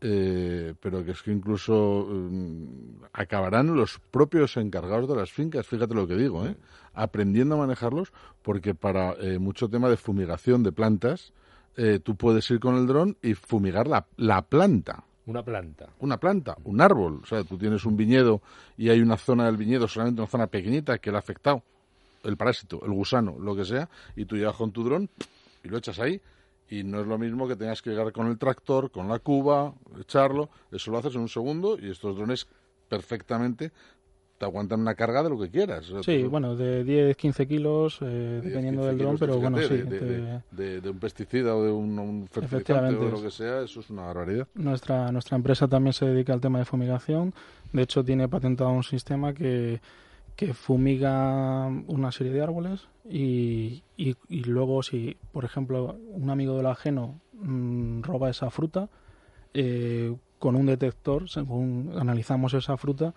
pero 0.00 1.04
que 1.04 1.12
es 1.12 1.22
que 1.22 1.30
incluso 1.30 2.08
mm, 2.08 3.04
acabarán 3.12 3.76
los 3.76 4.00
propios 4.10 4.56
encargados 4.56 5.08
de 5.08 5.16
las 5.16 5.30
fincas, 5.30 5.66
fíjate 5.66 5.94
lo 5.94 6.08
que 6.08 6.16
digo, 6.16 6.44
aprendiendo 6.94 7.54
a 7.54 7.58
manejarlos, 7.58 8.12
porque 8.42 8.74
para 8.74 9.16
mucho 9.38 9.68
tema 9.68 9.88
de 9.88 9.96
fumigación 9.96 10.62
de 10.62 10.72
plantas, 10.72 11.32
tú 12.02 12.16
puedes 12.16 12.50
ir 12.50 12.58
con 12.60 12.76
el 12.76 12.86
dron 12.86 13.16
y 13.22 13.34
fumigar 13.34 13.86
la, 13.86 14.06
la 14.16 14.42
planta. 14.42 15.04
Una 15.26 15.44
planta. 15.44 15.88
Una 16.00 16.18
planta, 16.18 16.56
un 16.64 16.80
árbol. 16.80 17.20
O 17.22 17.26
sea, 17.26 17.44
tú 17.44 17.56
tienes 17.56 17.84
un 17.84 17.96
viñedo 17.96 18.42
y 18.76 18.88
hay 18.88 19.00
una 19.00 19.16
zona 19.16 19.46
del 19.46 19.56
viñedo, 19.56 19.86
solamente 19.86 20.20
una 20.20 20.30
zona 20.30 20.46
pequeñita 20.48 20.98
que 20.98 21.10
le 21.10 21.16
ha 21.16 21.20
afectado 21.20 21.62
el 22.24 22.36
parásito, 22.36 22.84
el 22.84 22.92
gusano, 22.92 23.36
lo 23.38 23.54
que 23.54 23.64
sea, 23.64 23.88
y 24.16 24.24
tú 24.24 24.36
llegas 24.36 24.56
con 24.56 24.72
tu 24.72 24.84
dron 24.84 25.08
y 25.62 25.68
lo 25.68 25.78
echas 25.78 25.98
ahí. 25.98 26.20
Y 26.70 26.84
no 26.84 27.00
es 27.00 27.06
lo 27.06 27.18
mismo 27.18 27.46
que 27.46 27.54
tengas 27.54 27.82
que 27.82 27.90
llegar 27.90 28.12
con 28.12 28.28
el 28.28 28.38
tractor, 28.38 28.90
con 28.90 29.08
la 29.08 29.18
cuba, 29.18 29.74
echarlo. 30.00 30.48
Eso 30.70 30.90
lo 30.90 30.98
haces 30.98 31.14
en 31.14 31.20
un 31.20 31.28
segundo 31.28 31.78
y 31.78 31.90
estos 31.90 32.16
drones 32.16 32.46
perfectamente 32.88 33.72
aguantan 34.44 34.80
una 34.80 34.94
carga 34.94 35.22
de 35.22 35.30
lo 35.30 35.38
que 35.38 35.50
quieras. 35.50 35.90
Sí, 36.04 36.22
bueno, 36.24 36.56
de 36.56 36.84
10, 36.84 37.16
15 37.16 37.46
kilos, 37.46 37.98
eh, 38.02 38.40
dependiendo 38.42 38.84
del 38.84 38.98
dron, 38.98 39.18
pero 39.18 39.38
bueno, 39.38 39.58
sí. 39.58 39.82
De, 40.50 40.80
un 40.88 40.98
pesticida 40.98 41.54
o 41.54 41.64
de 41.64 41.70
un, 41.70 42.28
fertilizante 42.30 42.96
o 42.96 43.10
lo 43.10 43.22
que 43.22 43.30
sea, 43.30 43.62
eso 43.62 43.80
es 43.80 43.90
una 43.90 44.02
barbaridad. 44.02 44.48
Nuestra, 44.54 45.10
nuestra 45.12 45.36
empresa 45.36 45.68
también 45.68 45.92
se 45.92 46.06
dedica 46.06 46.32
al 46.32 46.40
tema 46.40 46.58
de 46.58 46.64
fumigación. 46.64 47.34
De 47.72 47.82
hecho, 47.82 48.04
tiene 48.04 48.28
patentado 48.28 48.70
un 48.70 48.84
sistema 48.84 49.32
que, 49.32 49.80
que 50.36 50.54
fumiga 50.54 51.66
una 51.86 52.12
serie 52.12 52.32
de 52.32 52.42
árboles 52.42 52.88
y, 53.08 53.82
y, 53.96 54.16
luego 54.44 54.82
si, 54.82 55.16
por 55.32 55.44
ejemplo, 55.44 55.96
un 56.10 56.30
amigo 56.30 56.56
del 56.56 56.66
ajeno 56.66 57.20
mm, 57.34 58.02
roba 58.02 58.30
esa 58.30 58.50
fruta, 58.50 58.88
eh, 59.54 60.14
con 60.38 60.56
un 60.56 60.66
detector, 60.66 61.28
según 61.28 61.92
analizamos 61.98 62.54
esa 62.54 62.76
fruta, 62.76 63.14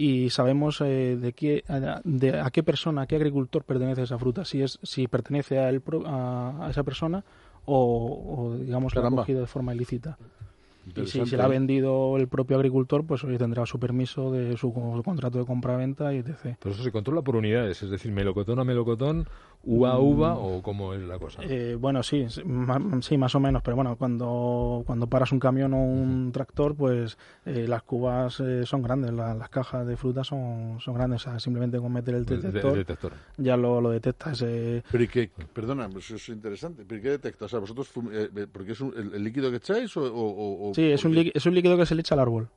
y 0.00 0.30
sabemos 0.30 0.80
eh, 0.80 1.18
de, 1.20 1.34
qué, 1.34 1.62
de 2.04 2.40
a 2.40 2.50
qué 2.50 2.62
persona, 2.62 3.02
a 3.02 3.06
qué 3.06 3.16
agricultor 3.16 3.64
pertenece 3.64 4.02
esa 4.04 4.16
fruta, 4.16 4.46
si 4.46 4.62
es 4.62 4.78
si 4.82 5.08
pertenece 5.08 5.58
a, 5.58 5.68
él, 5.68 5.82
a, 6.06 6.68
esa 6.70 6.82
persona 6.84 7.22
o, 7.66 8.56
digamos 8.58 8.94
la 8.94 9.06
ha 9.06 9.10
cogido 9.10 9.42
de 9.42 9.46
forma 9.46 9.74
ilícita. 9.74 10.16
Y 10.96 11.06
si 11.06 11.24
se 11.26 11.36
la 11.36 11.44
ha 11.44 11.48
vendido 11.48 12.16
el 12.16 12.28
propio 12.28 12.56
agricultor, 12.56 13.04
pues 13.06 13.22
hoy 13.24 13.36
tendrá 13.38 13.66
su 13.66 13.78
permiso 13.78 14.32
de 14.32 14.56
su, 14.56 14.72
contrato 14.72 15.38
de 15.38 15.44
compra-venta 15.44 16.12
y 16.14 16.18
etc. 16.18 16.56
Pero 16.58 16.74
eso 16.74 16.82
se 16.82 16.90
controla 16.90 17.22
por 17.22 17.36
unidades, 17.36 17.82
es 17.82 17.90
decir, 17.90 18.12
melocotón 18.12 18.58
a 18.58 18.64
melocotón, 18.64 19.26
uva 19.62 19.92
a 19.92 19.98
uva, 19.98 20.34
mm. 20.34 20.38
o 20.38 20.62
cómo 20.62 20.94
es 20.94 21.02
la 21.02 21.18
cosa. 21.18 21.42
Eh, 21.44 21.76
bueno, 21.78 22.02
sí, 22.02 22.26
sí, 22.28 23.18
más 23.18 23.34
o 23.34 23.40
menos, 23.40 23.62
pero 23.62 23.76
bueno, 23.76 23.96
cuando, 23.96 24.82
cuando 24.86 25.06
paras 25.06 25.32
un 25.32 25.38
camión 25.38 25.74
o 25.74 25.82
un 25.82 26.32
tractor, 26.32 26.74
pues 26.74 27.18
eh, 27.44 27.66
las 27.68 27.82
cubas 27.82 28.40
eh, 28.40 28.64
son 28.64 28.82
grandes, 28.82 29.12
las 29.12 29.48
cajas 29.50 29.86
de 29.86 29.96
fruta 29.96 30.24
son, 30.24 30.78
son 30.80 30.94
grandes, 30.94 31.26
o 31.26 31.30
sea, 31.30 31.40
simplemente 31.40 31.78
con 31.78 31.92
meter 31.92 32.14
el 32.14 32.24
detector, 32.24 33.12
ya 33.36 33.56
lo, 33.56 33.80
lo 33.80 33.90
detectas. 33.90 34.40
Pero 34.40 35.04
¿y 35.04 35.08
qué? 35.08 35.30
Perdona, 35.52 35.88
eso 35.96 36.16
es 36.16 36.28
interesante, 36.30 36.84
¿pero 36.86 37.02
qué 37.02 37.10
detecta? 37.10 37.44
O 37.44 37.48
sea, 37.48 37.58
vosotros, 37.58 37.90
porque 38.52 38.72
es 38.72 38.80
el, 38.80 39.22
líquido 39.22 39.50
que 39.50 39.56
echáis 39.56 39.94
o 39.96 40.69
Sí, 40.74 40.82
es 40.82 41.04
un, 41.04 41.30
es 41.32 41.46
un 41.46 41.54
líquido 41.54 41.76
que 41.76 41.86
se 41.86 41.94
le 41.94 42.00
echa 42.00 42.14
al 42.14 42.20
árbol. 42.20 42.48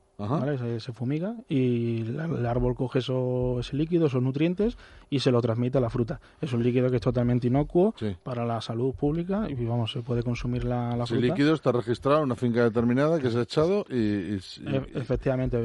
Se, 0.78 0.92
fumiga 0.92 1.34
y 1.48 2.02
el 2.02 2.46
árbol 2.46 2.76
coge 2.76 3.00
eso, 3.00 3.58
ese 3.58 3.76
líquido, 3.76 4.06
esos 4.06 4.22
nutrientes 4.22 4.78
y 5.10 5.18
se 5.18 5.32
lo 5.32 5.42
transmite 5.42 5.78
a 5.78 5.80
la 5.80 5.90
fruta. 5.90 6.20
Es 6.40 6.52
un 6.52 6.62
líquido 6.62 6.88
que 6.88 6.96
es 6.96 7.02
totalmente 7.02 7.48
inocuo 7.48 7.94
para 8.22 8.44
la 8.46 8.60
salud 8.60 8.94
pública 8.94 9.48
y 9.48 9.54
vamos, 9.64 9.90
se 9.90 10.02
puede 10.02 10.22
consumir 10.22 10.64
la, 10.64 10.96
la 10.96 11.06
fruta. 11.06 11.20
El 11.20 11.30
líquido 11.30 11.52
está 11.52 11.72
registrado 11.72 12.18
en 12.18 12.24
una 12.24 12.36
finca 12.36 12.62
determinada 12.62 13.18
que 13.18 13.28
se 13.30 13.38
ha 13.38 13.42
echado 13.42 13.86
y... 13.90 14.34
E, 14.34 14.40
efectivamente, 14.94 15.58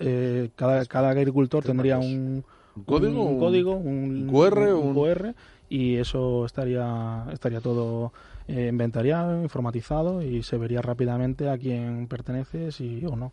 eh, 0.00 0.50
cada, 0.56 0.84
cada 0.86 1.10
agricultor 1.10 1.62
tendría 1.62 1.98
un, 1.98 2.44
código, 2.84 3.22
un, 3.22 3.38
código, 3.38 3.76
un, 3.76 4.26
QR, 4.26 4.74
un, 4.74 4.94
QR 4.94 5.34
y 5.68 5.96
eso 5.96 6.44
estaría, 6.44 7.26
estaría 7.32 7.60
todo 7.60 8.12
eh, 8.48 8.68
inventariado, 8.68 9.42
informatizado 9.42 10.22
y 10.22 10.42
se 10.42 10.58
vería 10.58 10.82
rápidamente 10.82 11.48
a 11.48 11.58
quién 11.58 12.06
pertenece 12.08 12.72
si 12.72 13.04
o 13.06 13.16
no. 13.16 13.32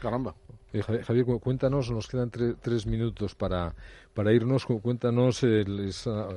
Caramba. 0.00 0.34
Eh, 0.72 0.82
Javier, 0.82 1.24
cuéntanos, 1.40 1.90
nos 1.90 2.08
quedan 2.08 2.30
tres 2.30 2.86
minutos 2.86 3.34
para, 3.34 3.74
para 4.14 4.32
irnos. 4.32 4.66
Cuéntanos, 4.66 5.42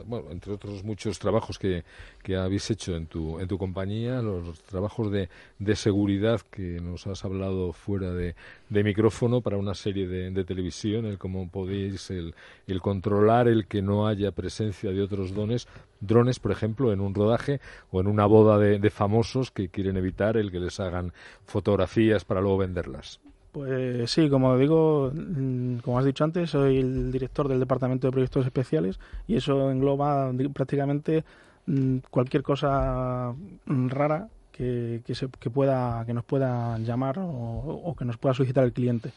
bueno, 0.06 0.32
entre 0.32 0.54
otros 0.54 0.84
muchos 0.84 1.18
trabajos 1.18 1.58
que, 1.58 1.84
que, 2.22 2.36
habéis 2.36 2.70
hecho 2.70 2.96
en 2.96 3.08
tu, 3.08 3.40
en 3.40 3.48
tu 3.48 3.58
compañía, 3.58 4.22
los 4.22 4.62
trabajos 4.62 5.12
de, 5.12 5.30
de 5.58 5.76
seguridad 5.76 6.42
que 6.42 6.80
nos 6.80 7.08
has 7.08 7.26
hablado 7.26 7.74
fuera 7.74 8.14
de, 8.14 8.36
de 8.70 8.84
micrófono 8.84 9.42
para 9.42 9.58
una 9.58 9.74
serie 9.74 10.08
de, 10.08 10.30
de, 10.30 10.44
televisión, 10.44 11.06
el 11.06 11.18
cómo 11.18 11.50
podéis 11.50 12.12
el, 12.12 12.36
el 12.68 12.82
controlar 12.82 13.48
el 13.48 13.66
que 13.66 13.82
no 13.82 14.08
haya 14.08 14.32
presencia 14.32 14.92
de 14.92 15.02
otros 15.02 15.34
dones, 15.34 15.68
drones, 16.02 16.40
por 16.40 16.52
ejemplo, 16.52 16.94
en 16.94 17.02
un 17.02 17.16
rodaje 17.16 17.62
o 17.92 18.00
en 18.00 18.08
una 18.08 18.28
boda 18.28 18.60
de, 18.60 18.78
de 18.78 18.90
famosos 18.92 19.50
que 19.50 19.70
quieren 19.70 19.98
evitar 19.98 20.38
el 20.38 20.52
que 20.52 20.60
les 20.60 20.80
hagan 20.80 21.14
fotografías 21.46 22.26
para 22.26 22.42
luego 22.42 22.60
venderlas. 22.60 23.20
Pues 23.52 24.12
sí, 24.12 24.30
como 24.30 24.58
digo, 24.58 25.12
mm, 25.14 25.78
como 25.80 25.98
has 25.98 26.06
dicho 26.06 26.24
antes, 26.24 26.52
soy 26.52 26.78
el 26.78 27.12
director 27.12 27.48
del 27.48 27.60
Departamento 27.60 28.08
de 28.08 28.12
Proyectos 28.12 28.46
Especiales 28.46 29.00
y 29.28 29.38
eso 29.38 29.72
engloba 29.72 30.32
prácticamente 30.54 31.24
mm, 31.66 31.98
cualquier 32.12 32.44
cosa 32.44 33.34
mm, 33.66 33.88
rara 33.90 34.30
que, 34.52 35.02
que, 35.06 35.16
se, 35.16 35.30
que, 35.40 35.50
pueda, 35.50 36.06
que 36.06 36.14
nos 36.14 36.26
pueda 36.26 36.78
llamar 36.80 37.18
o, 37.20 37.96
que 37.98 38.06
nos 38.06 38.18
pueda 38.18 38.36
solicitar 38.36 38.64
el 38.66 38.74
cliente. 38.74 39.12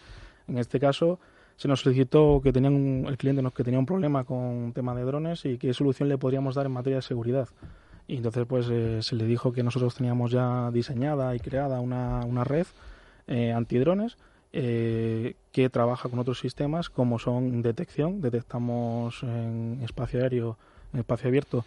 En 0.48 0.56
este 0.56 0.80
caso, 0.80 1.18
se 1.56 1.68
nos 1.68 1.80
solicitó 1.80 2.40
que 2.42 2.52
tenían 2.52 3.04
el 3.06 3.18
cliente 3.18 3.42
que 3.54 3.64
tenía 3.64 3.78
un 3.78 3.86
problema 3.86 4.24
con 4.24 4.38
un 4.38 4.72
tema 4.72 4.94
de 4.94 5.02
drones 5.02 5.44
y 5.44 5.58
qué 5.58 5.74
solución 5.74 6.08
le 6.08 6.16
podríamos 6.16 6.54
dar 6.54 6.66
en 6.66 6.72
materia 6.72 6.96
de 6.96 7.02
seguridad. 7.02 7.48
Y 8.08 8.16
entonces 8.16 8.46
pues 8.46 8.66
eh, 8.70 9.02
se 9.02 9.14
le 9.14 9.26
dijo 9.26 9.52
que 9.52 9.62
nosotros 9.62 9.94
teníamos 9.94 10.30
ya 10.30 10.70
diseñada 10.70 11.34
y 11.36 11.40
creada 11.40 11.80
una, 11.80 12.20
una 12.24 12.44
red 12.44 12.66
eh, 13.32 13.52
antidrones 13.52 14.16
eh, 14.54 15.36
que 15.50 15.70
trabaja 15.70 16.10
con 16.10 16.18
otros 16.18 16.38
sistemas 16.38 16.90
como 16.90 17.18
son 17.18 17.62
detección, 17.62 18.20
detectamos 18.20 19.22
en 19.22 19.80
espacio 19.82 20.20
aéreo, 20.20 20.58
en 20.92 21.00
espacio 21.00 21.28
abierto, 21.28 21.64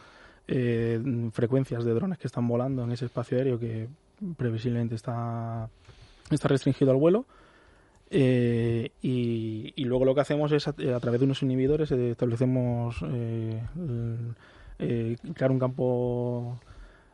eh, 0.48 1.02
frecuencias 1.32 1.84
de 1.84 1.94
drones 1.96 2.20
que 2.20 2.28
están 2.28 2.48
volando 2.48 2.84
en 2.84 2.92
ese 2.92 3.06
espacio 3.06 3.40
aéreo 3.40 3.60
que 3.60 3.88
previsiblemente 4.38 4.94
está, 4.94 5.68
está 6.30 6.48
restringido 6.48 6.92
al 6.92 6.98
vuelo. 6.98 7.26
Eh, 8.12 8.92
y, 9.02 9.84
luego 9.84 10.06
lo 10.06 10.14
que 10.14 10.22
hacemos 10.22 10.52
es 10.52 10.68
a, 10.68 10.74
través 10.74 11.20
de 11.20 11.26
unos 11.26 11.42
inhibidores 11.42 11.92
establecemos 11.92 13.00
crear 14.78 15.52
un 15.52 15.60
campo 15.60 16.60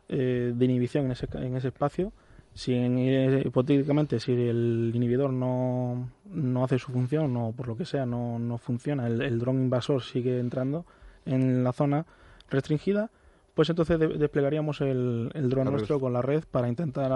de 0.06 0.64
inhibición 0.64 1.06
en 1.06 1.12
ese, 1.12 1.26
en 1.32 1.56
ese 1.56 1.68
espacio 1.68 2.12
si 2.54 2.74
hipotéticamente 2.74 4.20
si 4.20 4.32
el 4.32 4.92
inhibidor 4.94 5.32
no, 5.32 6.10
no, 6.26 6.64
hace 6.64 6.78
su 6.78 6.92
función 6.92 7.36
o 7.36 7.52
por 7.52 7.66
lo 7.66 7.76
que 7.76 7.86
sea 7.86 8.04
no, 8.04 8.38
no 8.38 8.58
funciona, 8.58 9.06
el, 9.06 9.38
dron 9.38 9.56
invasor 9.56 10.02
sigue 10.02 10.38
entrando 10.38 10.84
en 11.24 11.64
la 11.64 11.72
zona 11.72 12.04
restringida, 12.50 13.10
pues 13.54 13.70
entonces 13.70 13.98
desplegaríamos 14.18 14.80
el, 14.82 15.30
el 15.34 15.48
dron 15.48 15.70
nuestro 15.70 15.98
con 15.98 16.12
la 16.12 16.20
red 16.20 16.44
para 16.50 16.68
intentar 16.68 17.10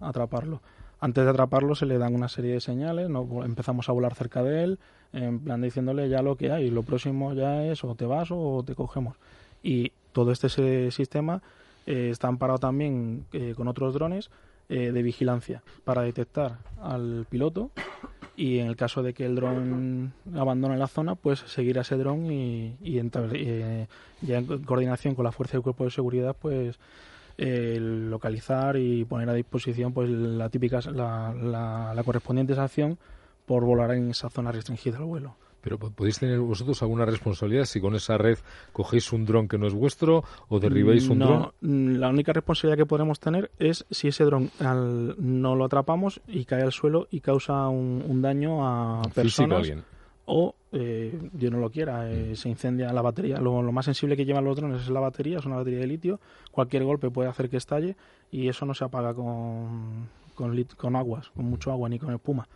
atraparlo. 0.00 0.60
Antes 1.00 1.24
de 1.24 1.30
atraparlo 1.30 1.74
se 1.74 1.86
le 1.86 1.98
dan 1.98 2.14
una 2.14 2.28
serie 2.28 2.54
de 2.54 2.60
señales, 2.60 3.08
¿no? 3.08 3.44
empezamos 3.44 3.88
a 3.88 3.92
volar 3.92 4.14
cerca 4.14 4.42
de 4.42 4.64
él, 4.64 4.78
en 5.12 5.40
plan 5.40 5.60
diciéndole 5.62 6.08
ya 6.08 6.22
lo 6.22 6.36
que 6.36 6.52
hay, 6.52 6.70
lo 6.70 6.82
próximo 6.82 7.32
ya 7.32 7.64
es 7.64 7.84
o 7.84 7.94
te 7.94 8.04
vas 8.04 8.28
o 8.30 8.62
te 8.66 8.74
cogemos. 8.74 9.16
Y 9.62 9.92
todo 10.12 10.32
este 10.32 10.90
sistema 10.90 11.42
eh, 11.86 12.10
está 12.10 12.28
amparado 12.28 12.58
también 12.58 13.26
eh, 13.32 13.54
con 13.56 13.68
otros 13.68 13.94
drones 13.94 14.30
eh, 14.68 14.92
de 14.92 15.02
vigilancia 15.02 15.62
para 15.84 16.02
detectar 16.02 16.58
al 16.80 17.26
piloto 17.28 17.70
y 18.36 18.58
en 18.58 18.66
el 18.66 18.76
caso 18.76 19.02
de 19.02 19.14
que 19.14 19.24
el 19.24 19.34
dron 19.34 20.12
abandone 20.34 20.76
la 20.76 20.88
zona, 20.88 21.14
pues 21.14 21.40
seguir 21.40 21.78
a 21.78 21.82
ese 21.82 21.96
dron 21.96 22.30
y, 22.30 22.76
eh, 22.82 23.86
ya 24.20 24.38
en 24.38 24.64
coordinación 24.64 25.14
con 25.14 25.24
la 25.24 25.32
fuerza 25.32 25.52
del 25.52 25.62
cuerpo 25.62 25.84
de 25.84 25.90
seguridad, 25.90 26.36
pues 26.38 26.78
eh, 27.38 27.78
localizar 27.80 28.76
y 28.76 29.04
poner 29.04 29.28
a 29.30 29.34
disposición 29.34 29.92
pues 29.92 30.10
la 30.10 30.48
típica 30.48 30.80
la, 30.90 31.34
la, 31.34 31.92
la 31.94 32.04
correspondiente 32.04 32.54
sanción 32.54 32.98
por 33.46 33.64
volar 33.64 33.92
en 33.92 34.10
esa 34.10 34.28
zona 34.30 34.52
restringida 34.52 34.98
al 34.98 35.04
vuelo. 35.04 35.36
Pero 35.66 35.80
podéis 35.80 36.20
tener 36.20 36.38
vosotros 36.38 36.80
alguna 36.82 37.04
responsabilidad 37.04 37.64
si 37.64 37.80
con 37.80 37.96
esa 37.96 38.16
red 38.16 38.38
cogéis 38.72 39.12
un 39.12 39.26
dron 39.26 39.48
que 39.48 39.58
no 39.58 39.66
es 39.66 39.74
vuestro 39.74 40.22
o 40.46 40.60
derribáis 40.60 41.08
un 41.08 41.18
dron. 41.18 41.50
Mm, 41.60 41.96
la 41.96 42.08
única 42.08 42.32
responsabilidad 42.32 42.76
que 42.76 42.86
podemos 42.86 43.18
tener 43.18 43.50
es 43.58 43.84
si 43.90 44.06
ese 44.06 44.22
dron 44.22 44.48
no 44.60 45.56
lo 45.56 45.64
atrapamos 45.64 46.20
y 46.28 46.44
cae 46.44 46.62
al 46.62 46.70
suelo 46.70 47.08
y 47.10 47.18
causa 47.18 47.66
un, 47.66 48.22
daño 48.22 48.64
a 48.64 49.02
personas. 49.12 49.68
O, 50.26 50.54
eh, 50.70 51.18
Dios 51.32 51.50
no 51.50 51.58
lo 51.58 51.68
quiera, 51.68 52.12
eh, 52.12 52.28
mm. 52.30 52.36
se 52.36 52.48
incendia 52.48 52.92
la 52.92 53.02
batería. 53.02 53.38
Lo, 53.40 53.60
más 53.72 53.86
sensible 53.86 54.16
que 54.16 54.24
llevan 54.24 54.44
los 54.44 54.54
drones 54.54 54.82
es 54.82 54.88
la 54.90 55.00
batería, 55.00 55.38
es 55.38 55.46
una 55.46 55.56
batería 55.56 55.80
de 55.80 55.88
litio. 55.88 56.20
Cualquier 56.52 56.84
golpe 56.84 57.10
puede 57.10 57.28
hacer 57.28 57.50
que 57.50 57.56
estalle 57.56 57.96
y 58.30 58.46
eso 58.46 58.66
no 58.66 58.74
se 58.74 58.84
apaga 58.84 59.14
con, 59.14 60.06
con, 60.36 60.64
con 60.76 60.94
aguas, 60.94 61.30
con 61.30 61.46
mucho 61.46 61.72
agua 61.72 61.88
ni 61.88 61.98
con 61.98 62.14
espuma. 62.14 62.46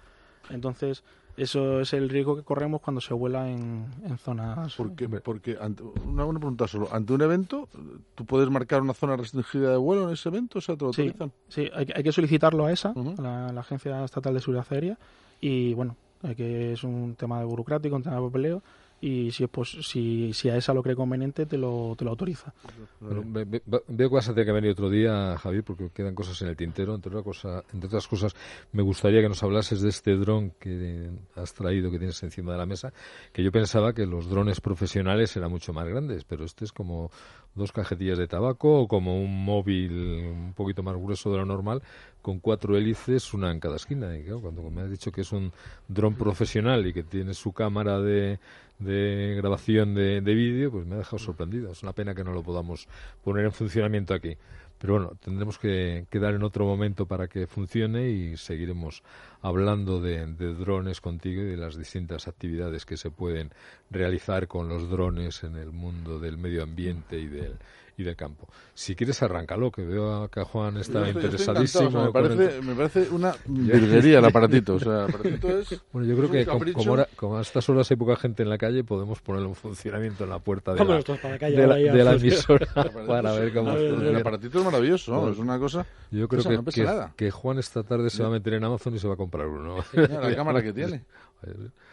Entonces, 0.48 1.02
eso 1.42 1.80
es 1.80 1.92
el 1.92 2.08
riesgo 2.08 2.36
que 2.36 2.42
corremos 2.42 2.80
cuando 2.80 3.00
se 3.00 3.14
vuela 3.14 3.48
en, 3.50 3.86
en 4.04 4.18
zonas. 4.18 4.74
Porque, 4.76 5.08
porque 5.08 5.58
una, 6.04 6.26
pregunta 6.28 6.68
solo. 6.68 6.88
Ante 6.92 7.12
un 7.12 7.22
evento, 7.22 7.68
¿tú 8.14 8.24
puedes 8.24 8.50
marcar 8.50 8.82
una 8.82 8.94
zona 8.94 9.16
restringida 9.16 9.70
de 9.70 9.76
vuelo 9.76 10.08
en 10.08 10.14
ese 10.14 10.28
evento? 10.28 10.58
¿O 10.58 10.62
sea, 10.62 10.76
te 10.76 10.84
lo 10.84 10.92
sí, 10.92 11.12
Sí, 11.48 11.70
hay, 11.72 11.86
hay, 11.94 12.02
que 12.02 12.12
solicitarlo 12.12 12.66
a 12.66 12.72
esa, 12.72 12.92
la, 12.94 13.52
la, 13.52 13.60
Agencia 13.60 14.04
Estatal 14.04 14.34
de 14.34 14.40
Seguridad 14.40 14.66
Aérea. 14.70 14.98
Y 15.40 15.72
bueno, 15.74 15.96
que 16.36 16.72
es 16.72 16.84
un 16.84 17.14
tema 17.14 17.38
de 17.38 17.46
burocrático, 17.46 17.96
un 17.96 18.02
tema 18.02 18.16
de 18.16 18.22
papeleo 18.22 18.62
y 19.00 19.30
si, 19.30 19.46
pues, 19.46 19.78
si, 19.82 20.48
a 20.50 20.56
esa 20.56 20.74
lo 20.74 20.82
cree 20.82 20.94
conveniente 20.94 21.46
te 21.46 21.56
lo, 21.56 21.94
te 21.96 22.04
lo 22.04 22.10
autoriza. 22.10 22.52
veo 23.00 24.08
que 24.08 24.14
vas 24.14 24.28
a 24.28 24.34
tener 24.34 24.46
que 24.46 24.52
venir 24.52 24.72
otro 24.72 24.90
día, 24.90 25.36
Javier, 25.38 25.64
porque 25.64 25.90
quedan 25.90 26.14
cosas 26.14 26.40
en 26.42 26.48
el 26.48 26.56
tintero. 26.56 26.94
Entre, 26.94 27.10
otra 27.10 27.22
cosa, 27.22 27.64
entre 27.72 27.86
otras 27.86 28.06
cosas, 28.06 28.34
me 28.72 28.82
gustaría 28.82 29.22
que 29.22 29.28
nos 29.28 29.42
hablases 29.42 29.80
de 29.80 29.88
este 29.88 30.16
dron 30.16 30.50
que 30.60 31.10
has 31.34 31.54
traído, 31.54 31.90
que 31.90 31.98
tienes 31.98 32.22
encima 32.22 32.52
de 32.52 32.58
la 32.58 32.66
mesa, 32.66 32.92
que 33.32 33.42
yo 33.42 33.50
pensaba 33.50 33.94
que 33.94 34.04
los 34.04 34.28
drones 34.28 34.60
profesionales 34.60 35.34
eran 35.36 35.50
mucho 35.50 35.72
más 35.72 35.88
grandes, 35.88 36.24
pero 36.24 36.44
este 36.44 36.66
es 36.66 36.72
como 36.72 37.10
dos 37.54 37.72
cajetillas 37.72 38.18
de 38.18 38.28
tabaco 38.28 38.82
o 38.82 38.88
como 38.88 39.20
un 39.20 39.44
móvil 39.44 39.92
un 40.30 40.52
poquito 40.54 40.82
más 40.82 40.94
grueso 40.96 41.30
de 41.32 41.38
lo 41.38 41.46
normal, 41.46 41.82
con 42.22 42.38
cuatro 42.38 42.76
hélices, 42.76 43.32
una 43.32 43.50
en 43.50 43.60
cada 43.60 43.76
esquina. 43.76 44.16
Y 44.16 44.24
claro, 44.24 44.42
cuando 44.42 44.70
me 44.70 44.82
has 44.82 44.90
dicho 44.90 45.10
que 45.10 45.22
es 45.22 45.32
un 45.32 45.52
dron 45.88 46.14
profesional 46.14 46.86
y 46.86 46.92
que 46.92 47.02
tiene 47.02 47.34
su 47.34 47.52
cámara 47.52 47.98
de 48.00 48.38
de 48.80 49.34
grabación 49.36 49.94
de, 49.94 50.20
de 50.20 50.34
vídeo, 50.34 50.70
pues 50.70 50.86
me 50.86 50.96
ha 50.96 50.98
dejado 50.98 51.18
sorprendido. 51.18 51.70
Es 51.70 51.82
una 51.82 51.92
pena 51.92 52.14
que 52.14 52.24
no 52.24 52.32
lo 52.32 52.42
podamos 52.42 52.88
poner 53.22 53.44
en 53.44 53.52
funcionamiento 53.52 54.14
aquí. 54.14 54.36
Pero 54.80 54.94
bueno, 54.94 55.12
tendremos 55.22 55.58
que, 55.58 56.06
quedar 56.08 56.34
en 56.34 56.42
otro 56.42 56.64
momento 56.64 57.04
para 57.04 57.28
que 57.28 57.46
funcione 57.46 58.08
y 58.08 58.38
seguiremos 58.38 59.02
hablando 59.42 60.00
de, 60.00 60.24
de, 60.24 60.54
drones 60.54 61.02
contigo 61.02 61.42
y 61.42 61.44
de 61.44 61.58
las 61.58 61.76
distintas 61.76 62.26
actividades 62.28 62.86
que 62.86 62.96
se 62.96 63.10
pueden 63.10 63.50
realizar 63.90 64.48
con 64.48 64.70
los 64.70 64.88
drones 64.88 65.44
en 65.44 65.56
el 65.56 65.70
mundo 65.70 66.18
del 66.18 66.38
medio 66.38 66.62
ambiente 66.62 67.18
y 67.18 67.26
del, 67.26 67.58
y 68.00 68.04
del 68.04 68.16
campo. 68.16 68.48
Si 68.74 68.94
quieres, 68.94 69.22
arráncalo, 69.22 69.70
que 69.70 69.82
veo 69.82 70.28
que 70.28 70.42
Juan 70.42 70.76
está 70.78 71.08
interesadísimo. 71.08 72.06
me, 72.06 72.12
parece, 72.12 72.62
me, 72.62 72.74
parece, 72.74 73.08
una 73.10 73.34
virguería 73.46 74.18
el 74.18 74.24
aparatito. 74.24 74.74
O 74.74 74.80
sea, 74.80 75.04
el 75.04 75.14
aparatito 75.14 75.58
es. 75.58 75.80
Bueno, 75.92 76.08
yo 76.08 76.16
creo 76.16 76.30
que 76.30 76.46
como, 76.72 76.96
como, 77.16 77.38
a 77.38 77.40
estas 77.40 77.68
horas 77.68 77.90
hay 77.90 77.96
poca 77.96 78.16
gente 78.16 78.42
en 78.42 78.48
la 78.48 78.58
calle, 78.58 78.84
podemos 78.84 79.20
ponerlo 79.20 79.48
en 79.48 79.54
funcionamiento 79.54 80.24
en 80.24 80.30
la 80.30 80.38
puerta 80.38 80.72
de 80.72 80.84
la, 80.84 80.98
de 80.98 81.66
la, 81.66 81.74
de 81.74 82.04
la 82.04 82.12
emisora 82.12 82.66
para 83.06 83.32
ver 83.32 83.52
cómo. 83.52 83.72
El 83.72 84.16
aparatito 84.16 84.58
es 84.60 84.64
maravilloso, 84.64 85.30
es 85.30 85.38
una 85.38 85.58
cosa. 85.58 85.86
Yo 86.10 86.28
creo 86.28 86.42
que, 86.42 87.10
que, 87.16 87.30
Juan 87.30 87.58
esta 87.58 87.82
tarde 87.82 88.10
se 88.10 88.22
va 88.22 88.28
a 88.28 88.32
meter 88.32 88.54
en 88.54 88.64
Amazon 88.64 88.94
y 88.94 88.98
se 88.98 89.08
va 89.08 89.14
a 89.14 89.16
comprar 89.16 89.46
uno. 89.46 89.76
la 89.92 90.34
cámara 90.34 90.62
que 90.62 90.72
tiene. 90.72 91.04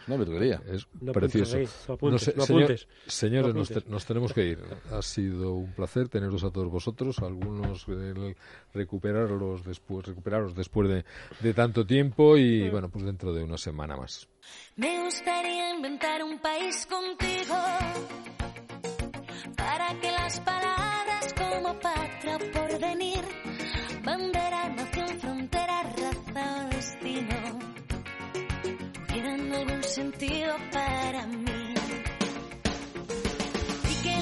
Una 0.08 0.18
virguería. 0.18 0.62
Es 0.68 0.88
precioso. 1.14 1.58
señores, 3.08 3.88
nos, 3.88 4.06
tenemos 4.06 4.34
que 4.34 4.46
ir. 4.46 4.60
Ha 4.92 5.02
sido 5.02 5.54
un 5.54 5.74
placer 5.74 6.10
teneros 6.10 6.44
a 6.44 6.52
todos 6.52 6.72
vosotros. 6.72 7.20
Algunos 7.20 7.86
eh, 7.90 8.36
recuperarlos 8.74 9.66
después, 9.66 10.06
recuperaros 10.06 10.56
después 10.56 10.90
de, 10.90 11.06
de 11.40 11.54
tanto 11.54 11.86
tiempo 11.86 12.38
y 12.38 12.70
bueno, 12.70 12.90
pues 12.90 13.06
dentro 13.06 13.34
de 13.34 13.44
una 13.44 13.58
semana 13.58 13.96
más. 13.98 14.28
Me 14.76 15.04
gustaría 15.04 15.76
inventar 15.76 16.24
un 16.24 16.40
país 16.40 16.86
contigo 16.86 17.56
para 19.56 20.00
que 20.00 20.12
las 20.12 20.40
palabras 20.42 21.34
como 21.34 21.80
patria 21.80 22.38
por 22.54 22.80
venir, 22.80 23.24
bandera, 24.04 24.47
algún 29.68 29.84
sentido 29.84 30.56
para 30.72 31.28
mí. 31.28 31.74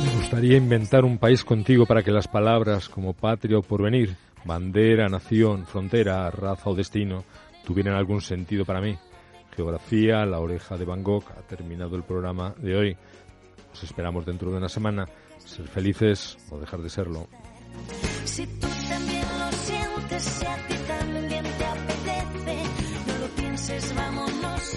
Me 0.04 0.16
gustaría 0.16 0.58
inventar 0.58 1.06
un 1.06 1.18
país 1.18 1.44
contigo 1.44 1.86
para 1.86 2.04
que 2.04 2.12
las 2.12 2.28
palabras 2.28 2.90
como 2.90 3.14
patria 3.14 3.58
o 3.58 3.62
porvenir, 3.62 4.16
bandera, 4.44 5.08
nación, 5.08 5.66
frontera, 5.66 6.30
raza 6.32 6.70
o 6.70 6.76
destino 6.76 7.24
tuvieran 7.66 7.96
algún 7.96 8.22
sentido 8.22 8.66
para 8.66 8.82
mí. 8.82 8.98
Geografía, 9.56 10.26
la 10.26 10.40
oreja 10.40 10.78
de 10.78 10.86
Van 10.86 11.04
Gogh 11.04 11.24
ha 11.38 11.42
terminado 11.48 11.96
el 11.96 12.04
programa 12.04 12.54
de 12.58 12.76
hoy. 12.76 12.98
Os 13.72 13.84
esperamos 13.84 14.26
dentro 14.26 14.52
de 14.52 14.58
una 14.58 14.70
semana. 14.70 15.08
Ser 15.40 15.68
felices 15.68 16.38
o 16.50 16.60
dejar 16.60 16.82
de 16.82 16.90
serlo. 16.90 17.28
Si 18.26 18.46
tú 18.46 18.68
también 18.90 19.26
lo 19.40 19.52
sientes, 19.52 20.24
si 20.24 20.46
a 20.46 20.68
ti 20.68 20.75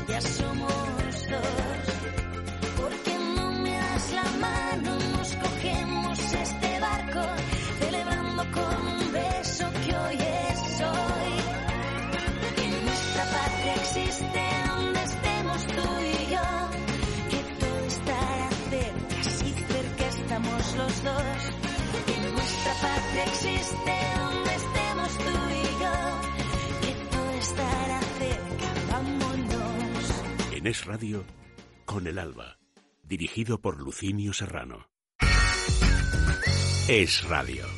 ya 0.06 0.20
somos 0.20 1.28
dos. 1.30 1.84
Porque 2.76 3.14
no 3.36 3.52
me 3.52 3.72
das 3.76 4.12
la 4.12 4.24
mano, 4.46 4.98
nos 5.16 5.32
cogemos 5.36 6.18
este 6.32 6.80
barco, 6.80 7.22
celebrando 7.80 8.42
con 8.52 8.86
un 8.86 9.12
beso 9.12 9.66
que 9.84 9.96
hoy 9.96 10.16
es 10.16 10.80
hoy. 10.80 11.34
En 12.64 12.84
nuestra 12.84 13.24
patria 13.24 13.74
existe 13.74 14.42
donde 14.68 15.02
estemos 15.04 15.66
tú 15.66 15.88
y 16.00 16.30
yo, 16.34 16.48
que 17.30 17.40
todo 17.60 17.78
estará 17.86 18.48
cerca, 18.70 19.30
si 19.30 19.52
cerca 19.52 20.04
estamos 20.08 20.74
los 20.76 21.04
dos. 21.04 21.40
En 22.14 22.34
nuestra 22.34 22.72
patria 22.82 23.24
existe 23.24 24.07
Es 30.68 30.84
Radio, 30.84 31.24
con 31.86 32.06
el 32.06 32.18
Alba, 32.18 32.58
dirigido 33.02 33.58
por 33.58 33.80
Lucinio 33.80 34.34
Serrano. 34.34 34.90
Es 36.86 37.26
Radio. 37.26 37.77